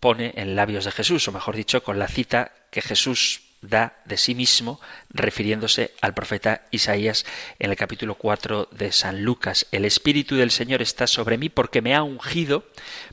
pone 0.00 0.32
en 0.36 0.56
labios 0.56 0.84
de 0.84 0.90
Jesús, 0.90 1.28
o 1.28 1.32
mejor 1.32 1.54
dicho, 1.54 1.84
con 1.84 2.00
la 2.00 2.08
cita 2.08 2.52
que 2.72 2.82
Jesús 2.82 3.43
da 3.68 3.96
de 4.04 4.16
sí 4.16 4.34
mismo, 4.34 4.80
refiriéndose 5.10 5.92
al 6.00 6.14
profeta 6.14 6.62
Isaías 6.70 7.24
en 7.58 7.70
el 7.70 7.76
capítulo 7.76 8.16
4 8.16 8.68
de 8.72 8.92
San 8.92 9.22
Lucas. 9.22 9.66
El 9.72 9.84
Espíritu 9.84 10.36
del 10.36 10.50
Señor 10.50 10.82
está 10.82 11.06
sobre 11.06 11.38
mí 11.38 11.48
porque 11.48 11.82
me 11.82 11.94
ha 11.94 12.02
ungido 12.02 12.64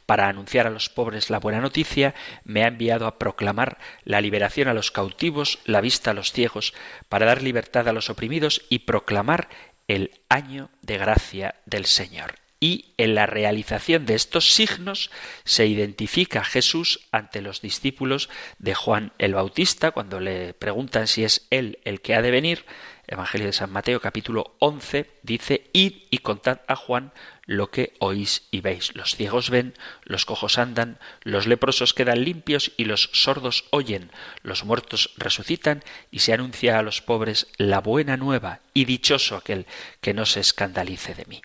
para 0.06 0.28
anunciar 0.28 0.68
a 0.68 0.72
los 0.72 0.90
pobres 0.90 1.30
la 1.30 1.40
buena 1.40 1.62
noticia, 1.62 2.14
me 2.44 2.64
ha 2.64 2.68
enviado 2.68 3.08
a 3.08 3.18
proclamar 3.18 3.78
la 4.04 4.22
liberación 4.22 4.68
a 4.68 4.74
los 4.74 4.92
cautivos, 4.92 5.60
la 5.66 5.82
vista 5.82 6.12
a 6.12 6.14
los 6.14 6.32
ciegos, 6.32 6.74
para 7.10 7.26
dar 7.26 7.42
libertad 7.42 7.88
a 7.88 7.94
los 7.94 8.10
oprimidos 8.10 8.64
y 8.70 8.80
proclamar 8.80 9.50
el 9.88 10.22
año 10.30 10.70
de 10.82 10.98
gracia 10.98 11.56
del 11.66 11.86
Señor 11.86 12.41
y 12.62 12.94
en 12.98 13.16
la 13.16 13.26
realización 13.26 14.06
de 14.06 14.14
estos 14.14 14.54
signos 14.54 15.10
se 15.44 15.66
identifica 15.66 16.46
Jesús 16.46 17.08
ante 17.12 17.42
los 17.42 17.60
discípulos 17.62 18.30
de 18.60 18.76
Juan 18.76 19.12
el 19.18 19.34
Bautista 19.34 19.92
cuando 19.92 20.20
le 20.20 20.54
preguntan 20.54 21.08
si 21.08 21.24
es 21.24 21.48
él 21.50 21.80
el 21.84 22.02
que 22.02 22.14
ha 22.14 22.22
de 22.22 22.32
venir. 22.32 22.66
Evangelio 23.08 23.48
de 23.48 23.54
San 23.54 23.72
Mateo 23.72 24.00
capítulo 24.00 24.56
11 24.60 25.10
dice, 25.24 25.70
id 25.74 26.04
y 26.12 26.20
contad 26.20 26.62
a 26.68 26.76
Juan 26.76 27.12
lo 27.46 27.72
que 27.72 27.94
oís 28.00 28.44
y 28.52 28.62
veis. 28.62 28.96
Los 28.96 29.16
ciegos 29.16 29.50
ven, 29.50 29.74
los 30.04 30.26
cojos 30.26 30.60
andan, 30.60 31.00
los 31.24 31.48
leprosos 31.48 31.96
quedan 31.96 32.24
limpios 32.24 32.74
y 32.78 32.86
los 32.86 33.10
sordos 33.12 33.66
oyen, 33.72 34.12
los 34.44 34.64
muertos 34.64 35.16
resucitan 35.18 35.84
y 36.12 36.20
se 36.20 36.32
anuncia 36.32 36.78
a 36.78 36.84
los 36.84 37.02
pobres 37.02 37.48
la 37.58 37.82
buena 37.82 38.18
nueva 38.18 38.60
y 38.76 38.86
dichoso 38.86 39.36
aquel 39.36 39.66
que 40.00 40.14
no 40.14 40.28
se 40.28 40.40
escandalice 40.42 41.16
de 41.16 41.26
mí. 41.26 41.42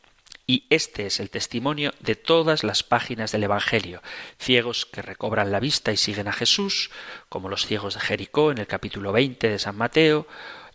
Y 0.46 0.66
este 0.70 1.06
es 1.06 1.18
el 1.18 1.30
testimonio 1.30 1.92
de 1.98 2.14
todas 2.14 2.62
las 2.62 2.84
páginas 2.84 3.32
del 3.32 3.44
Evangelio. 3.44 4.00
Ciegos 4.38 4.86
que 4.86 5.02
recobran 5.02 5.50
la 5.50 5.58
vista 5.58 5.92
y 5.92 5.96
siguen 5.96 6.28
a 6.28 6.32
Jesús, 6.32 6.90
como 7.28 7.48
los 7.48 7.66
ciegos 7.66 7.94
de 7.94 8.00
Jericó 8.00 8.52
en 8.52 8.58
el 8.58 8.68
capítulo 8.68 9.10
20 9.10 9.48
de 9.48 9.58
San 9.58 9.76
Mateo, 9.76 10.28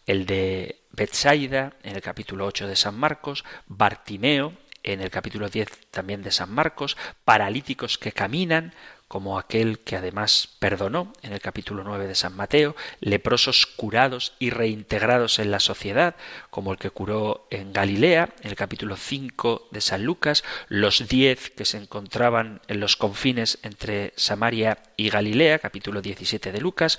el 0.06 0.26
de 0.26 0.82
Bethsaida 0.92 1.74
en 1.84 1.96
el 1.96 2.02
capítulo 2.02 2.46
8 2.48 2.68
de 2.68 2.76
San 2.76 2.96
Marcos, 2.96 3.46
Bartimeo 3.68 4.58
en 4.84 5.00
el 5.00 5.10
capítulo 5.10 5.48
10 5.48 5.92
también 5.92 6.24
de 6.24 6.32
San 6.32 6.52
Marcos, 6.52 6.98
paralíticos 7.24 7.98
que 7.98 8.12
caminan, 8.12 8.74
como 9.12 9.38
aquel 9.38 9.80
que 9.80 9.98
además 9.98 10.48
perdonó 10.60 11.12
en 11.22 11.34
el 11.34 11.42
capítulo 11.42 11.84
9 11.84 12.08
de 12.08 12.16
San 12.16 12.34
Mateo, 12.34 12.78
leprosos 13.02 13.66
curados 13.66 14.32
y 14.40 14.52
reintegrados 14.52 15.40
en 15.40 15.52
la 15.52 15.60
sociedad, 15.60 16.16
como 16.50 16.72
el 16.72 16.78
que 16.78 16.92
curó 16.92 17.46
en 17.50 17.74
Galilea, 17.74 18.30
en 18.42 18.52
el 18.52 18.56
capítulo 18.56 18.96
5 18.96 19.68
de 19.70 19.82
San 19.82 20.06
Lucas, 20.06 20.46
los 20.70 21.10
diez 21.10 21.50
que 21.50 21.66
se 21.66 21.76
encontraban 21.76 22.62
en 22.70 22.80
los 22.80 22.96
confines 22.96 23.60
entre 23.64 24.14
Samaria 24.16 24.78
y 24.96 25.10
Galilea, 25.10 25.60
capítulo 25.60 26.02
17 26.02 26.54
de 26.54 26.62
Lucas, 26.62 26.98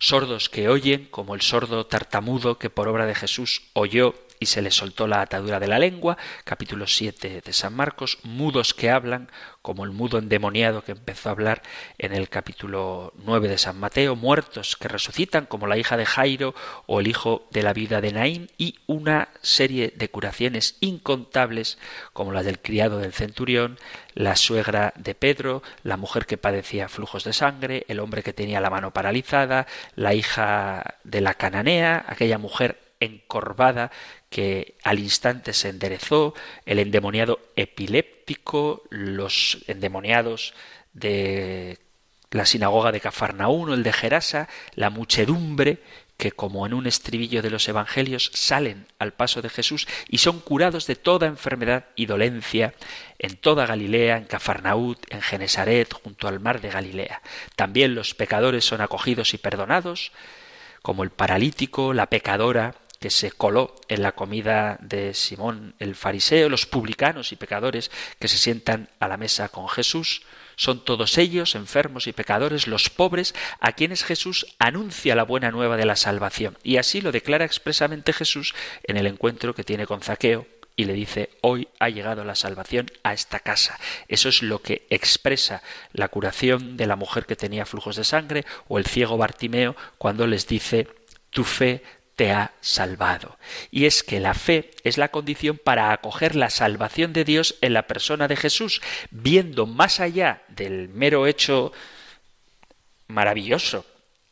sordos 0.00 0.50
que 0.50 0.68
oyen, 0.68 1.06
como 1.06 1.34
el 1.34 1.40
sordo 1.40 1.86
tartamudo 1.86 2.58
que 2.58 2.68
por 2.68 2.88
obra 2.88 3.06
de 3.06 3.14
Jesús 3.14 3.62
oyó 3.72 4.12
y 4.40 4.46
se 4.46 4.62
le 4.62 4.70
soltó 4.70 5.06
la 5.06 5.20
atadura 5.20 5.60
de 5.60 5.68
la 5.68 5.78
lengua, 5.78 6.16
capítulo 6.44 6.86
7 6.86 7.42
de 7.44 7.52
San 7.52 7.74
Marcos, 7.74 8.18
mudos 8.22 8.74
que 8.74 8.90
hablan, 8.90 9.30
como 9.62 9.84
el 9.84 9.92
mudo 9.92 10.18
endemoniado 10.18 10.84
que 10.84 10.92
empezó 10.92 11.30
a 11.30 11.32
hablar 11.32 11.62
en 11.96 12.12
el 12.12 12.28
capítulo 12.28 13.14
9 13.24 13.48
de 13.48 13.56
San 13.56 13.78
Mateo, 13.78 14.14
muertos 14.14 14.76
que 14.76 14.88
resucitan, 14.88 15.46
como 15.46 15.66
la 15.66 15.78
hija 15.78 15.96
de 15.96 16.04
Jairo 16.04 16.54
o 16.86 17.00
el 17.00 17.06
hijo 17.06 17.46
de 17.50 17.62
la 17.62 17.72
vida 17.72 18.02
de 18.02 18.12
Naín, 18.12 18.50
y 18.58 18.76
una 18.86 19.30
serie 19.40 19.94
de 19.96 20.10
curaciones 20.10 20.76
incontables, 20.80 21.78
como 22.12 22.32
la 22.32 22.42
del 22.42 22.60
criado 22.60 22.98
del 22.98 23.14
centurión, 23.14 23.78
la 24.14 24.36
suegra 24.36 24.92
de 24.96 25.14
Pedro, 25.14 25.62
la 25.82 25.96
mujer 25.96 26.26
que 26.26 26.36
padecía 26.36 26.88
flujos 26.88 27.24
de 27.24 27.32
sangre, 27.32 27.86
el 27.88 28.00
hombre 28.00 28.22
que 28.22 28.32
tenía 28.32 28.60
la 28.60 28.70
mano 28.70 28.92
paralizada, 28.92 29.66
la 29.96 30.14
hija 30.14 30.98
de 31.04 31.20
la 31.20 31.34
cananea, 31.34 32.04
aquella 32.06 32.38
mujer 32.38 32.83
encorvada 33.00 33.90
que 34.30 34.76
al 34.82 34.98
instante 34.98 35.52
se 35.52 35.68
enderezó, 35.68 36.34
el 36.66 36.78
endemoniado 36.78 37.40
epiléptico, 37.56 38.82
los 38.90 39.58
endemoniados 39.66 40.54
de 40.92 41.78
la 42.30 42.46
sinagoga 42.46 42.90
de 42.90 43.00
Cafarnaún 43.00 43.72
el 43.72 43.82
de 43.82 43.92
Gerasa, 43.92 44.48
la 44.74 44.90
muchedumbre 44.90 45.78
que 46.16 46.32
como 46.32 46.64
en 46.66 46.74
un 46.74 46.86
estribillo 46.86 47.42
de 47.42 47.50
los 47.50 47.68
evangelios 47.68 48.30
salen 48.34 48.86
al 48.98 49.12
paso 49.12 49.42
de 49.42 49.50
Jesús 49.50 49.86
y 50.08 50.18
son 50.18 50.40
curados 50.40 50.86
de 50.86 50.96
toda 50.96 51.26
enfermedad 51.26 51.86
y 51.96 52.06
dolencia 52.06 52.74
en 53.18 53.36
toda 53.36 53.66
Galilea, 53.66 54.16
en 54.16 54.24
Cafarnaút, 54.24 54.98
en 55.12 55.22
Genesaret, 55.22 55.92
junto 55.92 56.28
al 56.28 56.40
mar 56.40 56.60
de 56.60 56.70
Galilea. 56.70 57.20
También 57.56 57.94
los 57.94 58.14
pecadores 58.14 58.64
son 58.64 58.80
acogidos 58.80 59.34
y 59.34 59.38
perdonados, 59.38 60.12
como 60.82 61.02
el 61.02 61.10
paralítico, 61.10 61.92
la 61.94 62.06
pecadora, 62.06 62.74
que 63.04 63.10
se 63.10 63.32
coló 63.32 63.76
en 63.88 64.00
la 64.00 64.12
comida 64.12 64.78
de 64.80 65.12
Simón 65.12 65.74
el 65.78 65.94
fariseo, 65.94 66.48
los 66.48 66.64
publicanos 66.64 67.32
y 67.32 67.36
pecadores 67.36 67.90
que 68.18 68.28
se 68.28 68.38
sientan 68.38 68.88
a 68.98 69.08
la 69.08 69.18
mesa 69.18 69.50
con 69.50 69.68
Jesús, 69.68 70.22
Son 70.56 70.82
todos 70.82 71.18
ellos, 71.18 71.54
enfermos 71.54 72.06
y 72.06 72.14
pecadores, 72.14 72.66
los 72.66 72.88
pobres, 72.88 73.34
a 73.60 73.72
quienes 73.72 74.04
Jesús 74.04 74.46
anuncia 74.58 75.14
la 75.14 75.24
buena 75.24 75.50
nueva 75.50 75.76
de 75.76 75.84
la 75.84 75.96
salvación. 75.96 76.56
Y 76.62 76.78
así 76.78 77.02
lo 77.02 77.12
declara 77.12 77.44
expresamente 77.44 78.14
Jesús 78.14 78.54
en 78.84 78.96
el 78.96 79.06
encuentro 79.06 79.54
que 79.54 79.64
tiene 79.64 79.86
con 79.86 80.00
Zaqueo 80.00 80.46
y 80.74 80.86
le 80.86 80.94
dice 80.94 81.28
hoy 81.42 81.68
ha 81.80 81.90
llegado 81.90 82.24
la 82.24 82.36
salvación 82.36 82.90
a 83.02 83.12
esta 83.12 83.40
casa. 83.40 83.78
Eso 84.08 84.30
es 84.30 84.42
lo 84.42 84.62
que 84.62 84.86
expresa 84.88 85.62
la 85.92 86.08
curación 86.08 86.78
de 86.78 86.86
la 86.86 86.96
mujer 86.96 87.26
que 87.26 87.36
tenía 87.36 87.66
flujos 87.66 87.96
de 87.96 88.04
sangre 88.04 88.46
o 88.66 88.78
el 88.78 88.86
ciego 88.86 89.18
Bartimeo 89.18 89.76
cuando 89.98 90.26
les 90.26 90.46
dice 90.46 90.88
tu 91.28 91.44
fe 91.44 91.82
te 92.16 92.32
ha 92.32 92.52
salvado. 92.60 93.38
Y 93.70 93.86
es 93.86 94.02
que 94.02 94.20
la 94.20 94.34
fe 94.34 94.70
es 94.84 94.98
la 94.98 95.08
condición 95.08 95.58
para 95.62 95.92
acoger 95.92 96.36
la 96.36 96.50
salvación 96.50 97.12
de 97.12 97.24
Dios 97.24 97.56
en 97.60 97.74
la 97.74 97.86
persona 97.86 98.28
de 98.28 98.36
Jesús, 98.36 98.80
viendo 99.10 99.66
más 99.66 100.00
allá 100.00 100.42
del 100.48 100.88
mero 100.88 101.26
hecho 101.26 101.72
maravilloso 103.08 103.84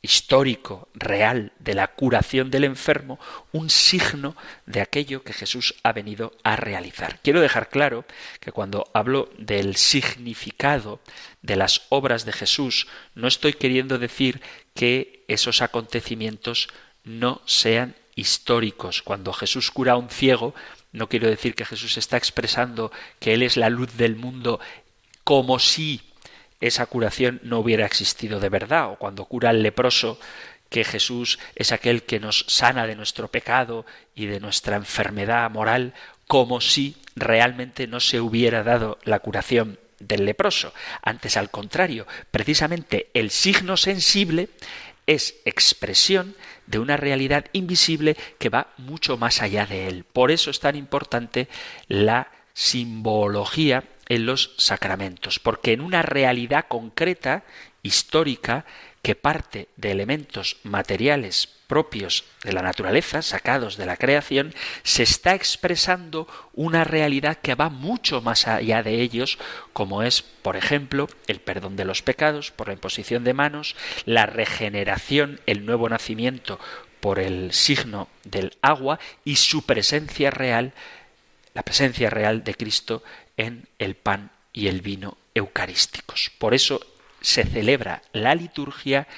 histórico, 0.04 0.88
real, 0.94 1.52
de 1.60 1.74
la 1.74 1.86
curación 1.86 2.50
del 2.50 2.64
enfermo, 2.64 3.20
un 3.52 3.70
signo 3.70 4.36
de 4.66 4.80
aquello 4.80 5.22
que 5.22 5.32
Jesús 5.32 5.76
ha 5.84 5.92
venido 5.92 6.32
a 6.42 6.56
realizar. 6.56 7.20
Quiero 7.22 7.40
dejar 7.40 7.68
claro 7.68 8.04
que 8.40 8.50
cuando 8.50 8.90
hablo 8.94 9.30
del 9.38 9.76
significado 9.76 11.00
de 11.40 11.54
las 11.54 11.82
obras 11.88 12.24
de 12.24 12.32
Jesús, 12.32 12.88
no 13.14 13.28
estoy 13.28 13.52
queriendo 13.52 13.98
decir 13.98 14.42
que 14.74 15.24
esos 15.28 15.62
acontecimientos 15.62 16.68
no 17.04 17.40
sean 17.46 17.94
históricos. 18.14 19.02
Cuando 19.02 19.32
Jesús 19.32 19.70
cura 19.70 19.92
a 19.92 19.96
un 19.96 20.10
ciego, 20.10 20.54
no 20.92 21.08
quiero 21.08 21.28
decir 21.28 21.54
que 21.54 21.64
Jesús 21.64 21.96
está 21.96 22.16
expresando 22.16 22.92
que 23.18 23.34
Él 23.34 23.42
es 23.42 23.56
la 23.56 23.70
luz 23.70 23.96
del 23.96 24.16
mundo 24.16 24.60
como 25.24 25.58
si 25.58 26.02
esa 26.60 26.86
curación 26.86 27.40
no 27.42 27.58
hubiera 27.58 27.86
existido 27.86 28.38
de 28.38 28.48
verdad, 28.48 28.92
o 28.92 28.96
cuando 28.96 29.24
cura 29.24 29.50
al 29.50 29.62
leproso, 29.62 30.18
que 30.68 30.84
Jesús 30.84 31.38
es 31.54 31.70
aquel 31.72 32.04
que 32.04 32.20
nos 32.20 32.46
sana 32.48 32.86
de 32.86 32.96
nuestro 32.96 33.28
pecado 33.28 33.84
y 34.14 34.26
de 34.26 34.40
nuestra 34.40 34.76
enfermedad 34.76 35.50
moral, 35.50 35.92
como 36.26 36.60
si 36.60 36.96
realmente 37.14 37.86
no 37.86 38.00
se 38.00 38.20
hubiera 38.20 38.62
dado 38.62 38.98
la 39.04 39.18
curación 39.18 39.78
del 39.98 40.24
leproso. 40.24 40.72
Antes, 41.02 41.36
al 41.36 41.50
contrario, 41.50 42.06
precisamente 42.30 43.10
el 43.12 43.30
signo 43.30 43.76
sensible 43.76 44.48
es 45.06 45.34
expresión 45.44 46.36
de 46.72 46.80
una 46.80 46.96
realidad 46.96 47.44
invisible 47.52 48.16
que 48.38 48.48
va 48.48 48.68
mucho 48.78 49.16
más 49.16 49.42
allá 49.42 49.66
de 49.66 49.86
él. 49.86 50.04
Por 50.04 50.32
eso 50.32 50.50
es 50.50 50.58
tan 50.58 50.74
importante 50.74 51.46
la 51.86 52.28
simbología 52.54 53.84
en 54.08 54.26
los 54.26 54.54
sacramentos, 54.56 55.38
porque 55.38 55.72
en 55.72 55.82
una 55.82 56.02
realidad 56.02 56.64
concreta, 56.68 57.44
histórica, 57.82 58.64
que 59.02 59.16
parte 59.16 59.68
de 59.76 59.90
elementos 59.90 60.58
materiales 60.62 61.48
propios 61.66 62.24
de 62.44 62.52
la 62.52 62.62
naturaleza, 62.62 63.22
sacados 63.22 63.76
de 63.76 63.86
la 63.86 63.96
creación, 63.96 64.54
se 64.84 65.02
está 65.02 65.34
expresando 65.34 66.28
una 66.52 66.84
realidad 66.84 67.38
que 67.38 67.54
va 67.54 67.68
mucho 67.68 68.20
más 68.20 68.46
allá 68.46 68.82
de 68.82 69.00
ellos, 69.00 69.38
como 69.72 70.02
es, 70.02 70.22
por 70.22 70.56
ejemplo, 70.56 71.08
el 71.26 71.40
perdón 71.40 71.76
de 71.76 71.84
los 71.84 72.02
pecados 72.02 72.50
por 72.50 72.68
la 72.68 72.74
imposición 72.74 73.24
de 73.24 73.34
manos, 73.34 73.74
la 74.04 74.26
regeneración, 74.26 75.40
el 75.46 75.66
nuevo 75.66 75.88
nacimiento 75.88 76.60
por 77.00 77.18
el 77.18 77.52
signo 77.52 78.08
del 78.22 78.56
agua 78.62 79.00
y 79.24 79.36
su 79.36 79.66
presencia 79.66 80.30
real, 80.30 80.74
la 81.54 81.64
presencia 81.64 82.10
real 82.10 82.44
de 82.44 82.54
Cristo 82.54 83.02
en 83.36 83.66
el 83.78 83.96
pan 83.96 84.30
y 84.52 84.68
el 84.68 84.82
vino 84.82 85.16
eucarísticos. 85.34 86.30
Por 86.38 86.54
eso 86.54 86.80
se 87.22 87.44
celebra 87.44 88.02
la 88.12 88.34
liturgia 88.34 89.08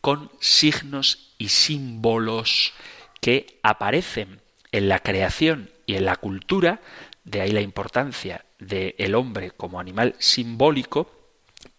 con 0.00 0.30
signos 0.40 1.34
y 1.38 1.48
símbolos 1.48 2.72
que 3.20 3.60
aparecen 3.62 4.40
en 4.72 4.88
la 4.88 4.98
creación 4.98 5.70
y 5.86 5.94
en 5.94 6.06
la 6.06 6.16
cultura, 6.16 6.80
de 7.24 7.40
ahí 7.40 7.52
la 7.52 7.60
importancia 7.60 8.44
del 8.58 9.14
hombre 9.14 9.52
como 9.52 9.78
animal 9.78 10.16
simbólico, 10.18 11.10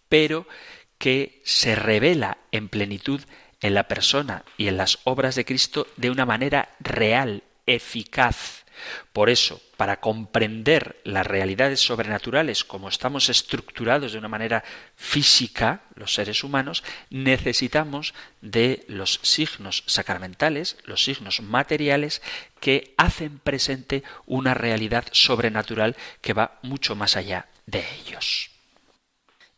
pero 0.08 0.46
que 0.96 1.42
se 1.44 1.74
revela 1.74 2.38
en 2.50 2.68
plenitud 2.68 3.20
en 3.60 3.74
la 3.74 3.88
persona 3.88 4.44
y 4.56 4.68
en 4.68 4.76
las 4.76 4.98
obras 5.04 5.34
de 5.34 5.44
Cristo 5.44 5.86
de 5.96 6.10
una 6.10 6.24
manera 6.26 6.70
real, 6.80 7.42
eficaz, 7.66 8.63
por 9.12 9.30
eso, 9.30 9.60
para 9.76 10.00
comprender 10.00 11.00
las 11.04 11.26
realidades 11.26 11.80
sobrenaturales 11.80 12.64
como 12.64 12.88
estamos 12.88 13.28
estructurados 13.28 14.12
de 14.12 14.18
una 14.18 14.28
manera 14.28 14.64
física, 14.96 15.82
los 15.94 16.14
seres 16.14 16.44
humanos, 16.44 16.84
necesitamos 17.10 18.14
de 18.40 18.84
los 18.88 19.20
signos 19.22 19.84
sacramentales, 19.86 20.76
los 20.84 21.04
signos 21.04 21.40
materiales 21.40 22.22
que 22.60 22.94
hacen 22.96 23.38
presente 23.38 24.02
una 24.26 24.54
realidad 24.54 25.04
sobrenatural 25.12 25.96
que 26.20 26.32
va 26.32 26.58
mucho 26.62 26.94
más 26.94 27.16
allá 27.16 27.48
de 27.66 27.84
ellos. 28.00 28.53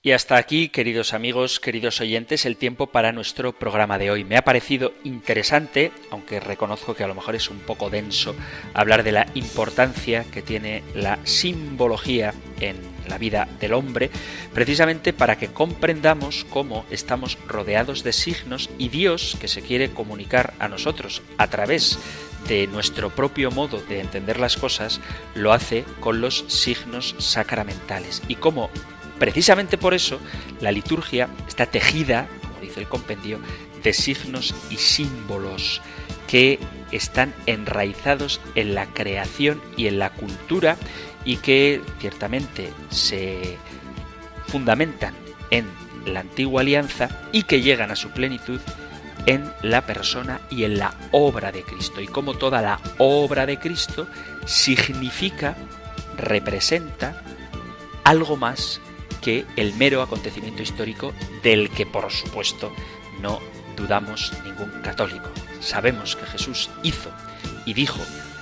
Y 0.06 0.12
hasta 0.12 0.36
aquí, 0.36 0.68
queridos 0.68 1.14
amigos, 1.14 1.58
queridos 1.58 2.00
oyentes, 2.00 2.46
el 2.46 2.56
tiempo 2.56 2.86
para 2.86 3.10
nuestro 3.10 3.52
programa 3.52 3.98
de 3.98 4.12
hoy. 4.12 4.22
Me 4.22 4.36
ha 4.36 4.44
parecido 4.44 4.92
interesante, 5.02 5.90
aunque 6.12 6.38
reconozco 6.38 6.94
que 6.94 7.02
a 7.02 7.08
lo 7.08 7.16
mejor 7.16 7.34
es 7.34 7.50
un 7.50 7.58
poco 7.58 7.90
denso, 7.90 8.36
hablar 8.72 9.02
de 9.02 9.10
la 9.10 9.26
importancia 9.34 10.22
que 10.22 10.42
tiene 10.42 10.84
la 10.94 11.18
simbología 11.24 12.34
en 12.60 12.76
la 13.08 13.18
vida 13.18 13.48
del 13.58 13.72
hombre, 13.72 14.08
precisamente 14.54 15.12
para 15.12 15.38
que 15.38 15.48
comprendamos 15.48 16.46
cómo 16.50 16.86
estamos 16.88 17.36
rodeados 17.48 18.04
de 18.04 18.12
signos 18.12 18.70
y 18.78 18.90
Dios 18.90 19.36
que 19.40 19.48
se 19.48 19.62
quiere 19.62 19.90
comunicar 19.90 20.54
a 20.60 20.68
nosotros 20.68 21.20
a 21.36 21.48
través 21.48 21.98
de 22.46 22.68
nuestro 22.68 23.10
propio 23.10 23.50
modo 23.50 23.82
de 23.82 23.98
entender 23.98 24.38
las 24.38 24.56
cosas, 24.56 25.00
lo 25.34 25.52
hace 25.52 25.84
con 25.98 26.20
los 26.20 26.44
signos 26.46 27.16
sacramentales 27.18 28.22
y 28.28 28.36
cómo 28.36 28.70
Precisamente 29.18 29.78
por 29.78 29.94
eso 29.94 30.20
la 30.60 30.72
liturgia 30.72 31.28
está 31.48 31.66
tejida, 31.66 32.28
como 32.42 32.60
dice 32.60 32.80
el 32.80 32.88
compendio, 32.88 33.38
de 33.82 33.92
signos 33.92 34.54
y 34.70 34.76
símbolos 34.76 35.80
que 36.26 36.58
están 36.90 37.34
enraizados 37.46 38.40
en 38.54 38.74
la 38.74 38.86
creación 38.86 39.62
y 39.76 39.86
en 39.86 39.98
la 39.98 40.10
cultura 40.10 40.76
y 41.24 41.36
que 41.36 41.80
ciertamente 42.00 42.72
se 42.90 43.58
fundamentan 44.48 45.14
en 45.50 45.66
la 46.04 46.20
antigua 46.20 46.60
alianza 46.60 47.08
y 47.32 47.44
que 47.44 47.62
llegan 47.62 47.90
a 47.90 47.96
su 47.96 48.10
plenitud 48.10 48.60
en 49.26 49.52
la 49.62 49.86
persona 49.86 50.40
y 50.50 50.64
en 50.64 50.78
la 50.78 50.94
obra 51.10 51.52
de 51.52 51.62
Cristo. 51.62 52.00
Y 52.00 52.06
como 52.06 52.34
toda 52.34 52.62
la 52.62 52.80
obra 52.98 53.44
de 53.46 53.58
Cristo 53.58 54.06
significa, 54.46 55.56
representa 56.16 57.22
algo 58.04 58.36
más 58.36 58.80
que 59.20 59.44
el 59.56 59.74
mero 59.74 60.02
acontecimiento 60.02 60.62
histórico 60.62 61.12
del 61.42 61.70
que 61.70 61.86
por 61.86 62.10
supuesto 62.10 62.72
no 63.20 63.40
dudamos 63.76 64.32
ningún 64.44 64.70
católico. 64.82 65.28
Sabemos 65.60 66.16
que 66.16 66.26
Jesús 66.26 66.70
hizo 66.82 67.10
y 67.64 67.74
dijo 67.74 68.00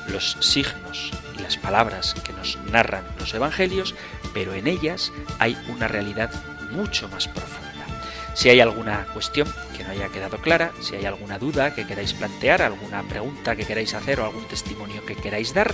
los 0.08 0.36
signos 0.40 1.10
y 1.36 1.42
las 1.42 1.56
palabras 1.56 2.14
que 2.24 2.32
nos 2.32 2.58
narran 2.70 3.04
los 3.18 3.34
evangelios, 3.34 3.94
pero 4.32 4.54
en 4.54 4.66
ellas 4.66 5.12
hay 5.38 5.56
una 5.68 5.88
realidad 5.88 6.30
mucho 6.72 7.08
más 7.08 7.28
profunda. 7.28 7.64
Si 8.34 8.48
hay 8.48 8.60
alguna 8.60 9.06
cuestión 9.12 9.48
que 9.76 9.84
no 9.84 9.90
haya 9.90 10.08
quedado 10.08 10.38
clara, 10.38 10.72
si 10.80 10.96
hay 10.96 11.04
alguna 11.04 11.38
duda 11.38 11.72
que 11.72 11.86
queráis 11.86 12.12
plantear, 12.14 12.62
alguna 12.62 13.02
pregunta 13.04 13.54
que 13.54 13.64
queráis 13.64 13.94
hacer 13.94 14.18
o 14.18 14.24
algún 14.24 14.44
testimonio 14.48 15.04
que 15.06 15.14
queráis 15.14 15.54
dar, 15.54 15.72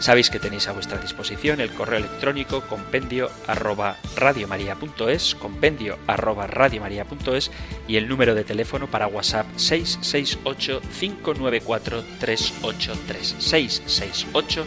sabéis 0.00 0.30
que 0.30 0.38
tenéis 0.38 0.68
a 0.68 0.72
vuestra 0.72 0.98
disposición 0.98 1.60
el 1.60 1.70
correo 1.70 1.98
electrónico 1.98 2.62
compendio 2.62 3.30
arroba 3.46 3.96
radiomaria.es, 4.16 5.34
compendio 5.34 5.98
arroba 6.06 6.46
radiomaria.es 6.46 7.50
y 7.88 7.96
el 7.96 8.08
número 8.08 8.34
de 8.34 8.44
teléfono 8.44 8.86
para 8.90 9.06
WhatsApp 9.06 9.46
668 9.56 10.80
594 11.00 12.04
383 12.20 13.36
668 13.38 14.66